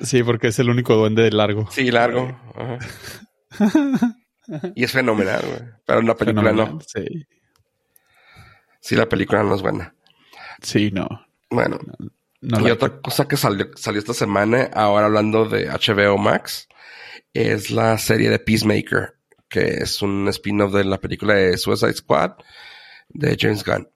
Sí, 0.00 0.22
porque 0.22 0.46
es 0.48 0.58
el 0.60 0.70
único 0.70 0.94
duende 0.94 1.28
largo. 1.32 1.68
Sí, 1.72 1.90
largo. 1.90 2.40
Ajá. 2.54 2.78
Y 4.76 4.84
es 4.84 4.92
fenomenal, 4.92 5.42
güey. 5.44 5.60
Pero 5.84 6.02
la 6.02 6.14
película 6.14 6.50
Fenomenal, 6.50 6.74
no. 6.76 6.80
Sí. 6.86 7.26
Sí, 8.80 8.94
la 8.94 9.06
película 9.08 9.42
no 9.42 9.56
es 9.56 9.62
buena. 9.62 9.92
Sí, 10.62 10.90
no. 10.92 11.08
Bueno, 11.50 11.78
no 12.40 12.66
y 12.66 12.70
otra 12.70 13.00
cosa 13.00 13.26
que 13.26 13.36
salió, 13.36 13.70
salió 13.76 13.98
esta 13.98 14.14
semana, 14.14 14.70
ahora 14.72 15.06
hablando 15.06 15.44
de 15.46 15.68
HBO 15.68 16.18
Max, 16.18 16.68
es 17.32 17.70
la 17.70 17.98
serie 17.98 18.30
de 18.30 18.38
Peacemaker, 18.38 19.16
que 19.48 19.78
es 19.82 20.02
un 20.02 20.28
spin-off 20.28 20.72
de 20.72 20.84
la 20.84 21.00
película 21.00 21.34
de 21.34 21.56
Suicide 21.56 21.94
Squad 21.94 22.32
de 23.08 23.36
James 23.38 23.64
Gunn. 23.64 23.88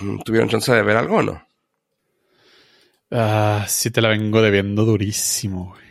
Mm, 0.00 0.20
¿Tuvieron 0.20 0.48
chance 0.48 0.72
de 0.72 0.82
ver 0.82 0.96
algo 0.96 1.16
o 1.16 1.22
no? 1.22 1.46
Ah, 3.10 3.66
sí 3.68 3.90
te 3.90 4.00
la 4.00 4.08
vengo 4.08 4.40
debiendo 4.40 4.84
durísimo, 4.84 5.70
güey. 5.70 5.84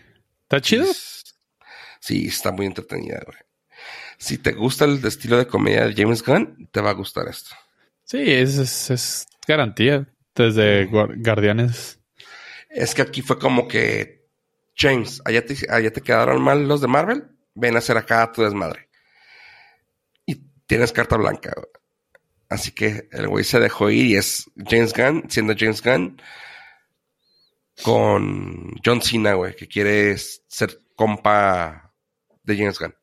¿Está 0.43 0.61
chido? 0.61 0.85
Sí, 1.99 2.27
está 2.27 2.51
muy 2.51 2.65
entretenida, 2.65 3.21
güey. 3.25 3.37
Si 4.17 4.37
te 4.37 4.53
gusta 4.53 4.85
el 4.85 5.03
estilo 5.05 5.37
de 5.37 5.47
comedia 5.47 5.85
de 5.85 5.93
James 5.95 6.23
Gunn, 6.23 6.69
te 6.71 6.81
va 6.81 6.89
a 6.89 6.93
gustar 6.93 7.27
esto. 7.27 7.55
Sí, 8.03 8.23
es, 8.25 8.57
es, 8.57 8.89
es 8.89 9.27
garantía. 9.47 10.12
Desde 10.35 10.85
Guardianes. 10.85 11.99
Es 12.69 12.95
que 12.95 13.03
aquí 13.03 13.21
fue 13.21 13.37
como 13.37 13.67
que, 13.67 14.27
James, 14.75 15.21
allá 15.25 15.45
te, 15.45 15.55
allá 15.69 15.91
te 15.91 16.01
quedaron 16.01 16.41
mal 16.41 16.67
los 16.67 16.81
de 16.81 16.87
Marvel, 16.87 17.23
ven 17.53 17.75
a 17.75 17.79
hacer 17.79 17.97
acá 17.97 18.31
tu 18.31 18.41
desmadre. 18.41 18.89
Y 20.25 20.35
tienes 20.65 20.91
carta 20.91 21.17
blanca. 21.17 21.53
Así 22.49 22.71
que 22.71 23.07
el 23.11 23.27
güey 23.27 23.43
se 23.43 23.59
dejó 23.59 23.89
ir 23.89 24.05
y 24.07 24.15
es 24.15 24.49
James 24.67 24.93
Gunn, 24.93 25.25
siendo 25.29 25.53
James 25.57 25.81
Gunn, 25.81 26.21
con 27.83 28.75
John 28.83 29.01
Cena, 29.01 29.33
güey, 29.33 29.55
que 29.55 29.67
quiere 29.67 30.15
ser 30.17 30.79
compa 30.95 31.93
de 32.43 32.57
James 32.57 32.79
Gunn. 32.79 32.95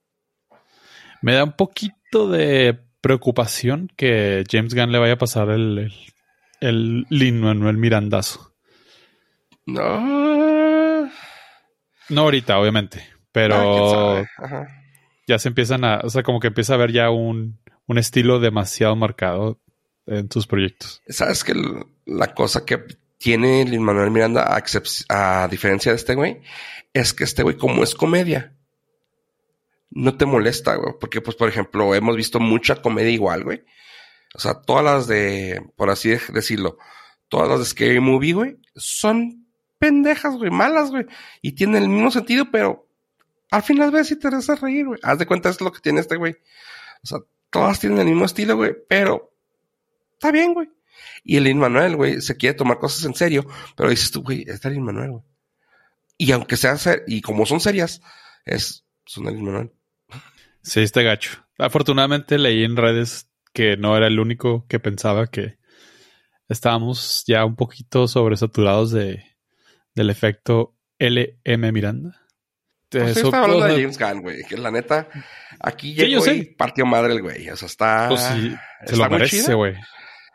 Me 1.23 1.35
da 1.35 1.45
un 1.45 1.53
poquito 1.53 2.31
de 2.31 2.79
preocupación 3.01 3.91
que 3.97 4.45
James 4.49 4.75
Gunn 4.75 4.93
le 4.93 4.99
vaya 4.99 5.15
a 5.15 5.19
pasar 5.19 5.51
el, 5.51 5.79
el, 5.79 5.93
el 6.61 7.07
Lin 7.09 7.41
Manuel 7.41 7.77
Mirandazo. 7.77 8.55
No. 9.67 11.11
No 12.09 12.21
ahorita, 12.23 12.59
obviamente. 12.59 13.07
Pero 13.33 13.55
ah, 13.57 14.67
ya 15.27 15.39
se 15.39 15.49
empiezan 15.49 15.85
a. 15.85 16.01
O 16.03 16.11
sea, 16.11 16.23
como 16.23 16.41
que 16.41 16.49
empieza 16.49 16.73
a 16.73 16.77
haber 16.77 16.93
ya 16.93 17.11
un, 17.11 17.59
un 17.87 17.99
estilo 17.99 18.41
demasiado 18.41 18.97
marcado 18.97 19.61
en 20.07 20.31
sus 20.31 20.47
proyectos. 20.47 21.03
Sabes 21.09 21.45
que 21.45 21.55
la 22.07 22.35
cosa 22.35 22.65
que 22.65 22.85
tiene 23.19 23.65
Lin 23.65 23.83
Manuel 23.83 24.11
Miranda, 24.11 24.43
a, 24.43 24.63
a 25.43 25.49
diferencia 25.49 25.93
de 25.93 25.97
este 25.97 26.15
güey, 26.15 26.41
es 26.93 27.15
que 27.15 27.25
este 27.25 27.43
güey, 27.43 27.57
como 27.57 27.85
es 27.85 27.95
comedia, 27.95 28.57
no 29.91 30.17
te 30.17 30.27
molesta, 30.27 30.75
güey. 30.75 30.95
Porque, 31.01 31.21
pues, 31.21 31.37
por 31.37 31.49
ejemplo, 31.49 31.95
hemos 31.95 32.17
visto 32.17 32.41
mucha 32.41 32.77
comedia 32.77 33.11
igual, 33.11 33.45
güey. 33.45 33.63
O 34.35 34.39
sea, 34.39 34.55
todas 34.55 34.85
las 34.85 35.07
de, 35.07 35.63
por 35.77 35.91
así 35.91 36.11
decirlo, 36.33 36.79
todas 37.29 37.49
las 37.49 37.59
de 37.61 37.65
Scary 37.65 38.01
Movie, 38.01 38.33
güey, 38.33 38.59
son 38.77 39.47
pendejas, 39.79 40.37
güey, 40.37 40.51
malas, 40.51 40.91
güey. 40.91 41.07
Y 41.43 41.53
tienen 41.53 41.83
el 41.83 41.89
mismo 41.89 42.11
sentido, 42.11 42.51
pero 42.51 42.89
al 43.51 43.63
final 43.63 43.91
ves 43.91 44.11
y 44.13 44.17
te 44.17 44.29
haces 44.29 44.61
reír, 44.61 44.87
güey. 44.87 45.01
Haz 45.03 45.19
de 45.19 45.27
cuenta, 45.27 45.49
es 45.49 45.61
lo 45.61 45.73
que 45.73 45.81
tiene 45.81 46.01
este 46.01 46.17
güey. 46.17 46.37
O 47.03 47.07
sea, 47.07 47.19
todas 47.51 47.81
tienen 47.81 47.99
el 47.99 48.07
mismo 48.07 48.25
estilo, 48.25 48.57
güey, 48.57 48.75
pero 48.89 49.35
está 50.13 50.31
bien, 50.31 50.55
güey. 50.55 50.71
Y 51.25 51.37
el 51.37 51.55
Manuel, 51.55 51.97
güey, 51.97 52.21
se 52.21 52.37
quiere 52.37 52.55
tomar 52.55 52.79
cosas 52.79 53.05
en 53.05 53.15
serio, 53.15 53.47
pero 53.77 53.91
dices 53.91 54.11
tú, 54.11 54.23
güey, 54.23 54.45
está 54.47 54.69
el 54.69 54.81
Manuel, 54.81 55.11
güey. 55.11 55.25
Y 56.17 56.33
aunque 56.33 56.57
sea 56.57 56.77
ser, 56.77 57.05
y 57.07 57.23
como 57.23 57.47
son 57.47 57.61
serias, 57.61 58.03
es, 58.45 58.85
son 59.07 59.27
el 59.27 59.43
Manuel. 59.43 59.73
Sí, 60.63 60.81
este 60.81 61.03
gacho. 61.03 61.47
Afortunadamente 61.59 62.39
leí 62.39 62.65
en 62.65 62.77
redes 62.77 63.30
que 63.53 63.77
no 63.77 63.97
era 63.97 64.07
el 64.07 64.21
único 64.21 64.67
que 64.69 64.79
pensaba 64.79 65.27
que 65.27 65.59
estábamos 66.49 67.25
ya 67.27 67.45
un 67.45 67.57
poquito 67.57 68.09
sobresaturados 68.09 68.91
de, 68.93 69.25
del 69.95 70.11
efecto 70.11 70.75
LM 70.99 71.73
Miranda. 71.73 72.21
Pues 72.91 73.17
Eso, 73.17 73.27
estaba 73.27 73.45
hablando 73.45 73.67
de 73.67 73.83
James 73.83 73.99
Gunn, 73.99 74.23
güey. 74.23 74.43
Que 74.45 74.57
la 74.57 74.71
neta, 74.73 75.09
aquí 75.61 75.95
llegó 75.95 76.27
y 76.27 76.45
partió 76.45 76.85
madre 76.87 77.13
el 77.13 77.23
güey. 77.23 77.49
O 77.49 77.57
sea, 77.57 77.67
está. 77.67 78.09
Pues 78.09 78.21
sí, 78.21 78.55
se 78.85 78.97
lo 78.97 79.09
merece, 79.09 79.55
güey. 79.55 79.77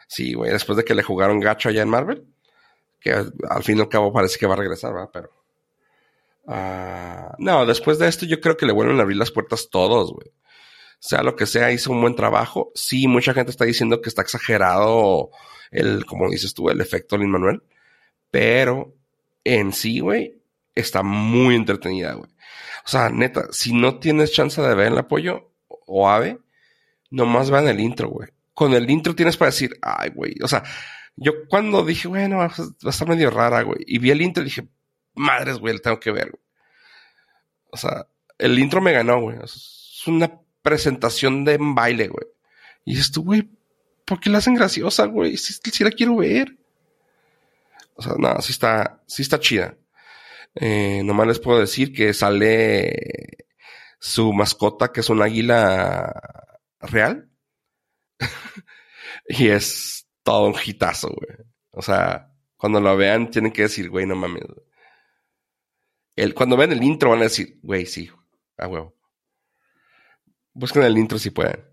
Sí, 0.07 0.33
güey. 0.33 0.51
Después 0.53 0.77
de 0.77 0.85
que 0.85 0.95
le 0.95 1.03
jugaron 1.03 1.41
gacho 1.41 1.67
allá 1.67 1.81
en 1.81 1.89
Marvel. 1.89 2.25
Que 3.01 3.11
al 3.11 3.63
fin 3.63 3.77
y 3.77 3.81
al 3.81 3.89
cabo 3.89 4.13
parece 4.13 4.39
que 4.39 4.47
va 4.47 4.53
a 4.53 4.57
regresar, 4.57 4.93
¿verdad? 4.93 5.09
Pero. 5.11 5.31
Uh, 6.47 7.33
no, 7.39 7.65
después 7.65 7.99
de 7.99 8.07
esto 8.07 8.25
yo 8.25 8.39
creo 8.39 8.55
que 8.55 8.65
le 8.65 8.71
vuelven 8.71 8.99
a 8.99 9.01
abrir 9.01 9.17
las 9.17 9.31
puertas 9.31 9.69
todos, 9.69 10.13
güey 10.13 10.31
sea 11.05 11.21
lo 11.21 11.35
que 11.35 11.45
sea, 11.45 11.71
hizo 11.71 11.91
un 11.91 12.01
buen 12.01 12.15
trabajo. 12.15 12.71
Sí, 12.73 13.07
mucha 13.07 13.33
gente 13.35 13.51
está 13.51 13.63
diciendo 13.63 14.01
que 14.01 14.09
está 14.09 14.23
exagerado 14.23 15.29
el, 15.69 16.03
como 16.03 16.31
dices 16.31 16.55
tú, 16.55 16.71
el 16.71 16.81
efecto 16.81 17.15
Lin 17.15 17.29
Manuel. 17.29 17.61
Pero 18.31 18.95
en 19.43 19.71
sí, 19.71 19.99
güey, 19.99 20.41
está 20.73 21.03
muy 21.03 21.53
entretenida, 21.53 22.13
güey. 22.13 22.31
O 22.85 22.89
sea, 22.89 23.09
neta, 23.09 23.49
si 23.51 23.71
no 23.71 23.99
tienes 23.99 24.31
chance 24.31 24.59
de 24.59 24.73
ver 24.73 24.87
el 24.87 24.97
apoyo 24.97 25.51
o 25.67 26.09
ave, 26.09 26.39
nomás 27.11 27.51
vean 27.51 27.67
el 27.67 27.79
intro, 27.79 28.09
güey. 28.09 28.29
Con 28.55 28.73
el 28.73 28.89
intro 28.89 29.13
tienes 29.13 29.37
para 29.37 29.51
decir, 29.51 29.77
ay, 29.83 30.09
güey. 30.09 30.33
O 30.43 30.47
sea, 30.47 30.63
yo 31.15 31.33
cuando 31.49 31.85
dije, 31.85 32.07
bueno, 32.07 32.37
va 32.37 32.45
a 32.45 32.89
estar 32.89 33.07
medio 33.07 33.29
rara, 33.29 33.61
güey. 33.61 33.79
Y 33.85 33.99
vi 33.99 34.09
el 34.09 34.23
intro 34.23 34.41
y 34.41 34.45
dije, 34.45 34.67
madres, 35.13 35.59
güey, 35.59 35.75
lo 35.75 35.81
tengo 35.81 35.99
que 35.99 36.11
ver, 36.11 36.31
güey. 36.31 36.43
O 37.69 37.77
sea, 37.77 38.07
el 38.39 38.57
intro 38.57 38.81
me 38.81 38.91
ganó, 38.91 39.21
güey. 39.21 39.37
Es 39.43 40.01
una 40.07 40.41
presentación 40.65 41.45
de 41.45 41.57
baile, 41.59 42.07
güey. 42.07 42.25
Y 42.85 42.95
dices 42.95 43.11
tú, 43.11 43.23
güey, 43.23 43.47
¿por 44.03 44.19
qué 44.19 44.31
la 44.31 44.39
hacen 44.39 44.55
graciosa, 44.55 45.05
güey? 45.05 45.37
Si, 45.37 45.83
la 45.83 45.91
quiero 45.91 46.17
ver. 46.17 46.57
O 47.93 48.01
sea, 48.01 48.15
no, 48.17 48.41
sí 48.41 48.51
está, 48.51 49.03
sí 49.05 49.21
está 49.21 49.39
chida. 49.39 49.77
Eh, 50.55 51.03
nomás 51.05 51.27
les 51.27 51.39
puedo 51.39 51.59
decir 51.59 51.93
que 51.93 52.13
sale 52.15 53.45
su 53.99 54.33
mascota, 54.33 54.91
que 54.91 55.01
es 55.01 55.09
un 55.09 55.21
águila 55.21 56.11
real. 56.79 57.29
y 59.27 59.49
es 59.49 60.07
todo 60.23 60.47
un 60.47 60.55
hitazo, 60.65 61.09
güey. 61.09 61.47
O 61.71 61.83
sea, 61.83 62.31
cuando 62.57 62.81
lo 62.81 62.97
vean, 62.97 63.29
tienen 63.29 63.51
que 63.51 63.63
decir, 63.63 63.89
güey, 63.91 64.07
no 64.07 64.15
mames. 64.15 64.45
El, 66.15 66.33
cuando 66.33 66.57
vean 66.57 66.71
el 66.71 66.81
intro 66.81 67.11
van 67.11 67.19
a 67.19 67.23
decir, 67.23 67.59
güey, 67.61 67.85
sí, 67.85 68.09
a 68.57 68.67
huevo. 68.67 68.94
Busquen 70.55 70.83
el 70.83 70.97
intro 70.97 71.19
si 71.19 71.29
pueden. 71.29 71.63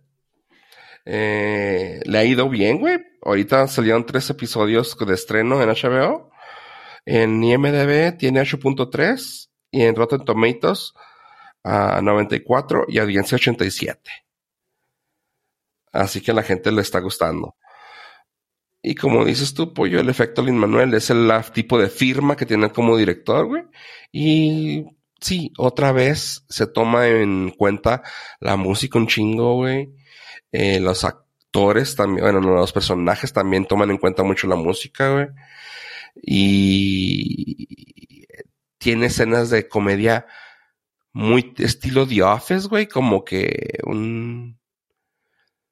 Eh, 1.05 2.01
le 2.05 2.19
ha 2.19 2.25
ido 2.25 2.49
bien, 2.49 2.79
güey. 2.79 2.99
Ahorita 3.23 3.67
salieron 3.69 4.05
tres 4.05 4.29
episodios 4.29 4.97
de 4.99 5.15
estreno 5.15 5.63
en 5.63 5.69
HBO. 5.69 6.31
En 7.07 7.43
IMDB 7.43 8.17
tiene 8.19 8.41
8.3 8.43 9.51
y 9.71 9.83
en 9.83 9.95
Rotten 9.97 10.25
Tomatoes 10.25 10.93
a 11.65 12.01
94 12.03 12.87
y 12.89 12.99
audiencia 12.99 13.37
87. 13.37 14.11
Así 15.93 16.21
que 16.21 16.33
a 16.33 16.35
la 16.35 16.43
gente 16.43 16.73
le 16.73 16.83
está 16.83 16.99
gustando. 17.01 17.57
Y 18.83 18.97
como 18.97 19.25
dices 19.25 19.55
tú, 19.55 19.73
Pollo, 19.73 20.01
el 20.01 20.09
efecto 20.09 20.43
Lin 20.43 20.59
Manuel 20.59 20.93
es 20.95 21.09
el 21.11 21.31
tipo 21.53 21.79
de 21.79 21.89
firma 21.89 22.37
que 22.37 22.47
tiene 22.47 22.71
como 22.71 22.97
director, 22.97 23.47
güey. 23.47 23.63
Y 24.11 24.85
sí, 25.23 25.53
otra 25.57 25.93
vez 25.93 26.45
se 26.49 26.67
toma 26.67 27.09
en 27.09 27.51
cuenta 27.51 28.03
la 28.41 28.57
música 28.57 28.99
un 28.99 29.07
chingo, 29.07 29.57
güey. 29.57 29.95
Eh, 30.53 30.81
los 30.81 31.05
actores 31.05 31.97
también, 31.97 32.25
bueno, 32.25 32.41
los 32.41 32.73
personajes 32.73 33.33
también 33.33 33.67
toman 33.67 33.91
en 33.91 33.99
cuenta 33.99 34.23
mucho 34.23 34.47
la 34.49 34.57
música, 34.57 35.13
güey. 35.13 35.29
Y 36.23 38.27
tiene 38.79 39.07
escenas 39.07 39.51
de 39.51 39.69
comedia 39.69 40.27
muy 41.13 41.55
estilo 41.59 42.07
The 42.07 42.23
Office, 42.23 42.69
güey, 42.69 42.89
como 42.89 43.25
que 43.25 43.79
un 43.85 44.59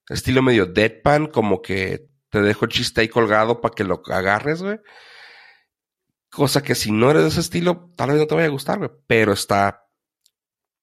estilo 0.09 0.43
medio 0.43 0.67
deadpan, 0.67 1.27
como 1.27 1.63
que 1.63 2.09
te 2.31 2.41
dejo 2.41 2.67
el 2.67 2.71
chiste 2.71 3.01
ahí 3.01 3.09
colgado 3.09 3.61
para 3.61 3.75
que 3.75 3.85
lo 3.85 4.03
agarres, 4.07 4.63
güey. 4.63 4.79
Cosa 6.31 6.63
que 6.63 6.77
si 6.77 6.93
no 6.93 7.11
eres 7.11 7.23
de 7.23 7.29
ese 7.29 7.41
estilo, 7.41 7.91
tal 7.97 8.11
vez 8.11 8.19
no 8.19 8.27
te 8.27 8.35
vaya 8.37 8.47
a 8.47 8.51
gustar, 8.51 8.79
güey. 8.79 8.91
Pero 9.09 9.33
está, 9.33 9.89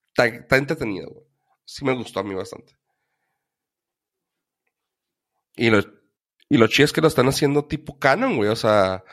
está, 0.09 0.57
entretenido, 0.57 1.09
güey. 1.09 1.25
Sí 1.63 1.85
me 1.85 1.95
gustó 1.95 2.19
a 2.19 2.23
mí 2.23 2.35
bastante. 2.35 2.73
Y 5.55 5.69
lo, 5.69 5.79
y 6.49 6.57
lo 6.57 6.67
chido 6.67 6.85
es 6.85 6.93
que 6.93 7.01
lo 7.01 7.07
están 7.07 7.29
haciendo 7.29 7.65
tipo 7.65 7.97
canon, 7.97 8.35
güey. 8.35 8.49
O 8.49 8.57
sea, 8.57 9.05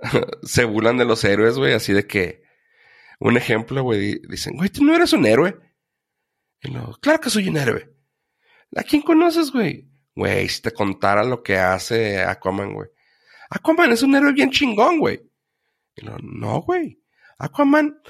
se 0.42 0.64
burlan 0.66 0.98
de 0.98 1.06
los 1.06 1.24
héroes, 1.24 1.56
güey. 1.56 1.72
Así 1.72 1.94
de 1.94 2.06
que, 2.06 2.42
un 3.18 3.38
ejemplo, 3.38 3.82
güey, 3.82 4.20
dicen, 4.28 4.56
güey, 4.56 4.68
tú 4.68 4.84
no 4.84 4.94
eres 4.94 5.14
un 5.14 5.24
héroe. 5.24 5.58
Y 6.60 6.72
lo, 6.72 6.92
claro 7.00 7.20
que 7.20 7.30
soy 7.30 7.48
un 7.48 7.56
héroe. 7.56 7.90
¿A 8.76 8.82
quién 8.82 9.00
conoces, 9.00 9.50
güey? 9.50 9.88
Güey, 10.14 10.46
si 10.50 10.60
te 10.60 10.72
contara 10.72 11.24
lo 11.24 11.42
que 11.42 11.56
hace 11.56 12.20
Aquaman, 12.20 12.74
güey. 12.74 12.90
Aquaman 13.48 13.92
es 13.92 14.02
un 14.02 14.14
héroe 14.14 14.32
bien 14.32 14.50
chingón, 14.50 14.98
güey 14.98 15.29
no, 16.22 16.62
güey. 16.62 17.00
Aquaman, 17.38 18.00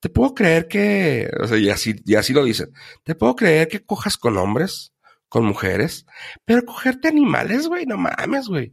te 0.00 0.08
puedo 0.08 0.34
creer 0.34 0.68
que, 0.68 1.30
o 1.40 1.46
sea, 1.46 1.58
y 1.58 1.70
así, 1.70 1.94
y 2.04 2.14
así 2.14 2.32
lo 2.32 2.44
dicen, 2.44 2.72
te 3.02 3.14
puedo 3.14 3.34
creer 3.34 3.68
que 3.68 3.84
cojas 3.84 4.16
con 4.16 4.36
hombres, 4.36 4.92
con 5.28 5.44
mujeres, 5.44 6.06
pero 6.44 6.64
cogerte 6.64 7.08
animales, 7.08 7.66
güey, 7.68 7.86
no 7.86 7.96
mames, 7.96 8.48
güey. 8.48 8.72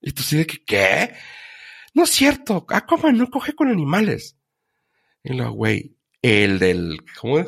Y 0.00 0.12
tú 0.12 0.22
sí 0.22 0.36
de 0.38 0.46
que, 0.46 0.64
¿qué? 0.64 1.14
No 1.94 2.04
es 2.04 2.10
cierto, 2.10 2.66
Aquaman 2.68 3.16
no 3.16 3.30
coge 3.30 3.54
con 3.54 3.68
animales. 3.68 4.36
Y 5.22 5.34
lo, 5.34 5.52
güey, 5.52 5.96
el 6.22 6.58
del, 6.58 7.04
¿cómo, 7.20 7.44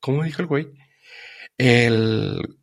cómo 0.00 0.22
dijo 0.22 0.42
el 0.42 0.48
güey? 0.48 0.68
El, 1.58 2.58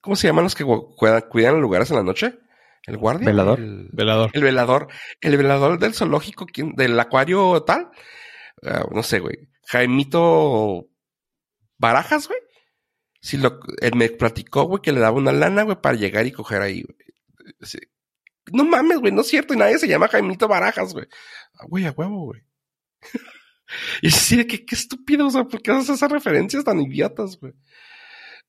¿cómo 0.00 0.16
se 0.16 0.26
llaman 0.26 0.44
los 0.44 0.54
que 0.54 0.64
cuidan, 0.64 1.22
cuidan 1.30 1.60
lugares 1.60 1.90
en 1.90 1.96
la 1.96 2.02
noche? 2.02 2.38
¿El 2.86 2.98
guardia? 2.98 3.26
¿Velador? 3.26 3.60
El 3.60 3.88
velador. 3.92 4.30
El 4.34 4.42
velador. 4.42 4.88
El 5.20 5.36
velador 5.36 5.78
del 5.78 5.94
zoológico, 5.94 6.46
del 6.76 7.00
acuario 7.00 7.62
tal. 7.62 7.90
Ah, 8.62 8.84
no 8.90 9.02
sé, 9.02 9.20
güey. 9.20 9.48
Jaimito 9.66 10.88
Barajas, 11.78 12.28
güey. 12.28 12.40
Si 13.20 13.38
lo, 13.38 13.58
él 13.80 13.94
me 13.96 14.10
platicó, 14.10 14.64
güey, 14.64 14.82
que 14.82 14.92
le 14.92 15.00
daba 15.00 15.16
una 15.16 15.32
lana, 15.32 15.62
güey, 15.62 15.80
para 15.80 15.96
llegar 15.96 16.26
y 16.26 16.32
coger 16.32 16.60
ahí, 16.60 16.82
güey. 16.82 16.98
no 18.52 18.64
mames, 18.64 18.98
güey, 18.98 19.12
no 19.12 19.22
es 19.22 19.28
cierto. 19.28 19.54
Y 19.54 19.56
nadie 19.56 19.78
se 19.78 19.88
llama 19.88 20.08
Jaimito 20.08 20.46
Barajas, 20.46 20.92
güey. 20.92 21.06
Ah, 21.54 21.64
güey, 21.66 21.86
a 21.86 21.92
huevo, 21.92 22.26
güey. 22.26 22.42
y 24.02 24.36
de 24.36 24.46
que, 24.46 24.66
qué 24.66 24.74
estúpido, 24.74 25.26
o 25.26 25.30
sea, 25.30 25.44
¿por 25.44 25.62
qué 25.62 25.70
haces 25.70 25.90
esas 25.90 26.10
referencias 26.10 26.64
tan 26.64 26.80
idiotas, 26.80 27.38
güey? 27.38 27.54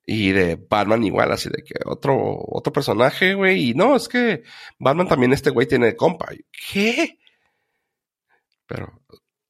Y 0.05 0.31
de 0.31 0.55
Batman 0.55 1.03
igual, 1.03 1.31
así 1.31 1.49
de 1.49 1.63
que 1.63 1.73
otro, 1.85 2.15
otro 2.47 2.71
personaje, 2.71 3.33
güey. 3.33 3.71
Y 3.71 3.73
no, 3.73 3.95
es 3.95 4.07
que 4.07 4.43
Batman 4.77 5.07
también 5.07 5.33
este 5.33 5.49
güey 5.49 5.67
tiene 5.67 5.95
compa. 5.95 6.27
¿Qué? 6.71 7.17
Pero, 8.67 9.01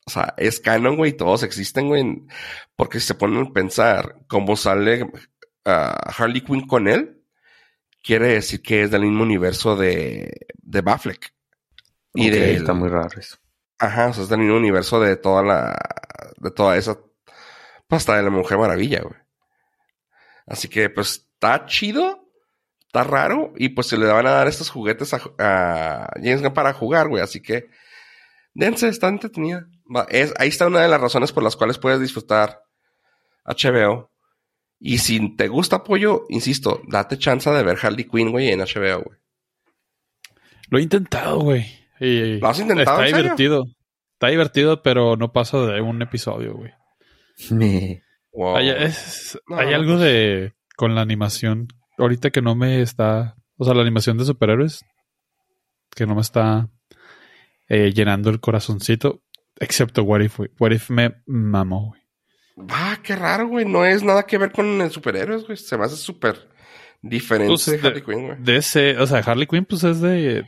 o 0.06 0.10
sea, 0.10 0.34
es 0.38 0.62
canon, 0.62 0.96
güey, 0.96 1.14
todos 1.14 1.44
existen, 1.44 1.88
güey. 1.88 2.06
Porque 2.76 3.00
si 3.00 3.08
se 3.08 3.16
ponen 3.16 3.48
a 3.48 3.54
pensar 3.54 4.20
cómo 4.28 4.56
sale 4.56 5.04
uh, 5.04 5.10
Harley 5.66 6.42
Quinn 6.42 6.68
con 6.68 6.88
él, 6.88 7.22
quiere 8.02 8.28
decir 8.28 8.62
que 8.62 8.84
es 8.84 8.92
del 8.92 9.02
mismo 9.02 9.24
universo 9.24 9.76
de, 9.76 10.48
de. 10.62 10.84
Y 12.14 12.30
de, 12.30 12.54
está 12.56 12.74
muy 12.74 12.88
raro 12.88 13.20
eso. 13.20 13.38
Ajá, 13.78 14.08
o 14.08 14.14
sea, 14.14 14.24
es 14.24 14.30
del 14.30 14.40
mismo 14.40 14.56
universo 14.56 15.02
de 15.02 15.18
toda 15.18 15.44
la, 15.44 15.78
de 16.38 16.52
toda 16.52 16.78
esa, 16.78 16.98
hasta 17.90 18.16
de 18.16 18.24
la 18.24 18.30
Mujer 18.30 18.58
Maravilla, 18.58 19.02
güey. 19.02 19.25
Así 20.46 20.68
que, 20.68 20.90
pues, 20.90 21.28
está 21.34 21.66
chido, 21.66 22.30
está 22.86 23.04
raro, 23.04 23.54
y 23.58 23.70
pues 23.70 23.88
se 23.88 23.98
le 23.98 24.06
van 24.06 24.28
a 24.28 24.32
dar 24.32 24.48
estos 24.48 24.70
juguetes 24.70 25.14
a, 25.14 25.22
a 25.40 26.10
James 26.16 26.42
Gunn 26.42 26.54
para 26.54 26.74
jugar, 26.74 27.08
güey. 27.08 27.24
Así 27.24 27.42
que, 27.42 27.70
dense, 28.54 28.88
está 28.88 29.08
entretenida. 29.08 29.68
Es, 30.10 30.34
ahí 30.38 30.50
está 30.50 30.68
una 30.68 30.82
de 30.82 30.88
las 30.88 31.02
razones 31.02 31.32
por 31.32 31.44
las 31.44 31.56
cuales 31.56 31.78
puedes 31.78 32.00
disfrutar 32.00 32.62
HBO. 33.46 34.12
Y 34.80 35.00
si 35.00 35.36
te 35.36 35.48
gusta 35.48 35.78
apoyo, 35.78 36.26
insisto, 36.30 36.82
date 36.88 37.18
chance 37.18 37.50
de 37.50 37.64
ver 37.64 37.78
Harley 37.82 38.06
Quinn, 38.06 38.32
güey, 38.32 38.50
en 38.50 38.60
HBO, 38.60 39.04
güey. 39.04 39.20
Lo 40.70 40.80
he 40.80 40.82
intentado, 40.82 41.40
güey. 41.40 41.66
¿Lo 42.00 42.48
has 42.48 42.60
intentado? 42.60 43.04
Está 43.04 43.18
divertido. 43.18 43.66
Está 44.14 44.28
divertido, 44.28 44.82
pero 44.82 45.16
no 45.16 45.32
pasa 45.32 45.58
de 45.60 45.82
un 45.82 46.02
episodio, 46.02 46.56
güey. 46.56 46.72
Hay, 48.38 48.70
hay 48.70 49.74
algo 49.74 49.98
de 49.98 50.54
con 50.76 50.96
la 50.96 51.02
animación. 51.02 51.68
Ahorita 51.98 52.32
que 52.32 52.42
no 52.42 52.56
me 52.56 52.82
está. 52.82 53.36
O 53.58 53.66
sea, 53.66 53.74
la 53.74 53.82
animación 53.82 54.18
de 54.18 54.26
superhéroes. 54.26 54.84
Que 55.96 56.06
no 56.06 56.16
me 56.16 56.22
está 56.22 56.70
eh, 57.70 57.92
llenando 57.94 58.30
el 58.30 58.40
corazoncito. 58.40 59.22
Excepto 59.58 60.04
What 60.04 60.22
If, 60.22 60.40
What 60.60 60.72
If 60.72 60.90
me 60.90 61.16
mamó, 61.26 61.90
güey. 61.90 62.02
Ah, 62.70 63.00
qué 63.02 63.16
raro, 63.16 63.48
güey. 63.48 63.66
No 63.66 63.86
es 63.86 64.04
nada 64.04 64.24
que 64.24 64.38
ver 64.38 64.52
con 64.52 64.82
el 64.82 64.92
superhéroes, 64.92 65.46
güey. 65.46 65.58
Se 65.58 65.78
me 65.78 65.86
hace 65.86 65.96
súper 65.96 66.50
diferente 67.02 67.54
pues, 67.54 67.66
de 67.66 67.88
Harley 67.88 68.02
Quinn, 68.02 68.28
güey. 68.28 68.38
De 68.40 68.58
ese, 68.58 68.98
o 68.98 69.08
sea, 69.08 69.20
Harley 69.20 69.48
Quinn, 69.48 69.66
pues 69.66 69.84
es 69.84 70.02
de. 70.02 70.46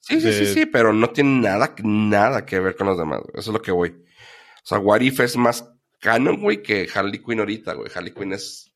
Sí, 0.00 0.20
sí, 0.20 0.32
sí, 0.32 0.46
sí, 0.46 0.66
pero 0.66 0.92
no 0.92 1.10
tiene 1.10 1.40
nada, 1.40 1.74
nada 1.82 2.44
que 2.46 2.58
ver 2.58 2.74
con 2.74 2.86
los 2.86 2.98
demás, 2.98 3.20
güey. 3.20 3.32
Eso 3.34 3.50
es 3.50 3.54
lo 3.54 3.62
que 3.62 3.70
voy. 3.70 3.90
O 3.90 4.64
sea, 4.64 4.78
What 4.78 5.00
If 5.00 5.20
es 5.20 5.36
más 5.36 5.70
canon, 6.00 6.40
güey, 6.40 6.62
que 6.62 6.88
Harley 6.92 7.22
Quinn 7.22 7.40
ahorita, 7.40 7.74
güey. 7.74 7.90
Harley 7.94 8.12
Quinn 8.12 8.32
es 8.32 8.72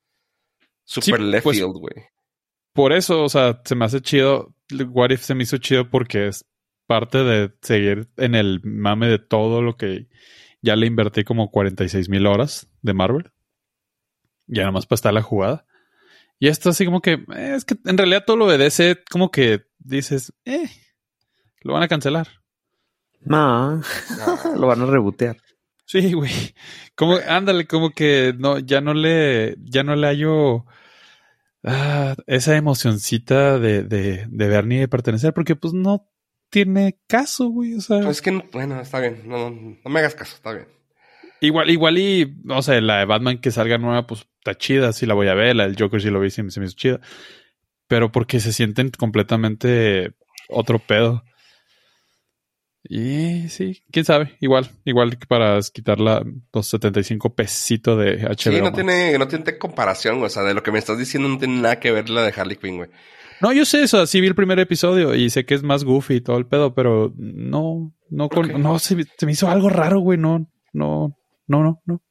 super 0.85 1.21
Sí, 1.21 1.27
left 1.27 1.45
pues, 1.45 1.59
field, 1.59 1.77
güey. 1.77 2.07
Por 2.73 2.93
eso, 2.93 3.23
o 3.23 3.29
sea, 3.29 3.61
se 3.65 3.75
me 3.75 3.85
hace 3.85 4.01
chido. 4.01 4.55
What 4.91 5.11
If 5.11 5.23
se 5.23 5.35
me 5.35 5.43
hizo 5.43 5.59
chido 5.59 5.91
porque 5.91 6.29
es 6.29 6.45
parte 6.87 7.19
de 7.19 7.53
seguir 7.63 8.09
en 8.17 8.35
el 8.35 8.61
mame 8.65 9.09
de 9.09 9.19
todo 9.19 9.63
lo 9.63 9.77
que 9.77 10.09
ya 10.61 10.77
le 10.77 10.87
invertí 10.87 11.25
como 11.25 11.51
46 11.51 12.09
mil 12.09 12.27
horas 12.27 12.69
de 12.83 12.95
Marvel. 12.95 13.33
Ya 14.47 14.63
nada 14.63 14.73
más 14.73 14.87
para 14.87 14.97
estar 14.97 15.15
la 15.15 15.23
jugada. 15.23 15.67
Y 16.39 16.49
esto 16.49 16.71
así 16.71 16.85
como 16.85 17.01
que, 17.01 17.13
eh, 17.35 17.55
es 17.55 17.65
que 17.65 17.77
en 17.85 17.97
realidad 17.97 18.25
todo 18.27 18.37
lo 18.37 18.49
de 18.49 18.59
DC 18.59 19.05
como 19.11 19.31
que 19.31 19.67
dices, 19.79 20.33
eh, 20.45 20.69
lo 21.63 21.75
van 21.75 21.83
a 21.83 21.89
cancelar. 21.89 22.29
No, 23.21 23.81
lo 24.57 24.67
van 24.67 24.83
a 24.83 24.87
rebotear. 24.87 25.37
Sí, 25.87 26.13
güey. 26.15 26.31
Como, 26.95 27.17
ándale, 27.29 27.67
como 27.67 27.91
que 27.91 28.35
no, 28.39 28.59
ya 28.59 28.81
no 28.81 28.95
le, 28.95 29.57
ya 29.65 29.83
no 29.83 29.97
le 29.97 30.07
hallo 30.07 30.65
ah, 31.65 32.15
esa 32.27 32.57
emocioncita 32.57 33.59
de, 33.59 33.83
de, 33.85 34.27
de 34.29 34.49
ver 34.49 34.67
ni 34.67 34.79
de 34.79 34.89
pertenecer, 34.89 35.33
porque 35.33 35.57
pues 35.57 35.73
no 35.75 36.09
tiene 36.51 36.99
caso, 37.07 37.49
güey. 37.49 37.75
O 37.75 37.81
sea, 37.81 38.01
Pues 38.01 38.17
es 38.19 38.23
que, 38.23 38.31
no- 38.33 38.45
bueno, 38.53 38.81
está 38.81 39.01
bien. 39.01 39.23
No, 39.27 39.51
no, 39.51 39.77
no 39.85 39.91
me 39.91 40.01
hagas 40.01 40.15
caso, 40.15 40.37
está 40.37 40.53
bien. 40.53 40.67
igual, 41.41 41.71
igual 41.71 41.99
y, 41.99 42.37
no 42.45 42.63
sé, 42.63 42.81
la 42.81 42.99
de 42.99 43.05
Batman 43.07 43.39
que 43.39 43.51
salga 43.51 43.79
nueva, 43.79 44.07
pues 44.07 44.27
está 44.39 44.55
chida, 44.57 44.93
sí 44.93 45.07
la 45.07 45.15
voy 45.15 45.29
a 45.29 45.35
ver, 45.35 45.57
la 45.57 45.65
del 45.67 45.77
Joker 45.79 46.01
sí 46.01 46.11
lo 46.11 46.21
vi, 46.21 46.31
sí 46.31 46.43
se 46.51 46.61
me 46.61 46.67
hizo 46.67 46.77
chida. 46.77 47.01
Pero 47.87 48.11
porque 48.13 48.41
se 48.41 48.53
sienten 48.53 48.91
completamente 48.91 50.15
otro 50.49 50.79
pedo. 50.79 51.23
Y 52.87 53.49
sí, 53.49 53.83
quién 53.91 54.05
sabe, 54.05 54.37
igual, 54.41 54.71
igual 54.85 55.19
que 55.19 55.27
para 55.27 55.59
quitar 55.73 56.01
la, 56.01 56.23
los 56.53 56.67
75 56.69 57.35
pesitos 57.35 57.99
de 57.99 58.19
HBO. 58.19 58.37
Sí, 58.37 58.61
no 58.61 58.73
tiene, 58.73 59.19
no 59.19 59.27
tiene 59.27 59.59
comparación. 59.59 60.23
O 60.23 60.29
sea, 60.29 60.43
de 60.43 60.53
lo 60.53 60.63
que 60.63 60.71
me 60.71 60.79
estás 60.79 60.99
diciendo 60.99 61.29
no 61.29 61.39
tiene 61.39 61.63
nada 61.63 61.81
que 61.81 61.93
ver 61.93 62.11
la 62.11 62.23
de 62.23 62.35
Harley 62.37 62.57
Quinn, 62.57 62.77
güey. 62.77 62.91
No, 63.41 63.53
yo 63.53 63.65
sé 63.65 63.83
eso, 63.83 64.07
sí 64.07 64.21
vi 64.21 64.29
el 64.29 64.35
primer 64.35 64.59
episodio 64.59 65.15
y 65.15 65.29
sé 65.31 65.45
que 65.45 65.55
es 65.55 65.63
más 65.63 65.85
goofy 65.85 66.17
y 66.17 66.21
todo 66.21 66.37
el 66.39 66.47
pedo, 66.47 66.75
pero 66.75 67.13
no, 67.17 67.93
no, 68.09 68.29
con, 68.29 68.63
no, 68.63 68.79
se, 68.79 68.97
se 69.19 69.27
me 69.27 69.33
hizo 69.33 69.49
algo 69.49 69.69
raro, 69.69 69.99
güey, 70.01 70.19
no, 70.19 70.51
no, 70.73 71.19
no, 71.47 71.63
no, 71.63 71.83
no. 71.85 72.03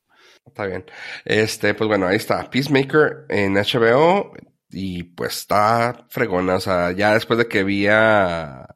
Está 0.45 0.65
bien. 0.65 0.85
Este, 1.25 1.73
pues 1.73 1.87
bueno, 1.87 2.07
ahí 2.07 2.17
está. 2.17 2.49
Peacemaker 2.49 3.25
en 3.29 3.53
HBO. 3.53 4.33
Y 4.69 5.03
pues 5.03 5.37
está 5.37 6.05
fregona. 6.09 6.55
O 6.55 6.59
sea, 6.59 6.91
ya 6.91 7.13
después 7.13 7.37
de 7.37 7.47
que 7.47 7.63
vi 7.63 7.87
a 7.87 8.67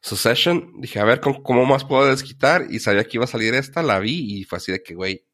Succession, 0.00 0.80
dije, 0.80 0.98
a 0.98 1.04
ver 1.04 1.20
¿cómo, 1.20 1.42
cómo 1.42 1.64
más 1.66 1.84
puedo 1.84 2.06
desquitar. 2.06 2.66
Y 2.70 2.80
sabía 2.80 3.04
que 3.04 3.16
iba 3.16 3.24
a 3.24 3.28
salir 3.28 3.54
esta, 3.54 3.82
la 3.82 3.98
vi 3.98 4.40
y 4.40 4.44
fue 4.44 4.56
así 4.58 4.72
de 4.72 4.82
que, 4.82 4.94
güey, 4.94 5.26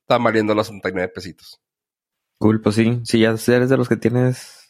están 0.00 0.24
valiendo 0.24 0.54
los 0.54 0.66
69 0.68 1.12
pesitos. 1.14 1.60
Cool, 2.38 2.60
pues 2.62 2.76
sí. 2.76 3.00
Si 3.04 3.20
ya 3.20 3.30
eres 3.30 3.68
de 3.68 3.76
los 3.76 3.88
que 3.88 3.96
tienes 3.96 4.68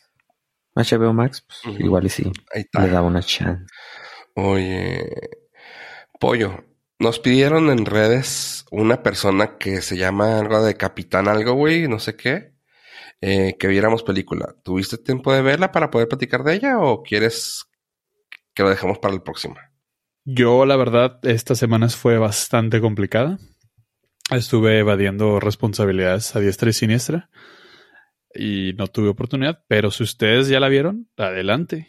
HBO 0.74 1.12
Max, 1.12 1.44
pues 1.46 1.78
igual 1.78 2.06
y 2.06 2.08
sí. 2.08 2.24
Ahí 2.52 2.62
Le 2.72 2.84
está. 2.84 2.86
da 2.86 3.02
una 3.02 3.20
chance. 3.22 3.64
Oye, 4.34 5.08
Pollo, 6.18 6.64
nos 6.98 7.18
pidieron 7.20 7.70
en 7.70 7.86
redes 7.86 8.64
una 8.70 9.02
persona 9.02 9.58
que 9.58 9.82
se 9.82 9.96
llama 9.96 10.38
algo 10.38 10.62
de 10.62 10.76
Capitán 10.76 11.28
algo, 11.28 11.52
güey, 11.54 11.88
no 11.88 11.98
sé 11.98 12.16
qué, 12.16 12.54
eh, 13.20 13.56
que 13.58 13.68
viéramos 13.68 14.02
película. 14.02 14.54
¿Tuviste 14.62 14.98
tiempo 14.98 15.32
de 15.32 15.42
verla 15.42 15.72
para 15.72 15.90
poder 15.90 16.08
platicar 16.08 16.42
de 16.44 16.54
ella 16.54 16.78
o 16.78 17.02
quieres 17.02 17.67
que 18.58 18.64
lo 18.64 18.70
dejemos 18.70 18.98
para 18.98 19.14
el 19.14 19.22
próximo? 19.22 19.54
Yo, 20.24 20.66
la 20.66 20.74
verdad, 20.76 21.20
esta 21.22 21.54
semana 21.54 21.88
fue 21.88 22.18
bastante 22.18 22.80
complicada. 22.80 23.38
Estuve 24.32 24.80
evadiendo 24.80 25.38
responsabilidades 25.38 26.34
a 26.34 26.40
diestra 26.40 26.68
y 26.68 26.72
siniestra 26.72 27.30
y 28.34 28.74
no 28.76 28.88
tuve 28.88 29.08
oportunidad, 29.10 29.64
pero 29.68 29.92
si 29.92 30.02
ustedes 30.02 30.48
ya 30.48 30.58
la 30.58 30.68
vieron, 30.68 31.08
adelante. 31.16 31.88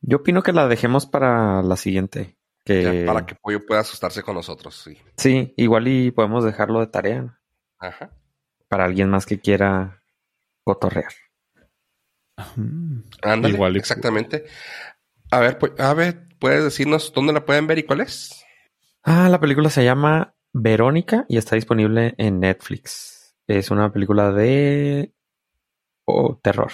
Yo 0.00 0.18
opino 0.18 0.42
que 0.42 0.52
la 0.52 0.66
dejemos 0.66 1.06
para 1.06 1.62
la 1.62 1.76
siguiente. 1.76 2.36
Que 2.64 2.82
Ya, 3.02 3.06
para 3.06 3.24
que 3.24 3.36
Pollo 3.36 3.64
pueda 3.64 3.80
asustarse 3.82 4.22
con 4.24 4.34
nosotros, 4.34 4.74
sí. 4.74 4.98
sí, 5.16 5.54
igual 5.56 5.86
y 5.86 6.10
podemos 6.10 6.44
dejarlo 6.44 6.80
de 6.80 6.88
tarea 6.88 7.38
Ajá. 7.78 8.10
para 8.68 8.84
alguien 8.86 9.08
más 9.08 9.24
que 9.24 9.38
quiera 9.40 10.02
cotorrear. 10.64 11.12
Mm. 12.56 13.00
Ándale, 13.22 13.54
Igual 13.54 13.76
y- 13.76 13.78
exactamente. 13.78 14.44
A 15.30 15.40
ver, 15.40 15.58
pues, 15.58 15.72
a 15.78 15.92
ver, 15.94 16.28
¿puedes 16.38 16.64
decirnos 16.64 17.12
dónde 17.12 17.32
la 17.32 17.44
pueden 17.44 17.66
ver 17.66 17.78
y 17.78 17.82
cuál 17.82 18.00
es? 18.00 18.44
Ah, 19.02 19.28
la 19.28 19.40
película 19.40 19.70
se 19.70 19.84
llama 19.84 20.34
Verónica 20.52 21.26
y 21.28 21.36
está 21.36 21.56
disponible 21.56 22.14
en 22.18 22.40
Netflix. 22.40 23.36
Es 23.46 23.70
una 23.70 23.92
película 23.92 24.32
de 24.32 25.12
oh, 26.04 26.38
terror. 26.42 26.72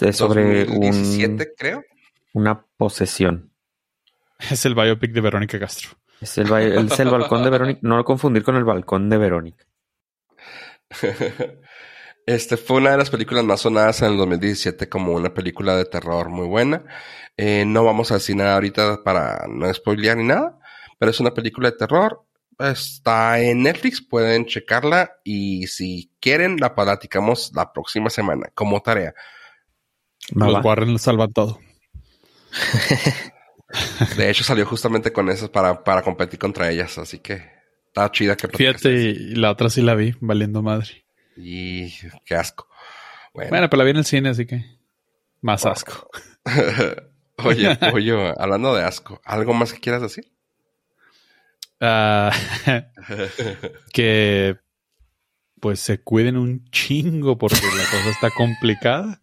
Es 0.00 0.16
sobre 0.16 0.64
un, 0.64 0.80
2017, 0.80 1.54
creo. 1.56 1.82
una 2.32 2.66
posesión. 2.76 3.52
Es 4.38 4.64
el 4.66 4.74
biopic 4.74 5.12
de 5.12 5.20
Verónica 5.20 5.58
Castro. 5.58 5.90
Es 6.20 6.36
el, 6.38 6.52
es 6.52 7.00
el 7.00 7.08
balcón 7.08 7.44
de 7.44 7.50
Verónica. 7.50 7.80
No 7.82 7.96
lo 7.96 8.04
confundir 8.04 8.42
con 8.42 8.56
el 8.56 8.64
balcón 8.64 9.08
de 9.08 9.16
Verónica. 9.18 9.64
Este 12.30 12.56
fue 12.56 12.76
una 12.76 12.92
de 12.92 12.96
las 12.96 13.10
películas 13.10 13.42
más 13.42 13.62
sonadas 13.62 14.02
en 14.02 14.12
el 14.12 14.16
2017 14.18 14.88
como 14.88 15.14
una 15.14 15.34
película 15.34 15.74
de 15.74 15.84
terror 15.84 16.28
muy 16.28 16.46
buena. 16.46 16.84
Eh, 17.36 17.64
no 17.66 17.84
vamos 17.84 18.12
a 18.12 18.14
decir 18.14 18.36
nada 18.36 18.54
ahorita 18.54 19.02
para 19.02 19.46
no 19.48 19.74
spoilear 19.74 20.16
ni 20.16 20.22
nada, 20.22 20.56
pero 20.96 21.10
es 21.10 21.18
una 21.18 21.34
película 21.34 21.72
de 21.72 21.76
terror. 21.76 22.24
Está 22.56 23.40
en 23.40 23.64
Netflix, 23.64 24.00
pueden 24.00 24.46
checarla 24.46 25.10
y 25.24 25.66
si 25.66 26.12
quieren 26.20 26.58
la 26.58 26.72
platicamos 26.76 27.50
la 27.52 27.72
próxima 27.72 28.10
semana 28.10 28.48
como 28.54 28.80
tarea. 28.80 29.12
Va, 30.40 30.46
Los 30.46 30.54
va. 30.54 30.60
Warren 30.60 31.00
salvan 31.00 31.32
todo. 31.32 31.58
De 34.16 34.30
hecho 34.30 34.44
salió 34.44 34.64
justamente 34.66 35.12
con 35.12 35.28
esas 35.30 35.48
para, 35.48 35.82
para 35.82 36.02
competir 36.02 36.38
contra 36.38 36.70
ellas, 36.70 36.96
así 36.96 37.18
que 37.18 37.42
está 37.88 38.08
chida 38.12 38.36
que 38.36 38.46
Fíjate, 38.46 38.92
y 38.92 39.34
la 39.34 39.50
otra 39.50 39.68
sí 39.68 39.82
la 39.82 39.96
vi, 39.96 40.14
valiendo 40.20 40.62
madre. 40.62 40.99
Y 41.36 41.90
qué 42.24 42.34
asco. 42.34 42.68
Bueno, 43.32 43.50
Bueno, 43.50 43.70
pero 43.70 43.78
la 43.78 43.84
vi 43.84 43.90
en 43.90 43.96
el 43.98 44.04
cine, 44.04 44.28
así 44.30 44.46
que 44.46 44.64
más 45.40 45.64
asco. 45.66 46.08
Oye, 47.44 47.76
pollo, 47.90 48.40
hablando 48.40 48.74
de 48.74 48.82
asco, 48.82 49.20
¿algo 49.24 49.54
más 49.54 49.72
que 49.72 49.80
quieras 49.80 50.02
decir? 50.02 50.30
Ah, 51.80 52.30
que 53.92 54.58
pues 55.60 55.80
se 55.80 56.02
cuiden 56.02 56.36
un 56.36 56.64
chingo 56.70 57.38
porque 57.38 57.56
la 57.56 57.84
cosa 57.84 58.10
está 58.10 58.30
complicada. 58.30 59.22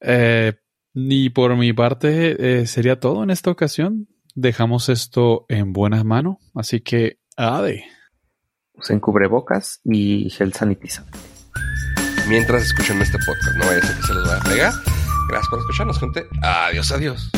Eh, 0.00 0.52
y 0.94 1.30
por 1.30 1.56
mi 1.56 1.72
parte 1.72 2.60
eh, 2.60 2.66
sería 2.66 3.00
todo 3.00 3.22
en 3.24 3.30
esta 3.30 3.50
ocasión. 3.50 4.08
Dejamos 4.34 4.88
esto 4.88 5.46
en 5.48 5.72
buenas 5.72 6.04
manos, 6.04 6.36
así 6.54 6.80
que 6.80 7.18
ade. 7.36 7.84
Usen 8.74 9.00
cubrebocas 9.00 9.80
y 9.84 10.28
gel 10.30 10.52
sanitiza. 10.52 11.04
Mientras 12.28 12.62
escuchan 12.62 13.00
este 13.02 13.18
podcast, 13.18 13.56
no 13.56 13.66
vaya 13.66 13.78
a 13.78 13.86
ser 13.86 13.96
que 13.96 14.02
se 14.02 14.14
los 14.14 14.26
vaya 14.26 14.40
a 14.40 14.44
pegar. 14.44 14.72
Gracias 15.28 15.48
por 15.48 15.58
escucharnos, 15.60 16.00
gente. 16.00 16.26
Adiós, 16.42 16.90
adiós. 16.92 17.30